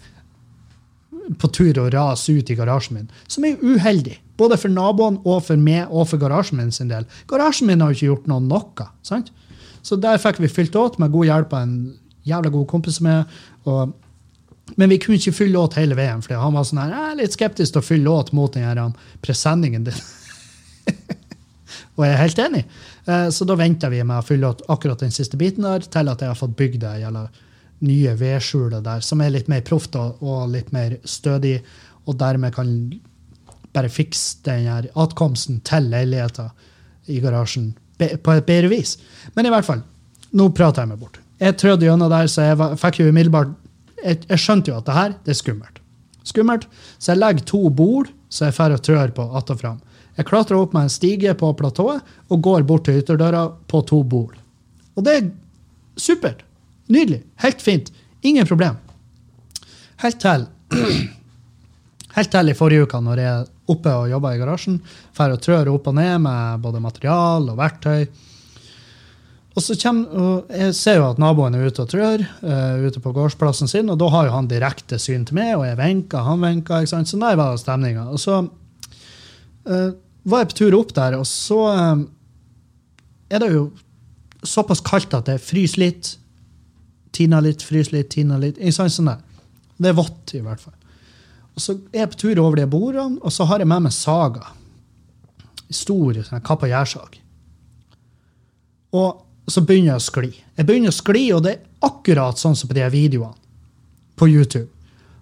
på 1.39 1.51
tur 1.55 1.79
å 1.79 1.91
rase 1.93 2.35
ut 2.35 2.51
i 2.51 2.57
garasjen 2.59 2.97
min, 2.99 3.11
som 3.31 3.47
er 3.47 3.61
uheldig. 3.63 4.17
Både 4.41 4.57
for 4.59 4.73
naboene 4.73 5.21
og 5.29 5.45
for 5.47 5.61
meg 5.61 5.91
og 5.91 6.09
for 6.11 6.23
garasjen 6.23 6.59
min 6.59 6.73
sin 6.75 6.91
del. 6.91 7.07
Garasjen 7.31 7.69
min 7.71 7.83
har 7.85 7.93
jo 7.93 7.99
ikke 7.99 8.09
gjort 8.09 8.31
noe 8.31 8.43
noe. 8.43 8.87
sant? 9.07 9.31
Så 9.83 9.97
der 10.01 10.21
fikk 10.21 10.41
vi 10.41 10.51
fylt 10.51 10.77
åt 10.77 10.99
med 10.99 11.13
god 11.13 11.29
hjelp 11.29 11.53
av 11.55 11.67
en 11.67 11.75
jævla 12.27 12.53
god 12.53 12.67
kompis 12.69 13.01
med. 13.05 13.31
Og, 13.69 13.93
men 14.77 14.93
vi 14.93 14.99
kunne 15.03 15.21
ikke 15.21 15.37
fylle 15.37 15.61
åt 15.61 15.79
hele 15.81 15.97
veien, 15.99 16.23
for 16.25 16.41
han 16.41 16.57
var 16.57 16.67
sånn 16.69 16.83
her, 16.83 16.95
jeg 16.95 17.13
er 17.13 17.21
litt 17.21 17.37
skeptisk 17.37 17.75
til 17.77 17.83
å 17.83 17.87
fylle 17.87 18.17
åt 18.17 18.33
mot 18.37 18.57
den 18.57 18.97
presenningen 19.25 19.87
din. 19.89 20.01
og 21.97 22.05
jeg 22.07 22.13
er 22.13 22.23
helt 22.25 22.43
enig. 22.47 22.65
Eh, 23.07 23.29
så 23.35 23.47
da 23.49 23.57
venta 23.61 23.91
vi 23.93 24.03
med 24.03 24.21
å 24.21 24.27
fylle 24.27 24.51
åt 24.51 24.65
akkurat 24.73 25.05
den 25.05 25.15
siste 25.15 25.41
biten 25.41 25.67
der, 25.67 25.85
til 25.85 26.13
at 26.13 26.25
jeg 26.25 26.33
har 26.33 26.39
fått 26.39 26.59
bygd 26.59 26.83
det. 26.85 26.97
Eller, 27.09 27.31
nye 27.85 28.15
vedskjulet 28.19 28.85
der, 28.85 29.05
som 29.05 29.21
er 29.21 29.33
litt 29.35 29.49
mer 29.49 29.63
proft 29.67 29.97
og, 29.97 30.21
litt 30.53 30.73
mer 30.73 30.99
stødig, 31.09 31.61
og 32.09 32.19
dermed 32.21 32.55
kan 32.55 32.75
bare 33.75 33.91
fikse 33.93 34.43
den 34.45 34.67
her 34.69 34.89
atkomsten 34.99 35.61
til 35.67 35.89
leiligheten 35.93 36.51
i 37.11 37.21
garasjen 37.23 37.73
på 38.01 38.35
et 38.35 38.47
bedre 38.47 38.71
vis. 38.73 38.97
Men 39.37 39.47
i 39.47 39.53
hvert 39.53 39.67
fall, 39.67 39.83
nå 40.37 40.49
prater 40.57 40.85
jeg 40.85 40.93
meg 40.93 41.03
bort. 41.03 41.21
Jeg 41.41 41.57
trødde 41.61 41.87
gjennom 41.87 42.11
der, 42.13 42.29
så 42.29 42.51
jeg 42.51 42.81
fikk 42.81 43.01
jo 43.01 43.11
umiddelbart 43.11 43.53
jeg, 44.01 44.23
jeg, 44.29 44.41
skjønte 44.41 44.73
jo 44.73 44.79
at 44.81 44.87
det 44.89 44.97
her 44.97 45.15
det 45.25 45.35
er 45.35 45.39
skummelt. 45.39 45.81
Skummelt, 46.25 46.67
Så 46.99 47.13
jeg 47.13 47.21
legger 47.21 47.45
to 47.45 47.69
bord 47.69 48.11
så 48.31 48.47
jeg 48.47 48.73
og 48.73 48.83
trør 48.83 49.09
på 49.09 49.23
att 49.23 49.51
og 49.51 49.61
fram. 49.61 49.81
Jeg 50.17 50.27
klatrer 50.27 50.57
opp 50.57 50.73
med 50.73 50.83
en 50.83 50.89
stige 50.89 51.35
på 51.35 51.53
platået 51.53 52.03
og 52.29 52.43
går 52.43 52.63
bort 52.63 52.85
til 52.85 53.01
ytterdøra 53.01 53.49
på 53.67 53.81
to 53.83 54.03
bord. 54.03 54.37
Og 54.97 55.05
det 55.05 55.17
er 55.17 55.31
supert. 55.97 56.45
Nydelig. 56.91 57.23
Helt 57.45 57.63
fint. 57.63 57.93
Ingen 58.27 58.49
problem. 58.49 58.79
Helt 60.03 60.21
til 60.21 60.47
Helt 62.17 62.33
til 62.33 62.51
i 62.51 62.57
forrige 62.59 62.89
uke, 62.89 62.99
når 63.05 63.23
jeg 63.23 63.31
er 63.31 63.51
oppe 63.71 63.93
og 63.95 64.11
jobber 64.11 64.35
i 64.35 64.41
garasjen. 64.41 64.81
Får 65.15 65.37
og 65.37 65.45
trør 65.45 65.71
opp 65.71 65.87
og 65.87 65.95
ned 65.95 66.17
med 66.25 66.65
både 66.65 66.83
material 66.83 67.47
og 67.53 67.59
verktøy. 67.61 68.09
Og 69.51 69.65
så 69.65 69.75
kommer, 69.83 70.11
og 70.15 70.53
Jeg 70.55 70.75
ser 70.79 70.99
jo 71.01 71.09
at 71.11 71.19
naboen 71.19 71.55
er 71.59 71.67
ute 71.67 71.83
og 71.83 71.91
trør 71.91 72.23
uh, 72.23 72.87
ute 72.87 73.03
på 73.03 73.13
gårdsplassen 73.15 73.71
sin, 73.71 73.91
og 73.91 73.99
da 73.99 74.09
har 74.11 74.29
jo 74.29 74.37
han 74.37 74.51
direkte 74.51 74.99
syn 74.99 75.25
til 75.27 75.39
meg, 75.39 75.57
og 75.59 75.67
jeg 75.67 75.79
venker, 75.79 76.27
han 76.27 76.43
venker. 76.43 76.83
ikke 76.83 76.95
sant? 76.95 77.11
Så 77.11 77.19
der 77.19 77.39
var 77.39 77.59
stemninga. 77.59 78.07
Og 78.11 78.23
så 78.23 78.41
uh, 78.47 79.91
var 80.25 80.43
jeg 80.43 80.51
på 80.53 80.59
tur 80.63 80.79
opp 80.79 80.95
der, 80.95 81.19
og 81.19 81.27
så 81.27 81.61
uh, 81.67 82.05
er 83.31 83.43
det 83.43 83.53
jo 83.53 83.69
såpass 84.47 84.83
kaldt 84.87 85.19
at 85.19 85.29
det 85.31 85.43
fryser 85.43 85.83
litt. 85.83 86.15
Tina 87.13 87.41
litt, 87.43 87.63
frys 87.67 87.91
litt, 87.93 88.11
tina 88.15 88.39
litt. 88.39 88.61
Sånn 88.75 89.11
det 89.81 89.89
er 89.91 89.97
vått, 89.97 90.35
i 90.37 90.43
hvert 90.45 90.61
fall. 90.61 90.77
Og 91.57 91.63
Så 91.63 91.75
er 91.93 92.05
jeg 92.05 92.11
på 92.13 92.21
tur 92.21 92.43
over 92.43 92.61
de 92.61 92.67
bordene, 92.71 93.19
og 93.23 93.33
så 93.33 93.47
har 93.49 93.63
jeg 93.63 93.69
med 93.69 93.87
meg 93.87 93.95
saga. 93.97 94.53
Stor 95.71 96.21
sånn, 96.27 96.45
og 96.45 96.69
gjærsag. 96.69 97.19
Og 98.93 99.51
så 99.51 99.63
begynner 99.67 99.95
jeg 99.95 100.03
å 100.03 100.05
skli. 100.05 100.31
Jeg 100.57 100.67
begynner 100.67 100.93
å 100.93 100.99
skli, 100.99 101.25
og 101.35 101.43
det 101.47 101.55
er 101.55 101.87
akkurat 101.87 102.39
sånn 102.39 102.57
som 102.59 102.69
på 102.71 102.77
de 102.77 102.87
videoene 102.93 103.37
på 104.21 104.29
YouTube. 104.29 104.69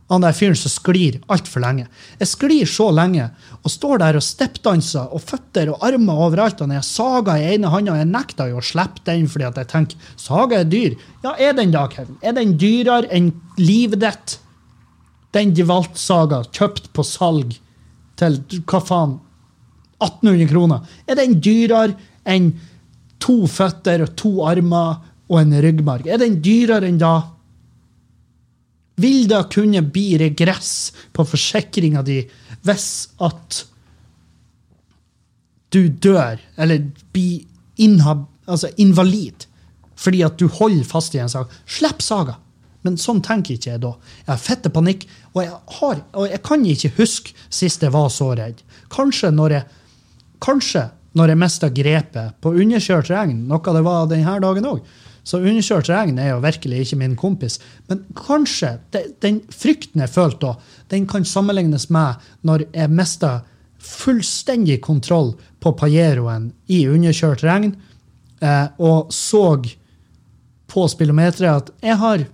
Han 0.09 0.25
der 0.25 0.37
fyren 0.37 0.57
som 0.57 0.73
sklir 0.73 1.19
altfor 1.29 1.61
lenge. 1.61 1.85
Jeg 2.17 2.31
sklir 2.31 2.69
så 2.71 2.89
lenge 2.97 3.27
og 3.61 3.73
står 3.73 4.01
der 4.01 4.17
og 4.17 4.25
steppdanser 4.25 5.13
og 5.13 5.21
føtter 5.21 5.73
og 5.75 5.85
armer 5.85 6.23
overalt. 6.27 6.63
Og 6.65 6.71
når 6.71 6.81
jeg 6.81 6.89
sager 6.89 7.37
i 7.37 7.51
ene 7.55 7.73
hånda, 7.73 7.99
jeg 8.01 8.09
nekter 8.09 8.49
jo 8.53 8.63
å 8.63 8.65
slippe 8.65 9.05
den 9.09 9.29
fordi 9.29 9.49
at 9.51 9.61
jeg 9.61 9.71
tenker 9.75 10.11
saga 10.17 10.63
er 10.63 10.71
dyr. 10.73 10.97
Ja, 11.27 11.35
er 11.37 11.57
den 11.59 11.75
da, 11.77 11.85
Kevin? 11.93 12.17
Er 12.25 12.37
den 12.39 12.57
dyrere 12.61 13.11
enn 13.13 13.35
livet 13.61 14.01
ditt? 14.05 14.39
Den 15.37 15.53
valgte 15.69 16.01
saga, 16.01 16.41
kjøpt 16.57 16.89
på 16.97 17.05
salg 17.05 17.59
til 18.19 18.41
hva 18.65 18.81
faen 18.81 19.19
1800 20.01 20.49
kroner. 20.49 20.87
Er 21.05 21.19
den 21.21 21.37
dyrere 21.43 21.99
enn 22.29 22.55
to 23.21 23.43
føtter 23.51 24.07
og 24.07 24.15
to 24.17 24.39
armer 24.47 25.03
og 25.29 25.43
en 25.43 25.59
ryggmarg? 25.61 26.09
Er 26.09 26.23
den 26.23 26.41
dyrere 26.41 26.89
enn 26.89 27.01
da? 27.03 27.19
Vil 28.99 29.29
det 29.31 29.45
kunne 29.55 29.83
bli 29.83 30.19
regress 30.21 30.91
på 31.15 31.27
forsikringa 31.27 32.03
di 32.07 32.21
hvis 32.67 32.89
at 33.23 33.63
du 35.73 35.87
dør, 35.89 36.41
eller 36.57 36.83
blir 37.13 37.45
altså 38.49 38.73
invalid, 38.81 39.47
fordi 39.99 40.25
at 40.27 40.39
du 40.41 40.49
holder 40.51 40.85
fast 40.89 41.15
i 41.15 41.23
en 41.23 41.31
sak? 41.31 41.53
Slipp 41.69 42.03
saga! 42.03 42.39
Men 42.87 42.97
sånn 43.01 43.19
tenker 43.27 43.57
ikke 43.57 43.73
jeg 43.73 43.83
da. 43.83 43.91
Jeg 44.23 44.31
har 44.31 44.41
fette 44.41 44.71
panikk, 44.73 45.05
og 45.35 45.43
jeg, 45.43 45.57
har, 45.81 46.03
og 46.15 46.29
jeg 46.31 46.43
kan 46.47 46.63
ikke 46.65 46.93
huske 47.01 47.35
sist 47.51 47.83
jeg 47.83 47.95
var 47.95 48.07
så 48.15 48.31
redd. 48.39 48.63
Kanskje 48.95 49.33
når 49.35 49.57
jeg 49.57 49.69
kanskje 50.45 50.89
når 51.19 51.33
jeg 51.33 51.41
mista 51.41 51.69
grepet 51.75 52.37
på 52.45 52.53
underkjørt 52.55 53.11
regn, 53.11 53.41
noe 53.49 53.75
det 53.75 53.85
var 53.87 54.09
denne 54.11 54.35
dagen 54.45 54.69
òg. 54.71 54.83
Så 55.29 55.43
underkjørt 55.43 55.91
regn 55.93 56.17
er 56.23 56.31
jo 56.31 56.41
virkelig 56.41 56.87
ikke 56.87 56.99
min 57.03 57.17
kompis. 57.19 57.59
Men 57.91 58.01
kanskje 58.17 58.79
den 59.21 59.43
frykten 59.53 60.01
jeg 60.01 60.13
følte 60.15 60.41
da, 60.47 60.55
den 60.89 61.05
kan 61.11 61.27
sammenlignes 61.29 61.91
med 61.93 62.23
når 62.49 62.65
jeg 62.73 62.95
mista 62.97 63.33
fullstendig 63.79 64.81
kontroll 64.85 65.35
på 65.61 65.75
Pajeroen 65.77 66.49
i 66.73 66.81
underkjørt 66.89 67.45
regn, 67.45 67.75
eh, 68.41 68.67
og 68.81 69.13
så 69.15 69.45
på 70.69 70.87
spillometeret 70.89 71.69
at 71.69 71.71
jeg 71.85 72.01
har, 72.01 72.25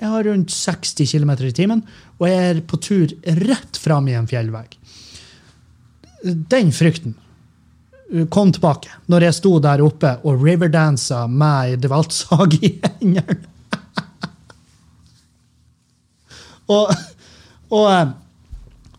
jeg 0.00 0.14
har 0.14 0.26
rundt 0.26 0.56
60 0.56 1.12
km 1.12 1.36
i 1.36 1.52
timen, 1.52 1.84
og 2.16 2.26
jeg 2.30 2.48
er 2.48 2.64
på 2.64 2.80
tur 2.80 3.12
rett 3.44 3.78
fram 3.80 4.08
i 4.08 4.16
en 4.16 4.28
fjellvegg. 4.30 4.74
Den 6.24 6.72
frykten 6.74 7.14
kom 8.30 8.52
tilbake 8.54 8.92
når 9.10 9.26
jeg 9.26 9.36
sto 9.40 9.56
der 9.62 9.82
oppe 9.82 10.12
og 10.26 10.42
riverdansa 10.44 11.24
med 11.26 11.72
ei 11.72 11.78
devaltsag 11.80 12.54
i 12.60 12.70
hendene. 12.84 13.38
og, 16.76 16.92
og 17.74 17.86
eh, 17.90 18.14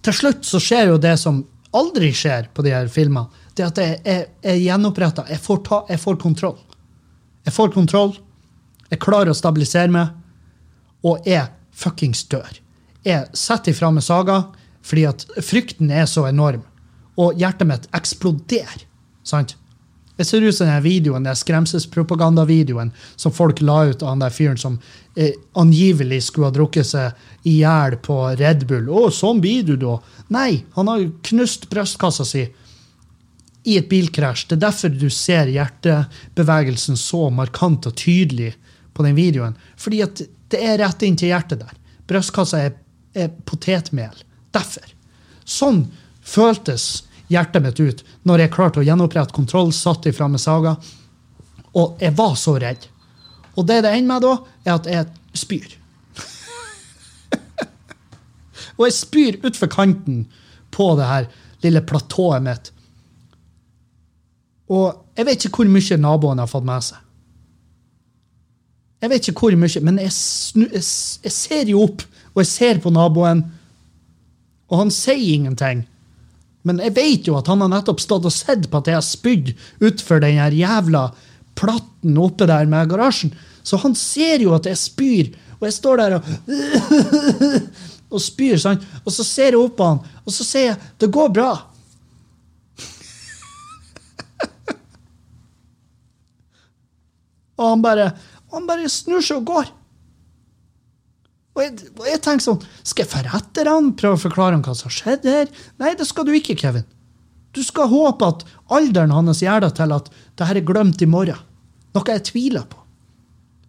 til 0.08 0.16
slutt 0.16 0.48
så 0.48 0.62
skjer 0.64 0.92
jo 0.92 1.02
det 1.04 1.16
som 1.22 1.42
aldri 1.76 2.12
skjer 2.16 2.50
på 2.56 2.64
de 2.66 2.74
her 2.76 2.88
filmene. 2.92 3.28
Det 3.58 3.66
at 3.66 3.80
jeg 3.82 3.98
er 4.46 4.60
gjenoppretta. 4.62 5.26
Jeg, 5.32 5.42
jeg, 5.42 6.00
får 6.00 6.20
kontroll. 6.22 6.58
Jeg 7.48 7.56
får 7.56 7.72
kontroll. 7.74 8.14
Jeg 8.92 9.02
klarer 9.04 9.34
å 9.34 9.38
stabilisere 9.38 9.92
meg. 9.92 10.14
Og 11.08 11.26
jeg 11.28 11.50
fuckings 11.78 12.24
dør. 12.30 12.60
Jeg 13.08 13.28
setter 13.38 13.74
ifra 13.74 13.92
meg 13.94 14.06
saga 14.06 14.44
fordi 14.88 15.04
at 15.10 15.26
frykten 15.44 15.90
er 15.92 16.06
så 16.08 16.28
enorm. 16.30 16.62
Og 17.20 17.40
hjertet 17.40 17.68
mitt 17.68 17.88
eksploderer. 17.98 18.86
Sant? 19.28 19.58
Jeg 20.18 20.26
ser 20.26 20.46
ut 20.48 20.56
som 20.56 20.70
den 20.70 20.82
videoen, 20.82 21.26
den 21.28 21.38
skremselspropagandavideoen 21.38 22.90
som 23.16 23.34
folk 23.34 23.60
la 23.62 23.84
ut 23.92 24.02
av 24.02 24.16
han 24.16 24.24
der 24.24 24.34
fyren 24.34 24.58
som 24.58 24.80
eh, 25.14 25.36
angivelig 25.54 26.24
skulle 26.26 26.50
ha 26.50 26.56
drukket 26.56 26.90
seg 26.90 27.46
i 27.46 27.60
hjel 27.60 28.00
på 28.02 28.18
Red 28.40 28.66
Bull. 28.70 28.90
'Å, 28.90 29.12
sånn 29.14 29.44
blir 29.44 29.68
du, 29.68 29.76
da.' 29.78 30.00
Nei, 30.34 30.64
han 30.74 30.90
har 30.90 31.06
knust 31.30 31.70
brystkassa 31.70 32.26
si 32.26 32.48
i 33.68 33.78
et 33.78 33.90
bilkrasj. 33.92 34.48
Det 34.48 34.58
er 34.58 34.66
derfor 34.66 34.96
du 34.96 35.10
ser 35.14 35.52
hjertebevegelsen 35.54 36.98
så 36.98 37.28
markant 37.30 37.86
og 37.86 37.98
tydelig 38.00 38.56
på 38.98 39.06
den 39.06 39.18
videoen. 39.18 39.58
Fordi 39.78 40.02
at 40.06 40.24
det 40.50 40.62
er 40.64 40.80
rett 40.82 41.04
inn 41.06 41.18
til 41.20 41.34
hjertet 41.34 41.62
der. 41.62 41.74
Brystkassa 42.10 42.64
er, 42.70 42.78
er 43.14 43.34
potetmel. 43.46 44.16
Derfor. 44.56 44.88
Sånn 45.46 45.84
føltes 46.26 47.04
hjertet 47.32 47.64
mitt 47.64 47.80
ut 47.80 48.04
når 48.28 48.46
jeg 48.46 48.54
klarte 48.54 48.82
å 48.82 48.86
gjenopprette 48.88 49.36
kontroll, 49.36 49.74
satt 49.76 50.08
ifra 50.10 50.30
med 50.32 50.42
saga. 50.42 50.76
Og 51.78 52.00
jeg 52.02 52.16
var 52.18 52.36
så 52.40 52.56
redd. 52.62 52.88
Og 53.58 53.66
det 53.68 53.82
det 53.86 53.94
ender 53.96 54.14
med 54.14 54.26
da, 54.26 54.34
er 54.66 54.76
at 54.76 54.90
jeg 54.92 55.08
spyr. 55.38 55.68
og 58.78 58.88
jeg 58.88 58.98
spyr 58.98 59.40
utfor 59.48 59.72
kanten 59.74 60.26
på 60.74 60.94
det 61.00 61.10
her 61.10 61.30
lille 61.66 61.82
platået 61.86 62.46
mitt. 62.46 62.72
Og 64.70 65.18
jeg 65.18 65.28
vet 65.28 65.46
ikke 65.48 65.64
hvor 65.64 65.72
mye 65.72 66.00
naboen 66.02 66.42
har 66.44 66.50
fått 66.52 66.68
med 66.68 66.86
seg. 66.86 67.04
Jeg 69.02 69.12
vet 69.14 69.30
ikke 69.30 69.46
hvor 69.46 69.58
mye, 69.62 69.82
men 69.86 70.00
jeg, 70.02 70.14
snu, 70.14 70.66
jeg, 70.74 70.86
jeg 71.24 71.34
ser 71.34 71.70
jo 71.70 71.84
opp, 71.86 72.02
og 72.34 72.42
jeg 72.42 72.50
ser 72.50 72.80
på 72.82 72.92
naboen, 72.94 73.44
og 74.68 74.82
han 74.82 74.92
sier 74.94 75.36
ingenting. 75.36 75.86
Men 76.68 76.82
jeg 76.84 76.96
vet 76.98 77.30
jo 77.30 77.38
at 77.40 77.48
han 77.52 77.62
har 77.64 77.72
nettopp 77.72 78.02
stått 78.04 78.28
og 78.28 78.36
sett 78.36 78.68
på 78.72 78.82
at 78.82 78.90
jeg 78.92 78.98
har 78.98 79.06
spydd 79.06 79.48
utfor 79.88 80.18
den 80.24 80.36
jævla 80.58 81.04
platten 81.58 82.18
oppe 82.22 82.46
der 82.50 82.66
med 82.70 82.90
garasjen. 82.92 83.32
Så 83.64 83.80
han 83.82 83.96
ser 83.98 84.44
jo 84.44 84.52
at 84.56 84.66
jeg 84.70 84.78
spyr, 84.80 85.26
og 85.58 85.64
jeg 85.68 85.76
står 85.76 85.96
der 86.04 86.12
og 86.18 86.24
og 88.14 88.20
spyr. 88.24 88.58
Sant? 88.62 88.82
Og 89.06 89.12
så 89.14 89.24
ser 89.28 89.52
jeg 89.54 89.62
opp 89.62 89.76
på 89.80 89.86
han, 89.90 90.00
og 90.24 90.32
så 90.34 90.44
sier 90.48 90.68
jeg 90.72 90.80
'det 91.00 91.10
går 91.12 91.30
bra'. 91.36 91.58
og 97.60 97.66
han 97.70 97.82
bare, 97.82 98.12
han 98.54 98.68
bare 98.68 98.90
snur 98.90 99.22
seg 99.22 99.38
og 99.42 99.46
går. 99.46 99.66
Og 101.58 101.64
jeg, 101.66 101.90
og 101.98 102.06
jeg, 102.06 102.22
tenker 102.22 102.46
sånn 102.46 102.60
Skal 102.86 103.08
jeg 103.08 103.26
dra 103.26 103.40
etter 103.40 103.70
han, 103.72 103.90
prøve 103.98 104.20
å 104.20 104.24
forklare 104.28 104.54
han 104.54 104.64
hva 104.66 104.76
som 104.78 104.92
har 104.92 104.98
skjedd 105.00 105.26
her? 105.26 105.52
Nei, 105.82 105.96
det 105.98 106.06
skal 106.06 106.28
du 106.28 106.36
ikke, 106.38 106.56
Kevin. 106.60 106.86
Du 107.58 107.64
skal 107.66 107.90
håpe 107.90 108.28
at 108.28 108.44
alderen 108.78 109.16
hans 109.16 109.42
gjør 109.42 109.66
det 109.66 109.72
til 109.80 109.96
at 109.96 110.12
det 110.38 110.50
her 110.50 110.60
er 110.60 110.68
glemt 110.68 111.02
i 111.02 111.10
morgen. 111.10 111.40
Noe 111.98 112.14
jeg 112.14 112.28
tviler 112.30 112.68
på. 112.70 112.84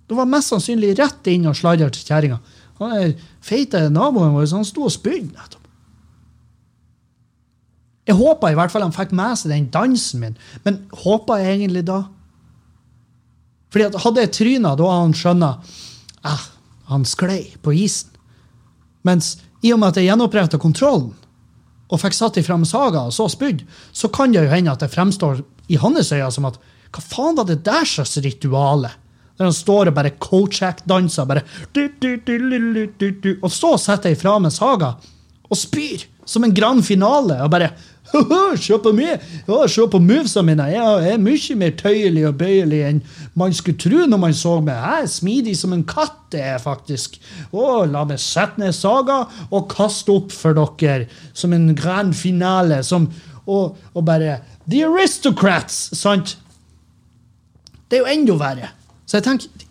Det 0.09 0.16
var 0.16 0.28
mest 0.28 0.53
sannsynlig 0.53 0.95
rett 0.99 1.30
inn 1.32 1.49
og 1.49 1.57
sladra 1.57 1.89
til 1.93 2.05
kjerringa. 2.05 2.36
Han 2.82 3.14
feite 3.45 3.86
naboen 3.93 4.36
vår 4.36 4.51
han 4.53 4.68
sto 4.68 4.84
og 4.86 4.93
spydde 4.93 5.32
nettopp. 5.32 5.64
Jeg 8.09 8.16
håpa 8.16 8.53
i 8.53 8.57
hvert 8.57 8.72
fall 8.72 8.86
han 8.86 8.95
fikk 8.95 9.11
med 9.16 9.36
seg 9.36 9.53
den 9.53 9.66
dansen 9.72 10.22
min, 10.22 10.39
men 10.64 10.78
håpa 11.05 11.41
jeg 11.43 11.59
egentlig 11.59 11.84
da? 11.89 12.03
Fordi 13.68 13.84
at 13.84 13.99
Hadde 14.01 14.22
jeg 14.24 14.32
tryna, 14.32 14.76
da 14.76 14.86
hadde 14.89 15.03
han 15.03 15.16
skjønnet 15.16 15.74
ah, 16.24 16.47
han 16.89 17.05
sklei 17.09 17.55
på 17.62 17.74
isen. 17.76 18.11
Mens 19.07 19.36
i 19.62 19.72
og 19.74 19.80
med 19.80 19.93
at 19.93 20.01
jeg 20.01 20.09
gjenoppretta 20.09 20.61
kontrollen 20.61 21.12
og 21.89 22.01
fikk 22.03 22.16
satt 22.16 22.36
ifram 22.41 22.66
saga 22.68 23.07
og 23.09 23.14
så 23.16 23.28
spydd, 23.32 23.62
så 23.93 24.11
kan 24.12 24.32
det 24.32 24.43
jo 24.45 24.53
hende 24.53 24.74
at 24.74 24.82
det 24.84 24.91
fremstår 24.93 25.43
i 25.72 25.78
hans 25.80 26.12
øyne 26.12 26.30
som 26.32 26.49
at 26.49 26.59
hva 26.93 27.05
faen 27.05 27.36
var 27.36 27.49
det 27.49 27.62
der 27.66 27.84
slags 27.89 28.16
rituale? 28.24 28.91
Der 29.39 29.47
han 29.47 29.55
står 29.55 29.91
og 29.91 29.97
bare 29.97 30.16
coachack-danser, 30.18 31.28
bare 31.28 31.45
Og 33.43 33.53
så 33.53 33.76
setter 33.78 34.11
jeg 34.11 34.18
ifra 34.18 34.39
meg 34.43 34.53
saga 34.53 34.97
og 35.49 35.57
spyr 35.57 36.05
som 36.28 36.45
en 36.45 36.53
grand 36.55 36.82
finale 36.84 37.39
og 37.45 37.53
bare 37.53 37.70
Se 38.59 38.79
på 38.83 38.93
meg! 38.97 39.23
Se 39.69 39.87
på 39.91 40.01
movesa 40.01 40.43
mine! 40.47 40.69
Jeg 40.73 41.13
er 41.13 41.21
mye 41.23 41.57
mer 41.61 41.75
tøyelig 41.79 42.25
og 42.29 42.39
bøyelig 42.41 42.81
enn 42.89 43.03
man 43.39 43.55
skulle 43.57 43.79
tro 43.81 44.07
når 44.09 44.23
man 44.23 44.37
så 44.37 44.57
meg. 44.65 44.77
Jeg 44.77 45.05
er 45.05 45.13
smidig 45.13 45.57
som 45.61 45.75
en 45.77 45.85
katt, 45.89 46.17
det 46.33 46.43
er 46.55 46.59
faktisk. 46.63 47.19
Å, 47.53 47.85
la 47.89 48.05
meg 48.09 48.21
sette 48.23 48.61
ned 48.63 48.77
saga 48.77 49.23
og 49.49 49.69
kaste 49.73 50.15
opp 50.15 50.35
for 50.35 50.57
dere 50.57 51.09
som 51.37 51.55
en 51.57 51.71
grand 51.79 52.17
finale. 52.17 52.83
Som, 52.87 53.11
og, 53.47 53.79
og 53.95 54.05
bare 54.09 54.41
The 54.69 54.85
Aristocrats! 54.89 55.89
Sant? 55.97 56.37
Det 57.89 58.01
er 58.01 58.05
jo 58.05 58.13
enda 58.13 58.41
verre. 58.41 58.73
Så 59.09 59.21
jeg 59.21 59.29
tenker 59.29 59.68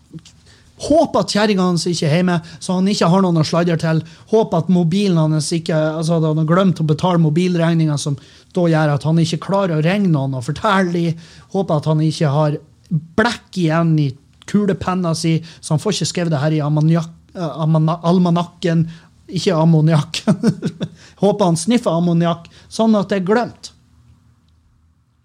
Håper 0.77 1.23
at 1.23 1.33
kjerringa 1.33 1.65
hans 1.71 1.87
ikke 1.89 2.05
er 2.05 2.19
hjemme, 2.19 2.35
så 2.61 2.75
han 2.77 2.87
ikke 2.91 3.09
har 3.09 3.23
noen 3.25 3.41
å 3.41 3.45
sladre 3.47 3.77
til. 3.81 4.03
Håper 4.29 4.61
at 4.61 4.69
mobilen 4.69 5.17
hans 5.17 5.49
ikke, 5.55 5.73
altså 5.73 6.19
at 6.19 6.27
han 6.27 6.41
har 6.43 6.49
glemt 6.49 6.81
å 6.83 6.85
betale 6.85 7.21
mobilregninga, 7.23 7.97
som 7.97 8.17
da 8.53 8.67
gjør 8.69 8.93
at 8.93 9.07
han 9.07 9.21
ikke 9.23 9.41
klarer 9.47 9.77
å 9.77 9.85
ringe 9.85 10.11
noen 10.13 10.37
og 10.37 10.45
fortelle 10.45 10.93
dem. 10.93 11.25
Håper 11.55 11.81
at 11.81 11.89
han 11.89 12.05
ikke 12.05 12.31
har 12.35 12.59
blekk 13.17 13.59
igjen 13.63 13.97
i 14.05 14.07
kulepenna 14.47 15.15
si, 15.17 15.37
så 15.59 15.75
han 15.75 15.81
får 15.81 15.97
ikke 15.97 16.11
skrevet 16.13 16.35
det 16.35 16.43
her 16.45 16.55
i 16.55 16.61
eh, 16.61 17.65
almanakken. 18.11 18.87
Ikke 19.27 19.57
ammoniakk. 19.57 20.21
Håper 21.23 21.49
han 21.49 21.59
sniffer 21.59 21.97
ammoniakk, 21.97 22.45
sånn 22.71 22.95
at 22.95 23.09
det 23.11 23.21
er 23.21 23.27
glemt. 23.27 23.73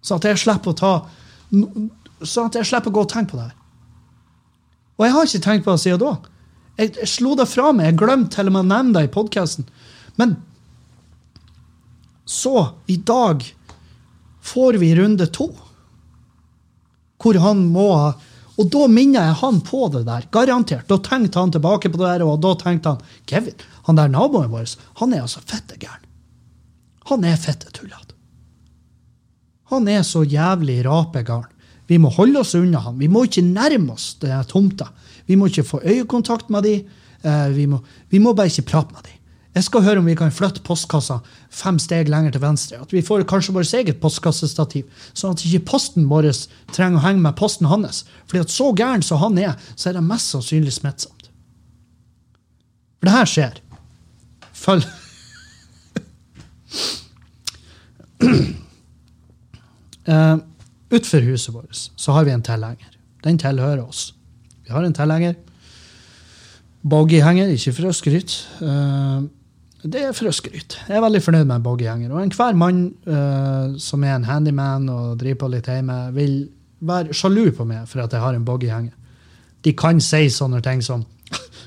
Så 0.03 0.17
at 0.17 0.27
jeg 0.27 0.41
slipper 0.43 0.73
å 0.73 0.79
ta 0.79 0.95
Sånn 2.23 2.47
at 2.49 2.57
jeg 2.57 2.65
slipper 2.65 2.89
å 2.89 2.95
gå 2.97 3.03
og 3.05 3.11
tenke 3.11 3.35
på 3.35 3.37
det 3.37 3.51
her. 3.51 3.57
Og 4.99 5.07
jeg 5.07 5.14
har 5.14 5.28
ikke 5.28 5.45
tenkt 5.47 5.66
på 5.66 5.74
det 5.74 5.82
siden 5.84 6.03
da. 6.03 6.12
Jeg, 6.80 6.95
jeg 7.01 7.11
slo 7.11 7.34
det 7.38 7.49
fra 7.51 7.72
meg. 7.76 7.90
Jeg 7.90 8.01
glemte 8.03 8.36
til 8.36 8.51
og 8.51 8.57
med 8.57 8.64
å 8.64 8.70
nevne 8.70 8.97
det 8.97 9.09
i 9.09 9.12
podkasten. 9.12 9.68
Men 10.20 10.36
så, 12.28 12.68
i 12.86 12.97
dag, 12.97 13.45
får 14.43 14.78
vi 14.82 14.93
runde 14.99 15.26
to. 15.34 15.51
Hvor 17.22 17.38
han 17.43 17.66
må 17.72 17.88
ha 17.95 18.12
Og 18.61 18.66
da 18.68 18.84
minner 18.90 19.30
jeg 19.30 19.36
han 19.40 19.61
på 19.64 19.86
det 19.95 20.03
der. 20.05 20.26
Garantert. 20.34 20.84
Da 20.90 20.99
tenkte 21.01 21.40
han 21.40 21.53
tilbake 21.55 21.88
på 21.88 21.99
det 21.99 22.09
der, 22.11 22.24
og 22.28 22.43
da 22.45 22.51
tenkte 22.61 22.93
han 22.93 23.14
Kevin, 23.26 23.57
han 23.88 23.97
der 23.97 24.12
naboen 24.12 24.51
vår, 24.53 24.66
han 25.01 25.14
er 25.16 25.22
altså 25.24 25.40
fette 25.40 25.78
gæren. 25.80 26.05
Han 27.09 27.24
er 27.24 27.40
fette 27.40 27.72
tullete. 27.72 28.12
Han 29.72 29.88
er 29.88 30.05
så 30.05 30.20
jævlig 30.28 30.82
rapegarn. 30.84 31.49
Vi 31.93 32.01
må 32.01 32.09
holde 32.14 32.40
oss 32.40 32.55
unna 32.57 32.80
han. 32.86 32.97
Vi 33.01 33.11
må 33.12 33.26
ikke 33.26 33.45
nærme 33.45 33.93
oss 33.93 34.14
denne 34.22 34.40
tomta. 34.49 34.88
Vi 35.28 35.36
må 35.36 35.51
ikke 35.51 35.66
få 35.66 35.82
øyekontakt 35.84 36.49
med 36.53 36.64
de. 36.64 36.76
Eh, 37.20 37.49
vi 37.53 37.66
må, 37.68 37.82
vi 38.09 38.20
må 38.22 38.32
bare 38.32 38.49
ikke 38.49 38.70
prate 38.70 38.97
med 38.97 39.05
de. 39.11 39.18
Jeg 39.53 39.66
skal 39.66 39.84
høre 39.84 40.01
om 40.01 40.07
vi 40.09 40.14
kan 40.16 40.32
flytte 40.32 40.62
postkassa 40.64 41.18
fem 41.53 41.76
steg 41.82 42.09
lenger 42.09 42.32
til 42.32 42.40
venstre. 42.40 42.78
At 42.80 42.93
vi 42.95 43.03
får 43.05 43.26
kanskje 43.28 43.53
vårt 43.53 43.74
eget 43.76 44.01
postkassestativ, 44.01 44.86
sånn 45.12 45.36
at 45.36 45.45
ikke 45.45 45.66
posten 45.74 46.07
vår 46.09 46.30
trenger 46.72 47.03
å 47.03 47.05
henge 47.05 47.20
med 47.26 47.36
posten 47.36 47.68
hans. 47.68 48.07
Fordi 48.30 48.47
at 48.47 48.55
så 48.55 48.70
gæren 48.72 49.05
som 49.05 49.20
han 49.20 49.36
er, 49.43 49.59
så 49.76 49.90
er 49.90 49.99
det 49.99 50.07
mest 50.07 50.32
sannsynlig 50.32 50.72
smittsomt. 50.78 51.28
For 52.97 53.11
det 53.11 53.16
her 53.18 53.28
skjer. 53.28 53.61
Følg 54.62 54.88
uh, 60.09 60.38
Utenfor 60.93 61.24
huset 61.24 61.55
vårt 61.55 61.78
så 61.97 62.12
har 62.12 62.26
vi 62.28 62.34
en 62.34 62.45
tilhenger. 62.45 62.99
Den 63.24 63.38
tilhører 63.40 63.80
oss. 63.84 64.12
Vi 64.66 64.72
har 64.74 64.84
en 64.84 64.95
tilhenger. 64.95 65.34
Boggyhenger, 66.82 67.53
ikke 67.55 67.72
for 67.76 67.88
å 67.88 67.95
skryte. 67.97 68.43
Uh, 68.61 69.24
det 69.82 70.03
er 70.03 70.14
for 70.14 70.28
å 70.30 70.34
skryte. 70.34 70.82
Jeg 70.88 70.99
er 70.99 71.05
veldig 71.05 71.22
fornøyd 71.22 71.47
med 71.47 71.57
en 71.57 71.64
boggyhenger. 71.64 72.11
Og 72.12 72.22
enhver 72.22 72.59
mann 72.59 72.82
uh, 73.07 73.78
som 73.80 74.05
er 74.05 74.16
en 74.18 74.26
handyman 74.28 74.90
og 74.93 75.16
driver 75.22 75.45
på 75.45 75.53
litt 75.55 75.70
hjemme, 75.70 75.99
vil 76.16 76.36
være 76.82 77.14
sjalu 77.16 77.49
på 77.57 77.66
meg 77.66 77.86
for 77.90 78.03
at 78.05 78.12
jeg 78.12 78.22
har 78.22 78.36
en 78.36 78.45
boggyhenger. 78.47 78.93
De 79.62 79.72
kan 79.78 80.03
si 80.03 80.26
sånne 80.34 80.61
ting 80.64 80.82
som 80.84 81.07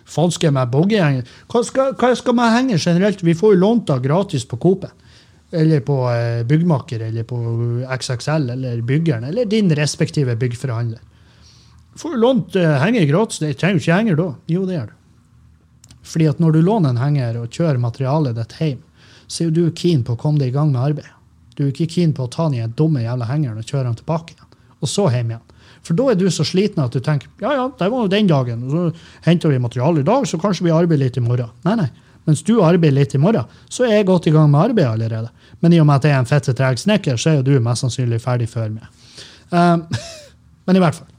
Faen, 0.05 0.29
skal 0.29 0.51
jeg 0.51 0.53
med 0.53 0.69
boggyhenger? 0.69 1.29
Hva 1.49 1.63
skal, 1.65 1.95
hva 1.97 2.11
skal 2.13 2.35
man 2.37 2.51
henge 2.53 2.77
generelt? 2.77 3.23
Vi 3.25 3.33
får 3.33 3.55
jo 3.55 3.61
lånt 3.63 3.87
det 3.89 4.03
gratis 4.03 4.45
på 4.45 4.59
Coop 4.61 4.85
eller 5.51 5.83
på 5.85 5.97
eh, 6.11 6.43
byggmaker 6.47 6.99
eller 7.07 7.23
på 7.27 7.37
XXL 7.85 8.49
eller 8.55 8.81
byggeren 8.81 9.23
eller 9.23 9.45
din 9.45 9.69
respektive 9.75 10.35
byggforhandler. 10.35 10.99
Får 11.95 12.11
du 12.11 12.17
lånt 12.19 12.55
uh, 12.55 12.75
henger 12.81 13.05
gratis. 13.07 13.39
Det 13.39 13.53
trenger 13.59 13.79
ikke 13.79 13.95
henger 13.95 14.17
da. 14.19 14.27
Jo, 14.51 14.65
det 14.67 14.75
gjør 14.75 14.89
du. 14.89 14.95
Fordi 16.05 16.27
at 16.27 16.41
når 16.43 16.57
du 16.57 16.61
låner 16.61 16.91
en 16.91 16.99
henger 16.99 17.37
og 17.39 17.55
kjører 17.55 17.79
materialet 17.81 18.35
ditt 18.35 18.55
hjem, 18.59 18.81
så 19.31 19.45
er 19.45 19.53
du 19.55 19.63
keen 19.71 20.03
på 20.05 20.13
å 20.13 20.19
komme 20.19 20.41
deg 20.41 20.51
i 20.51 20.55
gang 20.57 20.73
med 20.73 20.83
arbeidet. 20.83 21.13
Du 21.55 21.63
er 21.63 21.71
ikke 21.71 21.87
keen 21.93 22.11
på 22.13 22.25
å 22.25 22.31
ta 22.31 22.49
den 22.51 22.73
dumme 22.75 23.05
jævla 23.05 23.29
hengeren 23.29 23.61
og 23.61 23.69
kjøre 23.69 23.87
den 23.87 23.99
tilbake 24.01 24.35
igjen. 24.35 24.57
Og 24.83 24.91
så 24.91 25.07
hjem 25.13 25.31
igjen. 25.31 25.45
For 25.85 25.97
da 25.97 26.09
er 26.11 26.19
du 26.19 26.25
så 26.33 26.43
sliten 26.45 26.83
at 26.83 26.93
du 26.93 26.99
tenker 27.03 27.29
ja, 27.43 27.53
ja, 27.53 27.65
det 27.79 27.87
var 27.93 28.03
jo 28.03 28.11
den 28.11 28.27
dagen. 28.29 28.65
Og 28.67 28.75
så 28.75 29.29
henter 29.29 29.53
vi 29.53 29.61
materiale 29.61 30.03
i 30.03 30.07
dag, 30.07 30.27
så 30.27 30.39
kanskje 30.41 30.67
vi 30.67 30.75
arbeider 30.75 31.05
litt 31.05 31.19
i 31.21 31.23
morgen. 31.23 31.53
Nei, 31.65 31.77
nei. 31.79 31.89
Mens 32.25 32.41
du 32.45 32.55
arbeider 32.65 32.95
litt 32.97 33.13
i 33.15 33.21
morgen, 33.21 33.49
så 33.69 33.85
er 33.85 33.99
jeg 33.99 34.07
godt 34.09 34.27
i 34.29 34.33
gang 34.33 34.49
med 34.49 34.71
arbeidet 34.71 34.91
allerede. 34.95 35.29
Men 35.61 35.73
i 35.73 35.79
og 35.81 35.85
med 35.87 35.99
at 35.99 36.07
jeg 36.07 36.15
er 36.15 36.23
en 36.23 36.29
fette 36.29 36.55
treg 36.57 36.81
snekker, 36.81 37.19
så 37.21 37.31
er 37.31 37.39
jo 37.39 37.45
du 37.45 37.59
mest 37.63 37.85
sannsynlig 37.85 38.21
ferdig 38.23 38.47
før 38.49 38.71
meg. 38.73 38.87
Um, 39.51 39.85
men 40.65 40.79
i 40.79 40.81
hvert 40.81 40.97
fall. 40.97 41.11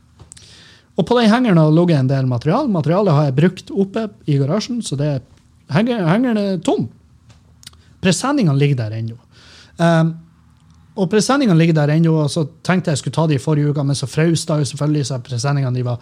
Og 0.96 1.06
på 1.06 1.16
den 1.18 1.30
hengeren 1.30 1.60
har 1.60 1.72
ligget 1.76 2.00
en 2.00 2.10
del 2.10 2.28
material. 2.28 2.68
Materialet 2.72 3.14
har 3.14 3.28
jeg 3.28 3.38
brukt 3.38 3.72
oppe 3.72 4.06
i 4.26 4.38
garasjen, 4.40 4.80
så 4.82 4.98
det 4.98 5.10
hengeren 5.72 6.40
er 6.40 6.62
tom. 6.64 6.88
Presenningene 8.02 8.58
ligger 8.58 8.80
der 8.84 8.96
ennå. 8.98 9.18
Um, 9.76 10.14
og 10.96 11.10
presenningene 11.12 11.58
ligger 11.58 11.76
der 11.76 11.92
ennå, 11.92 12.14
og 12.22 12.30
så 12.32 12.46
tenkte 12.64 12.90
jeg 12.90 13.02
skulle 13.02 13.14
ta 13.14 13.26
de 13.28 13.36
i 13.36 13.42
forrige 13.42 13.70
uke, 13.70 13.84
men 13.84 13.98
så 13.98 14.08
frøs 14.08 14.46
det 14.48 14.58
jo 14.62 14.70
selvfølgelig, 14.72 15.06
så 15.06 15.20
presenningene 15.20 15.76
de 15.76 15.84
var 15.84 16.00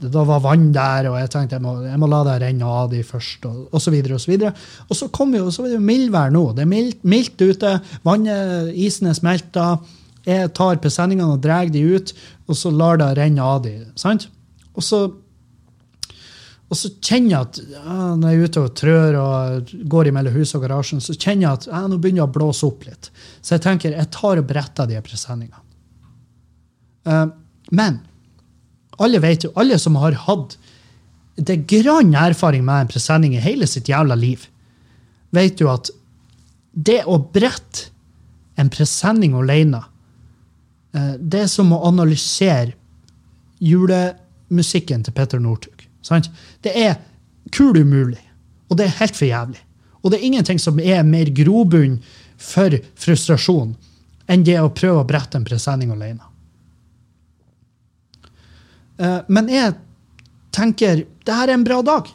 det 0.00 0.10
var 0.12 0.42
vann 0.42 0.70
der, 0.74 1.08
og 1.10 1.18
jeg 1.20 1.30
tenkte 1.32 1.58
jeg 1.58 1.64
må, 1.64 1.74
jeg 1.84 1.98
må 2.00 2.08
la 2.10 2.22
det 2.26 2.36
renne 2.42 2.68
av 2.68 2.90
de 2.92 3.02
først. 3.06 3.46
Og, 3.48 3.64
og 3.70 3.82
så 3.82 3.92
videre 3.94 4.16
og 4.16 4.22
så 4.22 4.32
videre. 4.32 4.52
Og 4.88 4.98
så 4.98 5.08
kom 5.14 5.34
jo, 5.36 5.48
så 5.52 5.64
er 5.64 5.72
det 5.72 5.80
jo 5.80 5.88
mildvær 5.88 6.32
nå. 6.34 6.44
Det 6.56 6.64
er 6.64 6.70
mildt, 6.70 7.02
mildt 7.08 7.42
ute. 7.42 7.72
Vannet, 8.06 8.70
isen 8.72 9.10
er 9.10 9.18
smelta. 9.18 9.66
Jeg 10.26 10.52
tar 10.56 10.80
presenningene 10.82 11.36
og 11.36 11.42
drar 11.42 11.70
de 11.72 11.82
ut, 11.96 12.14
og 12.46 12.58
så 12.58 12.70
lar 12.74 13.00
det 13.02 13.10
renne 13.18 13.42
av 13.42 13.64
de. 13.66 13.74
sant? 13.98 14.28
Og 14.72 14.86
så, 14.86 15.00
og 16.72 16.78
så 16.78 16.92
kjenner 17.04 17.34
jeg 17.34 17.40
at 17.40 17.58
ja, 17.74 17.96
når 18.16 18.28
jeg 18.30 18.38
er 18.38 18.46
ute 18.46 18.62
og 18.62 18.76
trør 18.78 19.18
og 19.20 19.74
går 19.92 20.12
mellom 20.14 20.38
huset 20.38 20.56
og 20.60 20.64
garasjen, 20.64 21.02
så 21.04 21.16
kjenner 21.16 21.48
jeg 21.48 21.58
at 21.58 21.68
ja, 21.72 21.82
nå 21.90 21.98
begynner 21.98 22.22
det 22.22 22.30
å 22.30 22.36
blåse 22.38 22.68
opp 22.68 22.86
litt. 22.88 23.10
Så 23.42 23.58
jeg 23.58 23.66
tenker 23.66 23.98
jeg 23.98 24.12
tar 24.14 24.40
og 24.40 24.48
bretter 24.48 24.88
de 24.88 25.02
presenningene. 25.04 25.66
Uh, 27.02 27.26
men 27.74 27.98
alle 29.00 29.20
vet 29.22 29.46
jo, 29.46 29.52
alle 29.56 29.78
som 29.80 29.96
har 30.00 30.16
hatt 30.26 30.56
det 31.36 31.62
grann 31.70 32.14
erfaring 32.14 32.64
med 32.64 32.80
en 32.80 32.92
presenning 32.92 33.36
i 33.36 33.40
hele 33.40 33.66
sitt 33.66 33.88
jævla 33.88 34.16
liv, 34.18 34.44
vet 35.32 35.60
jo 35.60 35.70
at 35.72 35.90
det 36.72 37.02
å 37.08 37.18
brette 37.32 37.88
en 38.60 38.68
presenning 38.72 39.34
alene, 39.36 39.82
eh, 40.94 41.14
det 41.18 41.44
er 41.46 41.50
som 41.50 41.72
å 41.72 41.82
analysere 41.88 42.74
julemusikken 43.62 45.04
til 45.04 45.16
Petter 45.16 45.40
Northug. 45.40 45.86
Det 46.62 46.72
er 46.76 46.98
kul 47.54 47.78
umulig, 47.78 48.20
og 48.68 48.76
det 48.76 48.88
er 48.88 48.98
helt 49.00 49.16
for 49.16 49.28
jævlig. 49.28 49.62
Og 50.02 50.10
det 50.10 50.18
er 50.18 50.26
ingenting 50.26 50.58
som 50.58 50.80
er 50.80 51.04
mer 51.06 51.30
grobunn 51.30 52.00
for 52.36 52.74
frustrasjon 52.98 53.76
enn 54.30 54.44
det 54.46 54.58
å 54.58 54.72
prøve 54.74 55.02
å 55.02 55.06
brette 55.06 55.38
en 55.38 55.46
presenning 55.46 55.92
alene. 55.94 56.31
Eh, 59.02 59.20
men 59.28 59.50
jeg 59.50 59.74
tenker 60.54 61.04
det 61.26 61.34
her 61.36 61.50
er 61.50 61.56
en 61.56 61.66
bra 61.66 61.80
dag. 61.86 62.10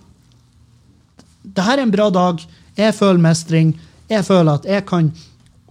Det 1.43 1.65
her 1.65 1.79
er 1.79 1.87
en 1.87 1.93
bra 1.93 2.09
dag. 2.13 2.43
Jeg 2.77 2.95
føler 2.95 3.23
mestring. 3.23 3.73
Jeg 4.07 4.23
føler 4.27 4.59
at 4.59 4.67
jeg 4.67 4.85
kan 4.87 5.11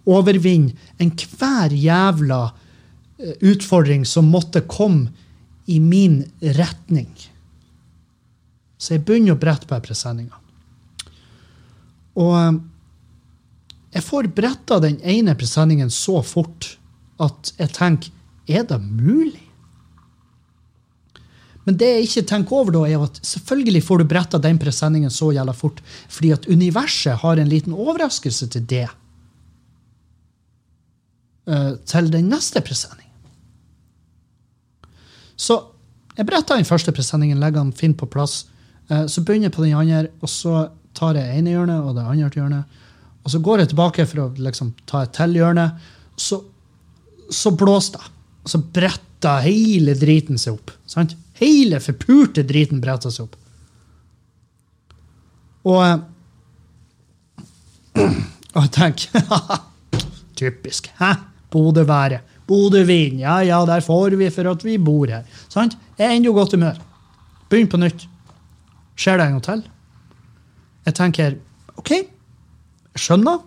overvinne 0.06 0.76
enhver 1.02 1.72
jævla 1.72 2.42
eh, 2.46 3.36
utfordring 3.52 4.04
som 4.08 4.28
måtte 4.32 4.64
komme 4.68 5.12
i 5.66 5.80
min 5.82 6.22
retning. 6.56 7.10
Så 8.78 8.96
jeg 8.96 9.06
begynner 9.06 9.34
å 9.34 9.40
brette 9.40 9.68
på 9.68 9.78
presenninga. 9.82 10.36
Og 12.20 12.34
eh, 12.40 12.52
jeg 13.96 14.04
får 14.04 14.28
bretta 14.36 14.80
den 14.84 14.98
ene 15.00 15.36
presenningen 15.38 15.90
så 15.92 16.20
fort 16.26 16.74
at 17.22 17.54
jeg 17.56 17.72
tenker 17.72 18.12
er 18.46 18.66
det 18.68 18.76
mulig? 18.84 19.45
Men 21.66 21.78
det 21.80 21.88
jeg 21.90 22.06
ikke 22.06 22.26
tenker 22.30 22.60
over, 22.60 22.74
da, 22.76 22.82
er 22.86 23.02
at 23.08 23.18
selvfølgelig 23.26 23.82
får 23.82 23.98
du 23.98 24.08
bretta 24.10 24.38
den 24.42 24.58
presenningen 24.62 25.10
så 25.10 25.32
jævla 25.34 25.54
fort, 25.56 25.80
fordi 26.06 26.30
at 26.36 26.46
universet 26.46 27.18
har 27.24 27.42
en 27.42 27.50
liten 27.50 27.74
overraskelse 27.74 28.46
til 28.54 28.62
det. 28.70 28.86
Uh, 31.46 31.74
til 31.86 32.10
den 32.14 32.30
neste 32.30 32.62
presenningen. 32.62 33.02
Så 35.36 35.58
jeg 36.16 36.26
bretter 36.26 36.58
den 36.58 36.68
første 36.68 36.94
presenningen, 36.94 37.42
legger 37.42 37.66
den 37.66 37.74
fint 37.74 37.98
på 37.98 38.08
plass. 38.10 38.44
Uh, 38.86 39.04
så 39.10 39.26
begynner 39.26 39.50
jeg 39.50 39.58
på 39.58 39.66
den 39.66 39.74
andre, 39.74 40.06
og 40.22 40.30
så 40.30 40.68
tar 40.96 41.18
jeg 41.18 41.40
ene 41.40 41.52
hjørnet 41.52 41.82
og 41.82 41.98
det 41.98 42.06
andre 42.06 42.30
hjørnet. 42.30 42.80
Og 43.26 43.34
så 43.34 43.42
går 43.42 43.64
jeg 43.64 43.74
tilbake 43.74 44.06
for 44.06 44.22
å 44.22 44.30
liksom, 44.38 44.70
ta 44.86 45.02
et 45.02 45.14
til 45.18 45.34
hjørne. 45.34 45.66
Så, 46.14 46.44
så 47.34 47.50
blåser 47.58 47.98
det. 47.98 48.12
Så 48.46 48.62
bretter 48.62 49.42
hele 49.42 49.96
driten 49.98 50.38
seg 50.38 50.54
opp. 50.54 50.70
sant? 50.86 51.16
Hele 51.40 51.80
forpurte 51.84 52.44
driten 52.48 52.80
brettes 52.80 53.20
opp. 53.20 53.36
Og, 55.66 55.80
eh, 55.84 55.98
og 58.54 58.60
jeg 58.62 58.72
tenker 58.76 59.10
Typisk. 60.36 60.90
Hæ? 61.00 61.14
Bodø-været. 61.50 62.20
Bodø-vind. 62.46 63.20
Ja, 63.20 63.38
ja, 63.42 63.64
der 63.66 63.80
får 63.80 64.16
vi 64.20 64.30
for 64.30 64.50
at 64.50 64.64
vi 64.64 64.76
bor 64.78 65.06
her. 65.08 65.24
Sant? 65.48 65.76
Jeg 65.98 66.06
er 66.06 66.16
ennå 66.18 66.32
godt 66.36 66.52
humør. 66.52 66.76
Begynn 67.48 67.70
på 67.72 67.80
nytt. 67.80 68.04
Skjer 68.96 69.16
det 69.18 69.26
en 69.26 69.36
gang 69.36 69.44
til? 69.46 69.62
Jeg 70.86 70.94
tenker 70.94 71.38
OK, 71.76 71.90
jeg 71.90 73.00
skjønner. 73.00 73.40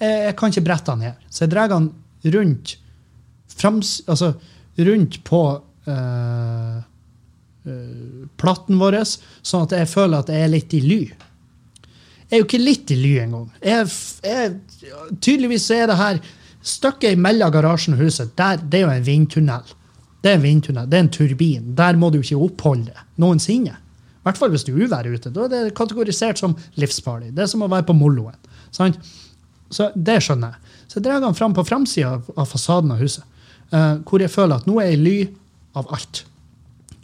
Jeg, 0.00 0.10
jeg 0.26 0.36
kan 0.36 0.52
ikke 0.52 0.66
brette 0.66 0.92
den 0.92 1.06
her. 1.06 1.14
Så 1.30 1.44
jeg 1.44 1.54
drar 1.54 1.70
den 1.72 1.88
rundt, 2.34 2.76
frams, 3.54 4.00
altså, 4.08 4.32
rundt 4.78 5.20
på 5.24 5.40
uh, 5.90 6.82
platten 8.38 8.78
vår, 8.78 9.00
sånn 9.42 9.66
at 9.66 9.74
jeg 9.74 9.90
føler 9.90 10.22
at 10.22 10.30
jeg 10.30 10.44
er 10.44 10.52
litt 10.52 10.74
i 10.76 10.82
ly. 10.84 11.00
Jeg 12.26 12.34
er 12.34 12.42
jo 12.42 12.46
ikke 12.46 12.62
litt 12.62 12.90
i 12.90 12.98
ly 12.98 13.12
engang. 13.22 13.48
Tydeligvis 15.22 15.66
er 15.74 15.90
det 15.90 15.98
her 15.98 16.20
stykket 16.66 17.18
mellom 17.22 17.52
garasjen 17.54 17.94
og 17.94 18.02
huset. 18.02 18.32
Der, 18.38 18.58
det 18.62 18.80
er 18.80 18.86
jo 18.86 18.94
en 18.94 19.06
vindtunnel. 19.06 19.74
Det 20.22 20.32
er 20.32 20.40
en 20.40 20.42
vindtunnel, 20.42 20.88
det 20.90 20.98
er 20.98 21.04
en 21.04 21.12
turbin. 21.14 21.74
Der 21.78 21.98
må 21.98 22.10
du 22.10 22.18
ikke 22.18 22.40
oppholde 22.48 22.90
deg 22.90 23.22
noensinne. 23.22 23.76
hvert 24.26 24.40
fall 24.40 24.50
hvis 24.50 24.64
det 24.66 24.74
er 24.74 24.82
uvær 24.82 25.06
ute. 25.06 25.30
Da 25.30 25.46
er 25.46 25.68
det 25.68 25.76
kategorisert 25.78 26.40
som 26.42 26.56
livsfarlig. 26.74 27.30
Det 27.34 27.44
er 27.44 27.50
som 27.52 27.62
å 27.62 27.70
være 27.70 27.86
på 27.86 27.94
moloen. 27.94 28.34
Sant? 28.74 28.98
Så 29.70 29.92
det 29.94 30.18
skjønner 30.22 30.54
jeg. 30.54 30.74
Så 30.86 30.98
jeg 30.98 31.06
drar 31.06 31.22
han 31.22 31.34
fram 31.38 31.54
på 31.54 31.64
framsida 31.66 32.16
av, 32.16 32.26
av 32.34 32.50
fasaden 32.50 32.90
av 32.94 33.02
huset, 33.02 33.22
eh, 33.70 33.94
hvor 34.06 34.22
jeg 34.22 34.30
føler 34.30 34.58
at 34.58 34.66
nå 34.66 34.80
er 34.82 34.90
jeg 34.90 34.98
i 34.98 35.02
ly 35.02 35.16
av 35.76 35.88
alt. 35.94 36.24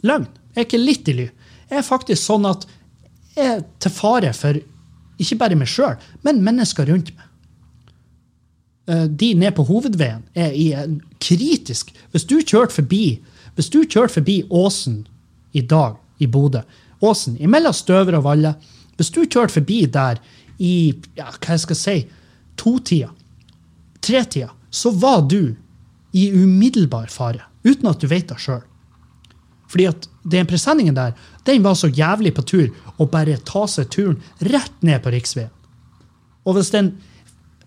Løgn. 0.03 0.27
Er 0.53 0.67
ikke 0.67 0.81
litt 0.81 1.09
i 1.09 1.17
ly. 1.17 1.27
Det 1.69 1.79
er 1.79 1.85
faktisk 1.85 2.21
sånn 2.21 2.45
at 2.49 2.65
jeg 3.33 3.49
er 3.49 3.61
til 3.81 3.93
fare 3.93 4.33
for 4.37 4.59
ikke 5.21 5.37
bare 5.39 5.57
meg 5.57 5.69
sjøl, 5.69 5.95
men 6.25 6.41
mennesker 6.45 6.89
rundt 6.89 7.13
meg. 7.15 7.29
Eh, 8.89 9.05
De 9.07 9.33
ned 9.39 9.55
på 9.57 9.65
hovedveien 9.69 10.25
er 10.35 10.51
i 10.51 10.71
en 10.75 10.99
kritisk 11.23 11.93
Hvis 12.11 12.25
du 12.27 12.41
kjørte 12.41 12.81
forbi 12.81 13.21
hvis 13.55 13.69
forbi 14.09 14.43
Åsen 14.49 15.07
i 15.53 15.61
dag 15.61 15.95
i 16.19 16.25
Bodø, 16.27 16.61
Åsen 17.01 17.37
imellom 17.39 17.73
Støver 17.73 18.17
og 18.17 18.23
Valle 18.23 18.55
Hvis 18.97 19.11
du 19.11 19.21
kjørte 19.25 19.53
forbi 19.53 19.85
der 19.85 20.19
i 20.59 20.93
ja, 21.15 21.29
hva 21.31 21.55
jeg 21.55 21.59
skal 21.59 21.75
si, 21.75 21.95
totida, 22.55 23.09
tretida, 24.01 24.49
så 24.69 24.91
var 24.91 25.21
du 25.25 25.55
i 26.13 26.29
umiddelbar 26.33 27.09
fare. 27.13 27.41
Uten 27.63 27.89
at 27.89 28.01
du 28.01 28.07
vet 28.11 28.29
det 28.29 28.39
sjøl. 28.41 28.61
Fordi 29.71 29.87
at 29.89 30.07
den 30.29 30.47
presenningen 30.47 30.95
der, 30.95 31.15
den 31.47 31.63
var 31.65 31.73
så 31.79 31.89
jævlig 31.89 32.35
på 32.37 32.45
tur 32.45 32.67
å 33.01 33.07
bare 33.09 33.39
ta 33.47 33.65
seg 33.67 33.89
turen 33.93 34.19
rett 34.45 34.75
ned 34.85 35.01
på 35.01 35.13
riksveien. 35.15 35.51
Og 36.45 36.57
hvis 36.57 36.69
den, 36.75 36.91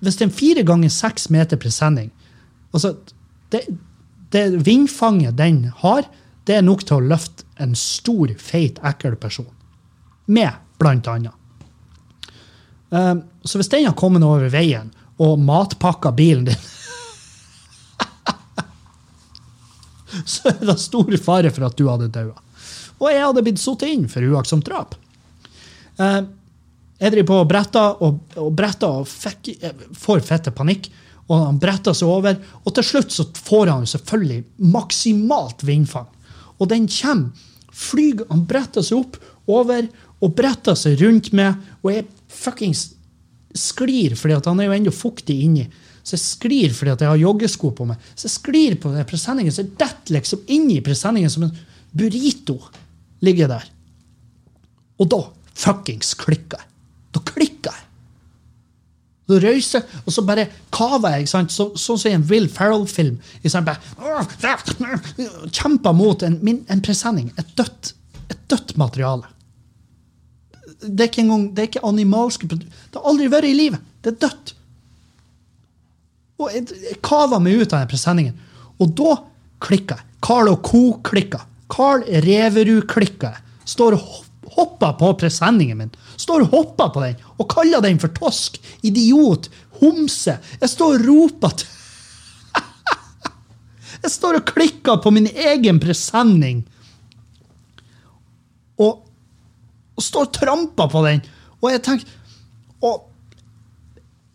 hvis 0.05 0.21
den 0.21 0.31
fire 0.31 0.63
ganger 0.67 0.93
seks 0.93 1.31
meter 1.33 1.59
presenning 1.59 2.13
altså 2.77 2.93
det, 3.51 3.63
det 4.35 4.45
vindfanget 4.67 5.39
den 5.39 5.73
har, 5.81 6.07
det 6.47 6.59
er 6.59 6.65
nok 6.67 6.85
til 6.87 7.01
å 7.01 7.09
løfte 7.15 7.47
en 7.63 7.75
stor, 7.79 8.31
feit, 8.39 8.79
ekkel 8.85 9.17
person. 9.19 9.49
Med, 10.27 10.53
blant 10.79 11.09
annet. 11.09 11.33
Um, 12.91 13.25
så 13.43 13.59
hvis 13.59 13.71
den 13.73 13.87
har 13.89 13.97
kommet 13.99 14.23
over 14.23 14.51
veien 14.53 14.93
og 15.23 15.41
matpakka 15.43 16.13
bilen 16.15 16.47
din 16.47 16.67
så 20.35 20.53
er 20.53 20.63
det 20.71 20.79
stor 20.83 21.17
fare 21.23 21.53
for 21.55 21.69
at 21.69 21.79
du 21.79 21.87
hadde 21.91 22.11
daua. 22.15 22.37
Og 22.97 23.11
jeg 23.13 23.23
hadde 23.23 23.45
blitt 23.45 23.61
satt 23.61 23.85
inn 23.87 24.07
for 24.09 24.25
uaktsomt 24.25 24.67
drap. 24.67 24.95
Eh, 26.01 26.21
jeg 26.97 27.13
driver 27.13 27.29
på 27.29 27.41
og 27.43 27.51
bretter 27.51 28.05
og, 28.05 28.23
og 28.41 28.53
bretter 28.57 29.03
og 29.03 29.09
fikk, 29.11 29.53
jeg 29.61 29.91
får 30.01 30.25
fette 30.25 30.55
panikk. 30.57 30.89
Og 31.27 31.41
han 31.43 31.57
bretter 31.59 31.95
seg 31.97 32.09
over, 32.09 32.37
og 32.63 32.75
til 32.77 32.87
slutt 32.87 33.11
så 33.11 33.25
får 33.35 33.73
han 33.73 33.89
selvfølgelig 33.91 34.69
maksimalt 34.73 35.65
vindfang. 35.67 36.07
Og 36.63 36.71
den 36.71 36.87
kommer. 36.87 37.45
Flyg, 37.77 38.23
han 38.31 38.45
bretter 38.49 38.85
seg 38.87 39.03
opp 39.03 39.19
over 39.53 39.89
og 40.25 40.37
bretter 40.39 40.79
seg 40.79 41.03
rundt 41.03 41.33
meg, 41.37 41.59
og 41.83 41.91
jeg 41.93 42.07
fuckings 42.33 42.87
sklir, 43.57 44.15
fordi 44.17 44.39
han 44.47 44.63
er 44.63 44.71
jo 44.71 44.77
ennå 44.79 44.95
fuktig 44.95 45.37
inni. 45.45 45.67
Så 46.07 46.15
jeg 46.15 46.23
sklir 46.23 46.75
fordi 46.77 46.93
at 46.95 47.01
jeg 47.03 47.11
har 47.11 47.19
joggesko 47.19 47.73
på 47.75 47.87
meg. 47.89 48.03
Så 48.15 48.29
jeg 48.29 48.35
sklir 48.37 48.77
på 48.83 48.93
den 48.95 49.07
presenningen, 49.11 49.51
så 49.55 49.65
jeg 49.65 49.73
detter 49.81 50.15
liksom 50.21 50.45
inni 50.55 50.77
presenningen 50.87 51.33
som 51.33 51.49
en 51.49 51.57
burrito. 51.97 52.61
Ligger 53.27 53.51
der. 53.51 53.65
Og 55.03 55.09
da 55.11 55.19
fuckings 55.57 56.13
klikker 56.21 56.61
jeg. 56.61 56.71
Da 57.17 57.23
klikker 57.27 57.73
jeg. 57.75 57.83
Da 59.27 59.41
røyser 59.43 59.83
og 60.05 60.13
så 60.15 60.23
bare 60.23 60.45
kaver 60.71 61.17
jeg, 61.17 61.27
sånn 61.33 61.49
som 61.51 61.99
i 62.07 62.13
en 62.15 62.27
Will 62.31 62.47
Ferrell-film. 62.53 63.17
Kjemper 65.51 65.93
mot 65.99 66.23
en, 66.23 66.39
min- 66.47 66.63
en 66.71 66.83
presenning. 66.87 67.33
Et 67.41 67.49
dødt, 67.59 67.95
et 68.31 68.39
dødt 68.53 68.77
materiale. 68.79 69.27
Det 70.83 71.01
er 71.01 71.11
ikke 71.11 71.25
engang, 71.25 71.49
det 71.57 71.63
er 71.65 71.71
ikke 71.73 71.85
animalske 71.89 72.47
Det 72.53 72.61
har 72.95 73.07
aldri 73.11 73.27
vært 73.33 73.49
i 73.51 73.57
livet. 73.57 73.83
Det 74.05 74.13
er 74.15 74.21
dødt. 74.29 74.53
Og 76.37 76.53
jeg, 76.53 76.97
kava 77.05 77.41
meg 77.41 77.63
ut 77.63 77.73
av 77.73 77.83
den 77.83 77.91
presenningen. 77.91 78.37
Og 78.83 78.93
da 78.99 79.17
klikka 79.65 79.97
jeg. 80.01 80.09
Carl 80.27 80.51
og 80.51 80.63
co. 80.67 80.83
klikka. 81.07 81.41
Carl 81.73 82.05
Reverud 82.25 82.87
klikka 82.91 83.33
jeg. 83.33 83.45
Står 83.67 83.97
og 83.97 84.57
hopper 84.57 84.97
på 85.01 85.13
presenningen 85.21 85.81
min. 85.81 85.95
Står 86.21 86.47
og 86.47 86.53
hopper 86.55 86.93
på 86.93 87.05
den 87.05 87.17
og 87.37 87.49
kaller 87.53 87.83
den 87.85 87.99
for 88.01 88.13
tosk, 88.17 88.59
idiot, 88.87 89.49
homse. 89.81 90.39
Jeg 90.61 90.73
står 90.73 90.99
og 90.99 91.09
roper 91.09 91.57
til 91.61 91.73
Jeg 94.05 94.13
står 94.13 94.41
og 94.41 94.53
klikker 94.53 95.01
på 95.03 95.13
min 95.13 95.29
egen 95.29 95.81
presenning. 95.83 96.63
Og, 98.81 99.03
og 99.97 100.05
står 100.05 100.29
og 100.29 100.37
tramper 100.37 100.93
på 100.93 101.05
den. 101.09 101.25
Og 101.63 101.71
jeg 101.73 101.83
tenker 101.85 102.11
Og 102.85 103.07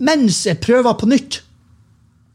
mens 0.02 0.40
jeg 0.48 0.58
prøver 0.58 0.96
på 0.98 1.06
nytt 1.06 1.44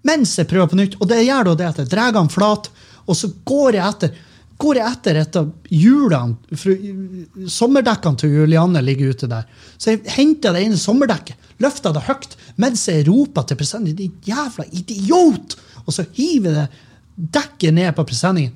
mens 0.07 0.37
jeg 0.39 0.49
prøver 0.51 0.71
på 0.71 0.79
nytt. 0.79 0.97
Og 1.01 1.11
det 1.11 1.25
gjør 1.27 1.51
da 1.51 1.59
det 1.59 1.69
at 1.73 1.83
jeg 1.83 1.93
drar 1.93 2.15
den 2.17 2.31
flat, 2.33 2.71
og 3.07 3.19
så 3.19 3.31
går 3.49 3.79
jeg 3.79 3.87
etter 3.97 4.23
går 4.57 4.79
jeg 4.79 4.89
etter 4.89 5.19
et 5.21 5.37
av 5.37 5.49
hjulene 5.69 6.57
fra- 6.57 7.49
Sommerdekkene 7.53 8.17
til 8.23 8.33
Julianne 8.39 8.81
ligger 8.81 9.13
ute 9.13 9.29
der. 9.29 9.45
Så 9.77 9.93
jeg 9.93 10.15
henter 10.15 10.57
det 10.57 10.63
ene 10.65 10.79
sommerdekket, 10.81 11.37
løfter 11.61 11.93
det 11.93 12.07
høyt, 12.07 12.37
mens 12.57 12.87
jeg 12.89 13.05
roper 13.09 13.45
til 13.45 13.59
presenningen 13.61 13.99
'Din 13.99 14.15
jævla 14.25 14.65
idiot!' 14.73 15.59
Og 15.87 15.93
så 15.93 16.07
hiver 16.17 16.51
jeg 16.51 16.69
det 16.69 17.33
dekket 17.37 17.75
ned 17.75 17.95
på 17.97 18.05
presenningen. 18.05 18.53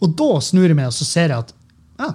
Og 0.00 0.16
da 0.16 0.40
snur 0.40 0.68
jeg 0.68 0.76
meg, 0.76 0.86
og 0.86 0.92
så 0.92 1.04
ser 1.04 1.28
jeg 1.28 1.38
at 1.38 1.52
ja, 1.98 2.10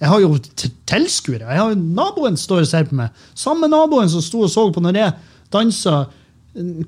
jeg 0.00 0.08
har 0.08 0.20
jo 0.20 0.38
tilskuere. 0.86 1.74
Naboen 1.76 2.36
står 2.36 2.64
og 2.64 2.66
ser 2.66 2.84
på 2.88 2.96
meg. 2.98 3.10
Samme 3.34 3.68
naboen 3.68 4.10
som 4.10 4.22
sto 4.24 4.42
og 4.42 4.50
så 4.50 4.64
på 4.72 4.82
når 4.82 4.98
jeg 4.98 5.12
dansa 5.52 6.06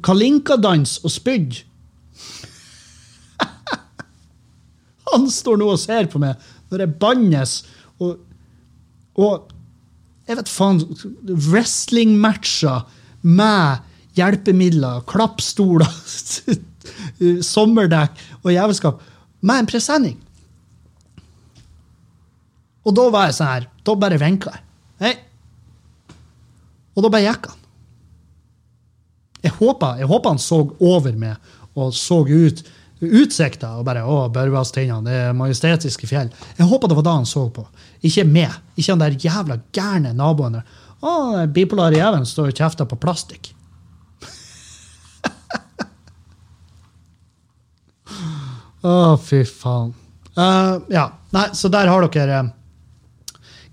kalinkadans 0.04 0.98
og 1.04 1.12
spydd. 1.14 1.62
Han 5.12 5.30
står 5.32 5.60
nå 5.60 5.70
og 5.72 5.80
ser 5.80 6.10
på 6.12 6.20
meg 6.22 6.40
når 6.70 6.84
jeg 6.84 6.96
bannes. 7.00 7.56
Og, 8.02 8.18
og 9.20 9.50
jeg 10.28 10.38
vet 10.40 10.52
faen 10.52 10.82
Wrestlingmatcher 11.48 12.84
med 13.24 13.90
hjelpemidler, 14.18 15.02
klappstoler, 15.10 15.90
sommerdekk 17.54 18.20
og 18.42 18.52
jævelskap 18.52 19.02
med 19.44 19.62
en 19.62 19.70
presenning. 19.70 20.16
Og 22.84 22.92
da 22.96 23.08
var 23.12 23.28
jeg 23.28 23.38
sånn 23.38 23.52
her. 23.52 23.68
Da 23.84 23.96
bare 23.96 24.20
vinka 24.20 24.52
jeg. 24.52 24.64
Hei. 25.04 25.14
Og 26.94 27.04
da 27.04 27.10
bare 27.12 27.26
gikk 27.26 27.48
han. 27.50 27.63
Jeg 29.44 29.52
håper, 29.58 29.98
jeg 30.00 30.08
håper 30.08 30.34
han 30.34 30.40
så 30.40 30.62
over 30.80 31.12
meg 31.20 31.52
og 31.74 31.92
så 31.96 32.22
ut 32.24 32.64
utsikta 33.04 33.74
og 33.78 33.84
bare 33.84 34.04
å, 34.06 34.28
Børvastindene, 34.32 35.04
det 35.04 35.14
er 35.26 35.32
majestetiske 35.36 36.06
fjell. 36.08 36.30
Jeg 36.58 36.66
håper 36.70 36.88
det 36.88 36.96
var 36.98 37.06
da 37.06 37.14
han 37.18 37.28
så 37.28 37.42
på. 37.52 37.62
Ikke 38.06 38.24
meg. 38.28 38.52
Ikke 38.78 38.92
han 38.92 39.02
der 39.02 39.18
jævla 39.20 39.56
gærne 39.74 40.12
naboen 40.16 40.56
der. 40.58 40.64
Å, 41.04 41.10
den 41.36 41.52
bipolare 41.52 41.98
jævelen 41.98 42.26
står 42.28 42.46
og 42.52 42.56
kjefter 42.62 42.84
på 42.88 42.96
plastikk. 43.02 43.44
Å, 48.84 49.16
fy 49.20 49.44
faen. 49.48 49.90
Uh, 50.34 50.74
ja. 50.92 51.06
Nei, 51.34 51.48
så 51.56 51.68
der 51.72 51.90
har 51.90 52.00
dere 52.14 52.38
uh, 52.46 52.50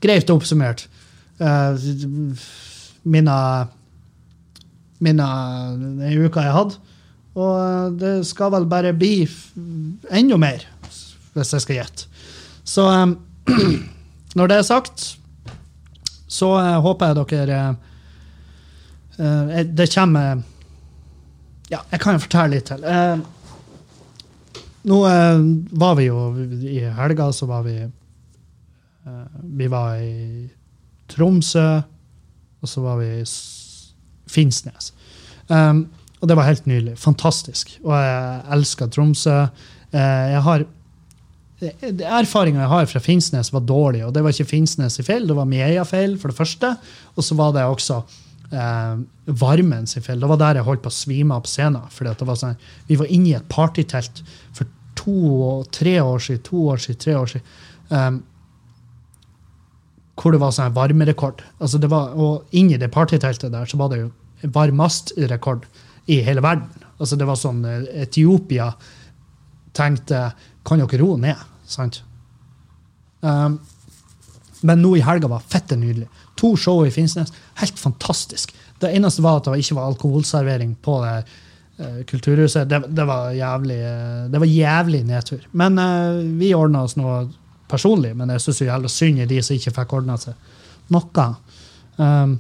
greit 0.03 0.29
oppsummert. 0.33 0.79
Uh, 1.41 1.73
mine 3.07 3.35
mine 5.01 5.27
den 5.79 6.25
uka 6.25 6.45
jeg 6.45 6.55
hadde. 6.55 6.79
Og 7.39 7.51
eh, 7.55 7.87
det 8.01 8.13
skal 8.27 8.51
vel 8.55 8.67
bare 8.69 8.93
bli 8.95 9.23
enda 10.11 10.39
mer, 10.39 10.65
hvis 11.33 11.53
jeg 11.55 11.63
skal 11.63 11.79
gjette. 11.79 12.07
Så 12.67 12.85
um, 12.87 13.17
når 14.37 14.51
det 14.51 14.57
er 14.57 14.67
sagt, 14.67 15.05
så 16.31 16.53
uh, 16.55 16.79
håper 16.83 17.11
jeg 17.11 17.47
dere 17.49 17.61
eh, 19.19 19.63
Det 19.67 19.89
kommer 19.91 20.43
Ja, 21.71 21.81
jeg 21.91 21.99
kan 22.03 22.15
jo 22.15 22.23
fortelle 22.23 22.55
litt 22.55 22.69
til. 22.69 22.85
Uh, 22.85 23.19
nå 24.87 24.99
var 25.77 25.97
vi 25.99 26.07
jo 26.07 26.21
I 26.65 26.79
helga 26.97 27.27
så 27.35 27.45
var 27.45 27.61
vi 27.67 27.75
Vi 29.57 29.67
var 29.69 29.99
i 30.01 30.47
Tromsø, 31.11 31.81
og 32.61 32.69
så 32.69 32.81
var 32.81 32.97
vi 33.01 33.09
i 33.19 33.25
Finnsnes. 34.31 34.93
Um, 35.51 35.85
og 36.21 36.29
det 36.29 36.37
var 36.37 36.47
helt 36.47 36.67
nydelig. 36.69 36.95
Fantastisk. 37.01 37.73
Og 37.83 37.95
jeg 37.97 38.41
elsker 38.55 38.91
Tromsø. 38.93 39.39
Eh, 39.91 40.27
jeg 40.35 40.43
har 40.45 40.67
Erfaringa 41.61 42.63
jeg 42.63 42.71
har 42.71 42.87
fra 42.89 42.99
Finnsnes, 43.03 43.51
var 43.53 43.61
dårlig. 43.69 44.03
Og 44.05 44.13
det 44.13 44.23
var 44.25 44.33
ikke 44.33 44.49
Finnsnes 44.49 44.97
i 45.01 45.05
feil, 45.05 45.27
det 45.29 45.37
var 45.37 45.49
Mieia 45.49 45.83
feil, 45.85 46.15
for 46.21 46.31
det 46.31 46.37
første. 46.37 46.71
Og 47.13 47.25
så 47.25 47.37
var 47.37 47.53
det 47.53 47.65
også 47.65 47.99
eh, 48.49 49.01
varmen 49.41 49.89
sin 49.89 50.05
feil. 50.05 50.21
Det 50.21 50.29
var 50.31 50.41
der 50.41 50.61
jeg 50.61 50.67
holdt 50.69 50.85
på 50.85 50.93
å 50.93 50.95
svime 50.95 51.37
av 51.37 51.45
på 51.45 51.53
scenen. 51.53 51.89
Fordi 51.93 52.15
det 52.17 52.29
var 52.29 52.39
sånn, 52.41 52.57
vi 52.89 52.97
var 53.01 53.13
inne 53.13 53.33
i 53.33 53.37
et 53.37 53.49
partytelt 53.49 54.23
for 54.57 54.69
to 54.97 55.61
tre 55.73 55.99
år 56.01 56.21
siden. 56.21 56.45
To 56.49 56.67
år 56.73 56.81
siden, 56.85 57.01
tre 57.01 57.17
år 57.17 57.33
siden. 57.33 57.53
Um, 57.89 58.23
hvor 60.21 60.33
det 60.33 60.41
var 60.41 60.53
sånn 60.53 60.73
varmerekord. 60.73 61.41
Altså 61.61 61.81
det 61.81 61.89
var, 61.89 62.13
og 62.13 62.57
inni 62.57 62.77
det 62.77 62.91
partyteltet 62.93 63.53
der 63.53 63.69
så 63.69 63.77
var 63.79 63.89
det 63.93 64.03
jo 64.03 64.09
varmastrekord 64.43 65.65
i 66.05 66.21
hele 66.25 66.43
verden. 66.43 66.87
Altså 67.01 67.17
det 67.17 67.27
var 67.29 67.39
sånn 67.39 67.63
eh, 67.65 67.85
Etiopia 68.05 68.71
tenkte 69.73 70.31
Kan 70.67 70.81
dere 70.81 71.01
roe 71.01 71.17
ned? 71.17 71.37
Sant? 71.65 72.01
Um, 73.21 73.59
men 74.61 74.81
nå 74.81 74.95
i 74.97 75.05
helga 75.05 75.29
var 75.31 75.45
fette 75.49 75.77
nydelig. 75.79 76.09
To 76.37 76.53
show 76.59 76.83
i 76.85 76.91
Finnsnes. 76.93 77.31
Helt 77.61 77.79
fantastisk. 77.79 78.53
Det 78.81 78.91
eneste 78.93 79.23
var 79.25 79.39
at 79.39 79.47
det 79.49 79.61
ikke 79.63 79.77
var 79.77 79.89
alkoholservering 79.89 80.75
på 80.83 80.99
det 81.01 81.15
uh, 81.79 82.01
kulturhuset. 82.09 82.69
Det, 82.69 82.81
det, 82.89 83.05
var 83.09 83.31
jævlig, 83.33 83.79
uh, 83.81 84.27
det 84.29 84.41
var 84.43 84.51
jævlig 84.51 85.01
nedtur. 85.09 85.47
Men 85.57 85.79
uh, 85.81 86.21
vi 86.37 86.53
ordna 86.57 86.83
oss 86.85 86.97
noe 86.99 87.23
personlig, 87.71 88.13
men 88.17 88.33
jeg 88.35 88.45
syns 88.45 88.61
jævla 88.67 88.91
synd 88.91 89.23
i 89.23 89.29
de 89.29 89.41
som 89.41 89.57
ikke 89.57 89.73
fikk 89.79 89.97
ordna 90.01 90.19
seg 90.21 90.37
noe. 90.91 91.27
Um, 91.97 92.37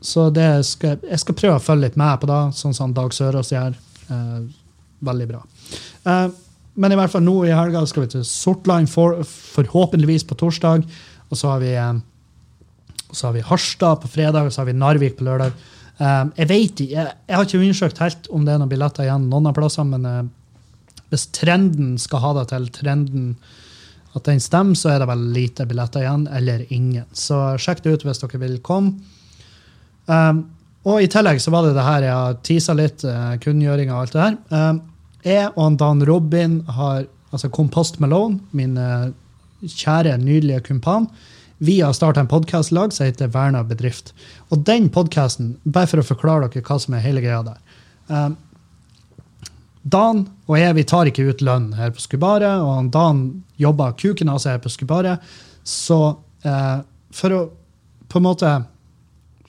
så 0.00 0.28
skal, 0.64 1.00
jeg 1.04 1.20
skal 1.20 1.36
prøve 1.36 1.58
å 1.58 1.62
følge 1.62 1.88
litt 1.88 1.98
med 2.00 2.20
på 2.22 2.28
det, 2.30 2.40
sånn 2.56 2.76
som 2.76 2.94
Dag 2.96 3.12
Sørås 3.12 3.52
gjør. 3.52 3.74
veldig 5.00 5.26
bra. 5.28 5.40
men 6.74 6.92
i 6.92 6.96
hvert 6.96 7.12
fall 7.12 7.22
nå 7.22 7.34
i 7.44 7.52
helga 7.52 7.84
skal 7.86 8.04
vi 8.04 8.12
til 8.14 8.24
Sortland, 8.24 8.88
for, 8.88 9.22
forhåpentligvis 9.24 10.24
på 10.24 10.34
torsdag. 10.34 10.84
Og 11.30 11.38
så 11.38 11.52
har 11.52 11.60
vi, 11.60 11.74
så 13.12 13.28
har 13.28 13.36
vi 13.36 13.44
Harstad 13.44 14.00
på 14.02 14.08
fredag, 14.08 14.46
og 14.46 14.52
så 14.52 14.62
har 14.62 14.70
vi 14.70 14.76
Narvik 14.76 15.16
på 15.18 15.24
lørdag. 15.28 15.54
Um, 16.00 16.30
jeg 16.38 16.48
vet 16.48 16.80
jeg, 16.80 17.08
jeg, 17.28 17.36
har 17.36 17.44
ikke 17.44 17.58
undersøkt 17.60 17.98
helt 18.00 18.28
om 18.32 18.46
det 18.46 18.54
er 18.54 18.60
noen 18.62 18.70
billetter 18.70 19.04
igjen 19.04 19.26
noen 19.28 19.50
av 19.50 19.56
plassene, 19.58 19.98
men 19.98 20.06
uh, 20.08 21.02
hvis 21.12 21.26
trenden 21.36 21.98
skal 22.00 22.22
ha 22.24 22.30
det 22.38 22.46
til 22.54 22.68
trenden 22.72 23.34
at 24.16 24.24
den 24.26 24.40
stemmer, 24.42 24.78
så 24.78 24.94
er 24.94 25.02
det 25.02 25.10
vel 25.10 25.26
lite 25.34 25.66
billetter 25.68 26.02
igjen, 26.02 26.24
eller 26.34 26.64
ingen. 26.72 27.04
Så 27.12 27.36
sjekk 27.60 27.84
det 27.84 27.92
ut 27.92 28.06
hvis 28.08 28.22
dere 28.22 28.40
vil 28.42 28.56
komme. 28.64 28.96
Um, 30.10 30.44
og 30.88 31.04
i 31.04 31.08
tillegg 31.12 31.38
så 31.42 31.52
var 31.54 31.66
det 31.66 31.74
det 31.76 31.86
her 31.86 32.06
jeg 32.06 32.16
har 32.16 32.38
tisa 32.46 32.74
litt, 32.76 33.04
uh, 33.06 33.34
kunngjøringa 33.42 33.94
og 33.94 34.04
alt 34.04 34.16
det 34.16 34.22
her. 34.24 34.38
Um, 34.50 34.80
jeg 35.26 35.50
og 35.52 35.76
Dan 35.80 36.04
Robin 36.08 36.60
har 36.66 37.04
altså 37.30 37.50
Kompost 37.52 38.00
Malone, 38.02 38.40
min 38.56 38.78
uh, 38.80 39.10
kjære, 39.60 40.16
nydelige 40.18 40.64
kumpan, 40.70 41.10
vi 41.62 41.80
har 41.80 41.92
starta 41.92 42.20
en 42.20 42.28
podkastlag 42.28 42.92
som 42.92 43.04
heter 43.04 43.28
Verna 43.28 43.60
bedrift. 43.68 44.14
Og 44.48 44.62
den 44.64 44.86
podkasten, 44.88 45.58
bare 45.68 45.90
for 45.90 46.00
å 46.00 46.06
forklare 46.08 46.48
dere 46.48 46.64
hva 46.64 46.78
som 46.80 46.96
er 46.96 47.04
hele 47.04 47.20
greia 47.20 47.42
der 47.44 47.58
um, 48.08 48.38
Dan 49.82 50.22
og 50.48 50.56
jeg 50.56 50.76
vi 50.78 50.84
tar 50.88 51.10
ikke 51.10 51.26
ut 51.28 51.44
lønn 51.44 51.70
her 51.76 51.92
på 51.92 52.00
Skubare, 52.00 52.54
og 52.64 52.88
Dan 52.92 53.20
jobber 53.60 53.92
kuken 54.00 54.32
av 54.32 54.40
seg 54.40 54.56
her 54.56 54.64
på 54.64 54.72
Skubare. 54.72 55.18
Så 55.64 56.00
uh, 56.16 56.78
for 57.12 57.36
å 57.36 57.42
på 58.10 58.18
en 58.18 58.26
måte 58.26 58.50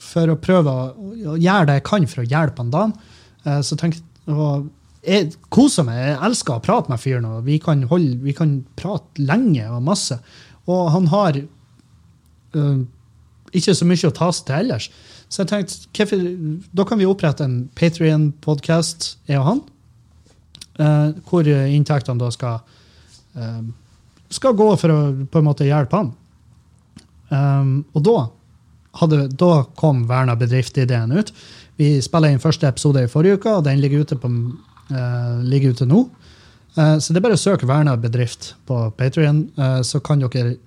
for 0.02 0.32
å 0.32 0.38
prøve 0.42 0.72
å, 0.74 1.36
gjøre 1.38 1.68
det 1.70 1.80
jeg 1.80 1.88
kan 1.88 2.08
for 2.10 2.24
å 2.24 2.30
hjelpe 2.30 2.64
han 2.64 2.72
Dan, 2.74 2.94
uh, 3.46 3.60
så 3.66 3.78
tenkte 3.80 4.04
jeg 4.28 4.70
jeg 5.02 5.32
koser 5.54 5.86
meg. 5.88 5.98
Jeg 5.98 6.18
elsker 6.28 6.58
å 6.58 6.64
prate 6.64 6.92
med 6.92 7.02
fyren. 7.02 7.26
og 7.26 7.46
vi 7.46 7.58
kan, 7.58 7.84
holde, 7.90 8.20
vi 8.22 8.34
kan 8.38 8.60
prate 8.78 9.22
lenge 9.22 9.66
og 9.70 9.84
masse. 9.84 10.18
Og 10.70 10.92
han 10.94 11.08
har 11.10 11.40
uh, 11.42 12.84
ikke 13.52 13.76
så 13.76 13.88
mye 13.88 14.12
å 14.12 14.16
ta 14.16 14.30
seg 14.32 14.48
til 14.48 14.60
ellers. 14.60 14.90
Så 15.32 15.44
jeg 15.44 15.50
tenkte 15.50 16.60
da 16.76 16.86
kan 16.86 17.00
vi 17.00 17.08
opprette 17.08 17.46
en 17.48 17.70
Patrion-podkast, 17.76 19.16
jeg 19.32 19.40
og 19.40 19.48
han, 19.48 19.62
uh, 20.80 21.10
hvor 21.30 21.48
inntektene 21.48 22.22
da 22.22 22.30
skal, 22.36 22.62
uh, 23.40 23.62
skal 24.30 24.58
gå 24.60 24.70
for 24.78 24.94
å 24.94 25.00
på 25.32 25.42
en 25.42 25.48
måte 25.48 25.68
hjelpe 25.68 25.98
han. 25.98 26.14
Um, 27.32 27.76
og 27.96 28.04
da, 28.04 28.18
hadde, 29.00 29.28
da 29.40 29.66
kom 29.80 30.04
Verna 30.10 30.36
bedrift-ideen 30.36 31.14
ut. 31.16 31.32
Vi 31.80 31.94
spiller 32.04 32.34
inn 32.34 32.44
første 32.44 32.68
episode 32.68 33.06
i 33.06 33.12
forrige 33.12 33.40
uke, 33.40 33.54
og 33.60 33.64
den 33.68 33.80
ligger 33.82 34.04
ute, 34.04 34.18
på, 34.20 34.30
ligger 35.48 35.72
ute 35.72 35.88
nå. 35.88 36.04
så 36.76 37.14
det 37.14 37.22
er 37.22 37.24
bare 37.24 37.38
å 37.40 37.42
søke 37.42 37.68
Verna 37.70 37.96
bedrift 37.98 38.52
på 38.68 38.84
Patrion, 39.00 39.46
så 39.88 40.02
kan 40.04 40.22
dere 40.22 40.58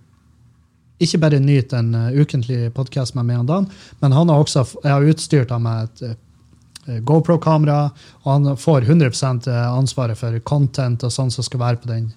ikke 1.03 1.20
bare 1.22 1.41
nyte 1.43 1.79
en 1.79 1.95
uh, 1.95 2.12
ukentlig 2.14 2.68
podkast 2.75 3.16
med 3.18 3.27
meg 3.29 3.43
og 3.43 3.49
Dan, 3.49 3.66
men 4.01 4.14
han 4.14 4.31
har 4.31 4.43
også, 4.43 4.64
jeg 4.85 4.93
har 4.93 5.09
utstyrt 5.11 5.51
ham 5.55 5.66
med 5.66 5.89
et 5.89 6.14
uh, 6.14 7.01
GoPro-kamera, 7.09 7.89
og 8.22 8.31
han 8.31 8.57
får 8.61 8.85
100 8.85 9.09
eh, 9.49 9.61
ansvaret 9.72 10.18
for 10.20 10.37
content 10.45 11.01
og 11.07 11.12
sånn 11.14 11.31
som 11.33 11.47
skal 11.47 11.62
være 11.62 11.81
på 11.81 11.89
den, 11.89 12.11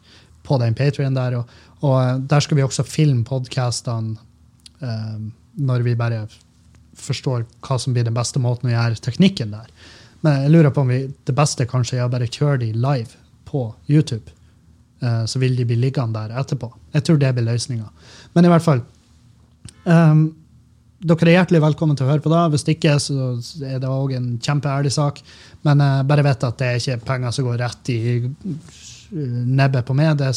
på 0.43 0.57
den 0.59 0.75
Patrion 0.75 1.15
der. 1.15 1.37
Og, 1.39 1.53
og, 1.79 2.25
der 2.27 2.43
skal 2.43 2.59
vi 2.59 2.65
også 2.65 2.83
filme 2.83 3.23
podkastene 3.23 4.17
uh, 4.83 5.21
når 5.57 5.85
vi 5.85 5.97
bare 5.99 6.25
forstår 6.97 7.45
hva 7.65 7.77
som 7.81 7.93
blir 7.93 8.07
den 8.07 8.15
beste 8.17 8.41
måten 8.41 8.69
å 8.69 8.73
gjøre 8.73 9.01
teknikken 9.03 9.53
der. 9.53 9.69
Men 10.25 10.41
jeg 10.43 10.53
lurer 10.53 10.73
på 10.73 10.81
om 10.81 10.89
vi, 10.91 11.03
det 11.29 11.35
beste 11.37 11.67
kanskje 11.69 11.99
er 11.99 12.07
å 12.07 12.11
bare 12.13 12.29
kjøre 12.29 12.61
de 12.63 12.71
live 12.73 13.19
på 13.47 13.69
YouTube. 13.87 14.33
så 15.29 15.39
vil 15.39 15.55
de 15.55 15.65
bli 15.65 15.75
liggende 15.77 16.17
der 16.17 16.39
etterpå. 16.39 16.71
Jeg 16.93 17.03
tror 17.05 17.19
det 17.21 17.29
blir 17.37 17.45
løsninga. 17.45 17.85
Men 18.33 18.45
i 18.45 18.49
hvert 18.49 18.65
fall 18.65 18.81
um, 19.85 20.23
Dere 20.97 21.29
er 21.29 21.35
hjertelig 21.35 21.59
velkommen 21.61 21.97
til 21.97 22.07
å 22.07 22.09
høre 22.09 22.23
på 22.25 22.31
det. 22.31 22.39
Hvis 22.55 22.65
ikke, 22.73 22.95
så 22.97 23.35
er 23.61 23.77
det 23.77 23.89
òg 23.91 24.15
en 24.17 24.31
kjempeærlig 24.41 24.89
sak. 24.95 25.21
Men 25.67 25.83
uh, 25.83 26.01
bare 26.09 26.25
vet 26.25 26.45
at 26.47 26.57
det 26.57 26.69
er 26.71 26.81
ikke 26.81 27.05
penger 27.05 27.35
som 27.35 27.45
går 27.45 27.59
rett 27.61 27.91
i 27.93 27.99
uh, 28.25 28.31
nebbet 29.13 29.85
på 29.85 29.93
meg. 29.97 30.15
Det, 30.17 30.31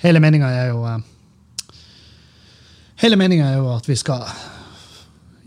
hele 0.00 0.22
meninga 0.24 0.48
er 0.56 0.72
jo 0.72 0.84
uh, 0.88 0.96
Hele 3.00 3.16
meninga 3.16 3.46
er 3.48 3.60
jo 3.60 3.68
at 3.72 3.86
vi 3.88 3.94
skal 3.96 4.26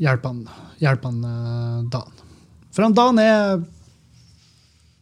hjelpe 0.02 0.32
han, 0.32 0.44
hjelpe 0.82 1.10
han 1.10 1.24
uh, 1.26 1.86
Dan. 1.94 2.26
For 2.74 2.86
han 2.86 2.98
Dan 2.98 3.22
er 3.22 3.62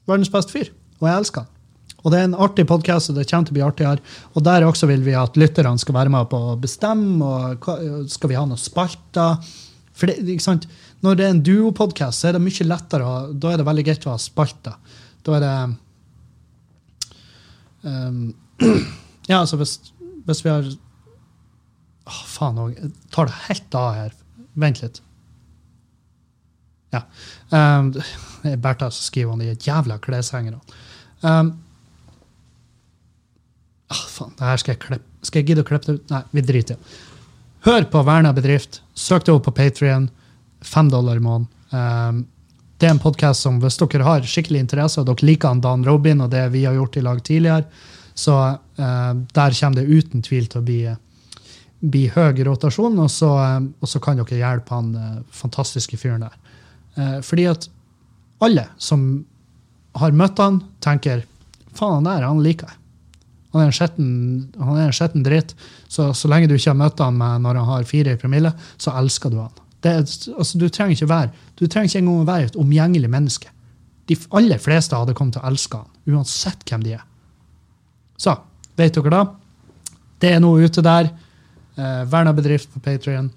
verdens 0.09 0.31
beste 0.33 0.53
fyr, 0.53 0.71
og 0.99 1.07
jeg 1.07 1.23
elsker 1.23 1.45
han. 1.45 1.57
Og 2.01 2.09
det 2.09 2.17
er 2.17 2.27
en 2.27 2.37
artig 2.41 2.65
podkast, 2.69 3.11
og 3.11 3.17
det 3.17 3.27
kommer 3.29 3.45
til 3.47 3.53
å 3.53 3.57
bli 3.59 3.65
artigere. 3.65 4.13
Og 4.33 4.45
der 4.45 4.65
også 4.65 4.89
vil 4.89 5.03
vi 5.05 5.13
at 5.17 5.37
lytterne 5.37 5.81
skal 5.81 5.95
være 5.99 6.13
med 6.13 6.29
på 6.31 6.39
å 6.51 6.55
bestemme. 6.59 7.21
og 7.21 8.09
Skal 8.09 8.31
vi 8.31 8.39
ha 8.39 8.45
noen 8.47 8.61
spalter? 8.61 9.37
For 9.93 10.09
det, 10.09 10.17
ikke 10.33 10.47
sant? 10.47 10.65
Når 11.05 11.17
det 11.17 11.25
er 11.25 11.35
en 11.35 11.43
duopodkast, 11.45 12.21
så 12.21 12.29
er 12.29 12.37
det 12.37 12.43
mye 12.45 12.65
lettere. 12.65 13.05
å, 13.05 13.33
Da 13.33 13.51
er 13.51 13.61
det 13.61 13.67
veldig 13.69 13.85
greit 13.85 14.07
å 14.09 14.15
ha 14.15 14.21
spalter. 14.21 14.97
Da 15.21 15.37
er 15.37 15.45
det 15.45 15.53
um, 17.85 18.23
Ja, 19.29 19.43
altså 19.43 19.59
hvis, 19.61 19.77
hvis 20.25 20.41
vi 20.41 20.49
har 20.49 20.65
Å, 20.65 22.09
oh, 22.09 22.23
faen 22.25 22.57
òg. 22.57 22.73
Jeg 22.79 23.13
tar 23.13 23.29
det 23.29 23.41
helt 23.45 23.77
av 23.77 23.91
her. 23.93 24.20
Vent 24.59 24.81
litt. 24.81 25.01
Ja. 26.91 27.05
Um, 27.49 27.93
er 28.43 28.57
Bertha 28.59 28.89
skriver 28.91 29.33
om 29.33 29.39
de 29.39 29.53
jævla 29.53 29.97
kleshengerne. 30.03 30.59
Um, 31.21 31.53
ah, 33.87 34.03
faen, 34.11 34.33
det 34.35 34.49
her 34.49 34.59
skal 34.61 34.75
jeg 34.75 34.83
klippe. 34.83 35.07
Skal 35.21 35.41
jeg 35.41 35.51
gidde 35.51 35.63
å 35.63 35.69
klippe 35.69 35.87
det 35.87 35.99
ut? 35.99 36.11
Nei, 36.11 36.23
vi 36.33 36.43
driter 36.43 36.75
i 36.75 36.79
det. 36.79 36.99
Hør 37.61 37.85
på 37.93 38.01
Verna 38.03 38.33
bedrift. 38.33 38.81
Søk 38.97 39.27
det 39.27 39.33
opp 39.35 39.45
på 39.45 39.53
Patrion. 39.53 40.09
Fem 40.65 40.89
dollar 40.89 41.19
i 41.19 41.23
måneden. 41.23 41.49
Um, 41.71 42.23
det 42.81 42.89
er 42.89 42.95
en 42.95 43.01
podkast 43.03 43.45
som 43.45 43.59
hvis 43.61 43.77
dere 43.77 44.05
har 44.07 44.25
skikkelig 44.25 44.63
interesse, 44.63 44.97
og 44.97 45.05
dere 45.05 45.27
liker 45.29 45.59
Dan 45.61 45.85
Robin 45.85 46.23
og 46.25 46.31
det 46.33 46.47
vi 46.55 46.65
har 46.65 46.73
gjort 46.73 46.97
i 46.97 47.03
lag 47.05 47.19
tidligere, 47.21 47.85
så 48.17 48.37
uh, 48.57 49.13
der 49.13 49.57
kommer 49.59 49.77
det 49.77 49.85
uten 49.85 50.25
tvil 50.25 50.49
til 50.49 50.59
å 50.59 50.65
bli, 50.65 50.79
bli 51.81 52.05
høy 52.13 52.43
rotasjon, 52.45 52.99
og 53.01 53.09
så, 53.09 53.31
og 53.81 53.89
så, 53.89 53.99
kan 54.03 54.19
dere 54.19 54.37
hjelpe 54.37 54.75
han 54.75 54.91
uh, 54.93 55.21
fantastiske 55.33 55.97
fyren 55.97 56.27
der. 56.27 56.37
fordi 57.23 57.45
at 57.47 57.69
alle 58.43 58.65
som 58.77 59.25
har 59.95 60.11
møtt 60.11 60.39
han, 60.39 60.59
tenker 60.83 61.23
faen, 61.73 62.01
han 62.01 62.09
der 62.09 62.27
han 62.27 62.43
liker 62.43 62.67
jeg. 62.67 62.77
Han 63.51 63.65
en 63.65 63.73
skjetten, 63.75 64.11
han 64.59 64.77
er 64.77 64.87
en 64.87 64.95
skjetten 64.95 65.25
dritt. 65.25 65.55
Så, 65.91 66.13
så 66.15 66.29
lenge 66.31 66.47
du 66.47 66.55
ikke 66.55 66.71
har 66.71 66.79
møtt 66.79 67.01
han 67.03 67.17
med 67.19 67.43
når 67.43 67.59
han 67.59 67.69
har 67.73 67.87
fire 67.89 68.15
i 68.15 68.19
promille, 68.19 68.53
så 68.79 68.93
elsker 68.99 69.33
du 69.33 69.41
han. 69.41 69.51
Det, 69.81 69.95
altså, 70.37 70.59
du 70.61 70.67
trenger 70.69 70.95
ikke 70.95 71.09
være, 71.09 71.31
du 71.57 71.65
trenger 71.65 71.89
ikke 71.89 72.03
engang 72.03 72.21
å 72.21 72.29
være 72.29 72.51
et 72.51 72.59
omgjengelig 72.61 73.09
menneske. 73.11 73.51
De 74.07 74.17
aller 74.37 74.61
fleste 74.61 74.97
hadde 74.97 75.15
kommet 75.17 75.35
til 75.35 75.43
å 75.43 75.51
elske 75.51 75.81
han, 75.81 75.89
uansett 76.13 76.63
hvem 76.69 76.85
de 76.85 76.95
er. 76.99 77.03
Så, 78.21 78.35
vet 78.77 78.95
dere 78.95 79.13
da? 79.13 79.21
Det 80.21 80.31
er 80.35 80.41
noe 80.43 80.61
ute 80.61 80.83
der. 80.85 81.09
Eh, 81.77 82.01
Verna 82.11 82.33
bedrift 82.35 82.71
på 82.73 82.81
Patrion. 82.83 83.29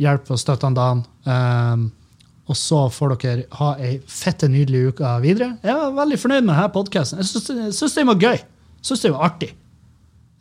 Hjelp 0.00 0.28
og 0.30 0.40
støtt 0.40 0.64
han 0.66 0.76
Dan. 0.76 1.04
Um, 1.24 1.86
og 2.46 2.58
så 2.58 2.84
får 2.92 3.16
dere 3.22 3.46
ha 3.58 3.72
ei 3.82 3.96
fette 4.06 4.48
nydelig 4.50 4.92
uke 4.92 5.12
videre. 5.24 5.56
Jeg 5.64 5.72
er 5.72 5.94
veldig 5.96 6.18
fornøyd 6.20 6.44
med 6.44 6.52
denne 6.52 6.74
podkasten. 6.74 7.22
Jeg 7.22 7.72
syns 7.74 7.96
den 7.96 8.10
var 8.10 8.20
gøy. 8.22 8.42
Syns 8.86 9.02
det 9.02 9.14
var 9.14 9.32
artig. 9.32 9.50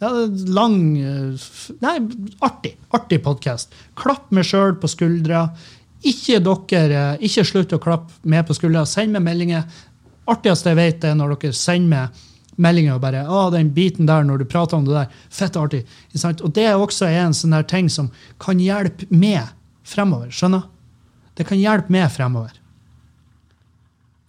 Ja, 0.04 0.12
lang 0.52 0.78
eh, 1.00 1.48
Nei, 1.82 1.96
artig. 2.46 2.76
Artig 2.94 3.22
podkast. 3.26 3.74
Klapp 3.98 4.30
meg 4.36 4.46
sjøl 4.46 4.76
på 4.78 4.92
skuldra. 4.92 5.48
Ikke 6.06 6.42
dere, 6.44 7.02
eh, 7.16 7.26
ikke 7.26 7.48
slutt 7.48 7.74
å 7.74 7.82
klappe 7.82 8.14
med 8.28 8.46
på 8.46 8.58
skuldra. 8.58 8.86
Send 8.86 9.16
meg 9.16 9.26
meldinger. 9.26 9.66
Artigste 10.30 10.74
jeg 10.74 10.82
vet, 10.82 11.08
er 11.08 11.18
når 11.18 11.38
dere 11.40 11.58
sender 11.58 11.90
meg 11.96 12.24
meldinger 12.62 12.96
og 12.96 13.04
bare 13.04 13.26
å, 13.28 13.48
den 13.54 13.72
biten 13.76 14.08
der 14.10 14.26
når 14.28 14.42
du 14.42 14.50
prater 14.50 14.78
om 14.78 14.86
det 14.88 14.96
der, 14.96 15.16
fett 15.34 15.58
artig. 15.60 15.84
Og 16.36 16.52
det 16.56 16.68
er 16.70 16.80
også 16.80 17.10
en 17.10 17.36
sånn 17.36 17.56
der 17.56 17.68
ting 17.68 17.90
som 17.92 18.12
kan 18.42 18.62
hjelpe 18.64 19.08
med 19.12 19.54
fremover. 19.86 20.32
Skjønner? 20.34 20.70
Det 21.36 21.48
kan 21.48 21.60
hjelpe 21.60 21.92
med 21.94 22.08
fremover. 22.14 22.54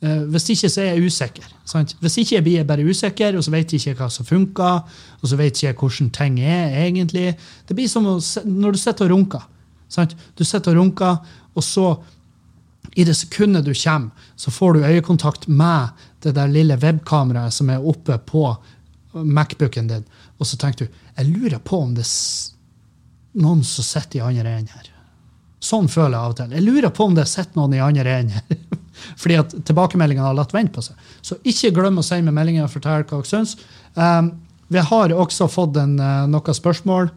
Eh, 0.04 0.24
hvis 0.28 0.50
ikke 0.52 0.68
så 0.68 0.82
er 0.82 0.90
jeg 0.92 1.08
usikker. 1.08 1.52
Sant? 1.66 1.94
Hvis 2.02 2.18
ikke 2.20 2.36
jeg 2.36 2.44
blir 2.44 2.66
bare 2.68 2.84
usikker, 2.84 3.36
og 3.38 3.44
så 3.44 3.52
vet 3.54 3.72
jeg 3.72 3.80
ikke 3.80 4.02
hva 4.02 4.10
som 4.12 4.28
funker, 4.28 4.98
og 5.22 5.30
så 5.30 5.38
vet 5.40 5.62
jeg 5.62 5.72
ikke 5.72 5.86
hvordan 5.86 6.10
ting 6.14 6.40
er 6.42 6.76
egentlig. 6.84 7.30
Det 7.68 7.76
blir 7.76 7.88
som 7.88 8.04
når 8.04 8.76
du 8.76 8.80
sitter 8.80 9.06
og 9.06 9.14
runker. 9.14 9.46
Sant? 9.88 10.12
Du 10.36 10.44
sitter 10.44 10.74
og 10.74 10.82
runker, 10.82 11.16
og 11.56 11.64
så, 11.64 11.94
i 12.96 13.06
det 13.08 13.16
sekundet 13.16 13.64
du 13.64 13.72
kommer, 13.72 14.28
så 14.36 14.52
får 14.52 14.74
du 14.74 14.84
øyekontakt 14.84 15.48
med 15.48 16.05
det 16.24 16.32
der 16.36 16.50
lille 16.50 16.78
webkameraet 16.80 17.54
som 17.54 17.70
er 17.70 17.84
oppe 17.84 18.18
på 18.18 18.48
Macbooken 19.16 19.88
din, 19.88 20.04
og 20.36 20.48
så 20.48 20.58
tenker 20.60 20.86
du 20.86 21.02
jeg 21.16 21.30
lurer 21.32 21.60
på 21.64 21.78
om 21.80 21.94
det 21.96 22.04
er 22.04 23.40
noen 23.40 23.62
som 23.64 23.84
sitter 23.84 24.20
i 24.20 24.24
andre 24.24 24.52
enden 24.58 24.72
her. 24.72 24.90
Sånn 25.62 25.88
føler 25.88 26.14
jeg 26.14 26.20
av 26.20 26.32
og 26.34 26.36
til. 26.38 26.56
Jeg 26.56 26.64
lurer 26.66 26.92
på 26.94 27.06
om 27.08 27.14
det 27.16 27.24
sitter 27.28 27.56
noen 27.58 27.76
i 27.76 27.82
andre 27.82 28.18
enden 28.20 28.36
her. 28.36 28.80
Fordi 29.20 29.38
at 29.40 29.54
tilbakemeldingene 29.68 30.26
har 30.28 30.36
latt 30.36 30.52
vente 30.56 30.74
på 30.76 30.84
seg. 30.84 30.98
Så 31.24 31.38
ikke 31.48 31.72
glem 31.78 32.00
å 32.00 32.04
sende 32.04 32.28
meg 32.28 32.36
meldinger 32.38 32.66
og 32.66 32.72
fortelle 32.72 33.04
hva 33.04 33.20
dere 33.20 33.30
syns. 33.30 33.56
Um, 33.96 34.34
vi 34.72 34.82
har 34.82 35.14
også 35.14 35.48
fått 35.52 35.78
en, 35.80 35.96
uh, 36.00 36.26
noen 36.28 36.56
spørsmål, 36.56 37.10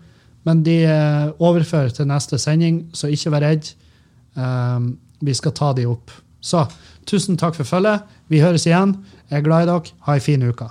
men 0.47 0.61
de 0.63 0.77
eh, 0.87 1.31
overfører 1.43 1.91
til 1.93 2.07
neste 2.07 2.37
sending, 2.39 2.77
så 2.95 3.09
ikke 3.11 3.33
vær 3.33 3.43
redd. 3.43 3.65
Um, 4.39 4.93
vi 5.19 5.33
skal 5.35 5.51
ta 5.57 5.73
de 5.75 5.83
opp. 5.89 6.13
Så 6.39 6.63
tusen 7.09 7.37
takk 7.37 7.57
for 7.57 7.67
følget. 7.67 8.07
Vi 8.29 8.41
høres 8.43 8.65
igjen. 8.69 8.95
Jeg 9.29 9.41
er 9.41 9.45
glad 9.45 9.65
i 9.65 9.71
dere. 9.71 9.95
Ha 10.05 10.15
ei 10.15 10.21
en 10.21 10.25
fin 10.25 10.45
uke. 10.49 10.69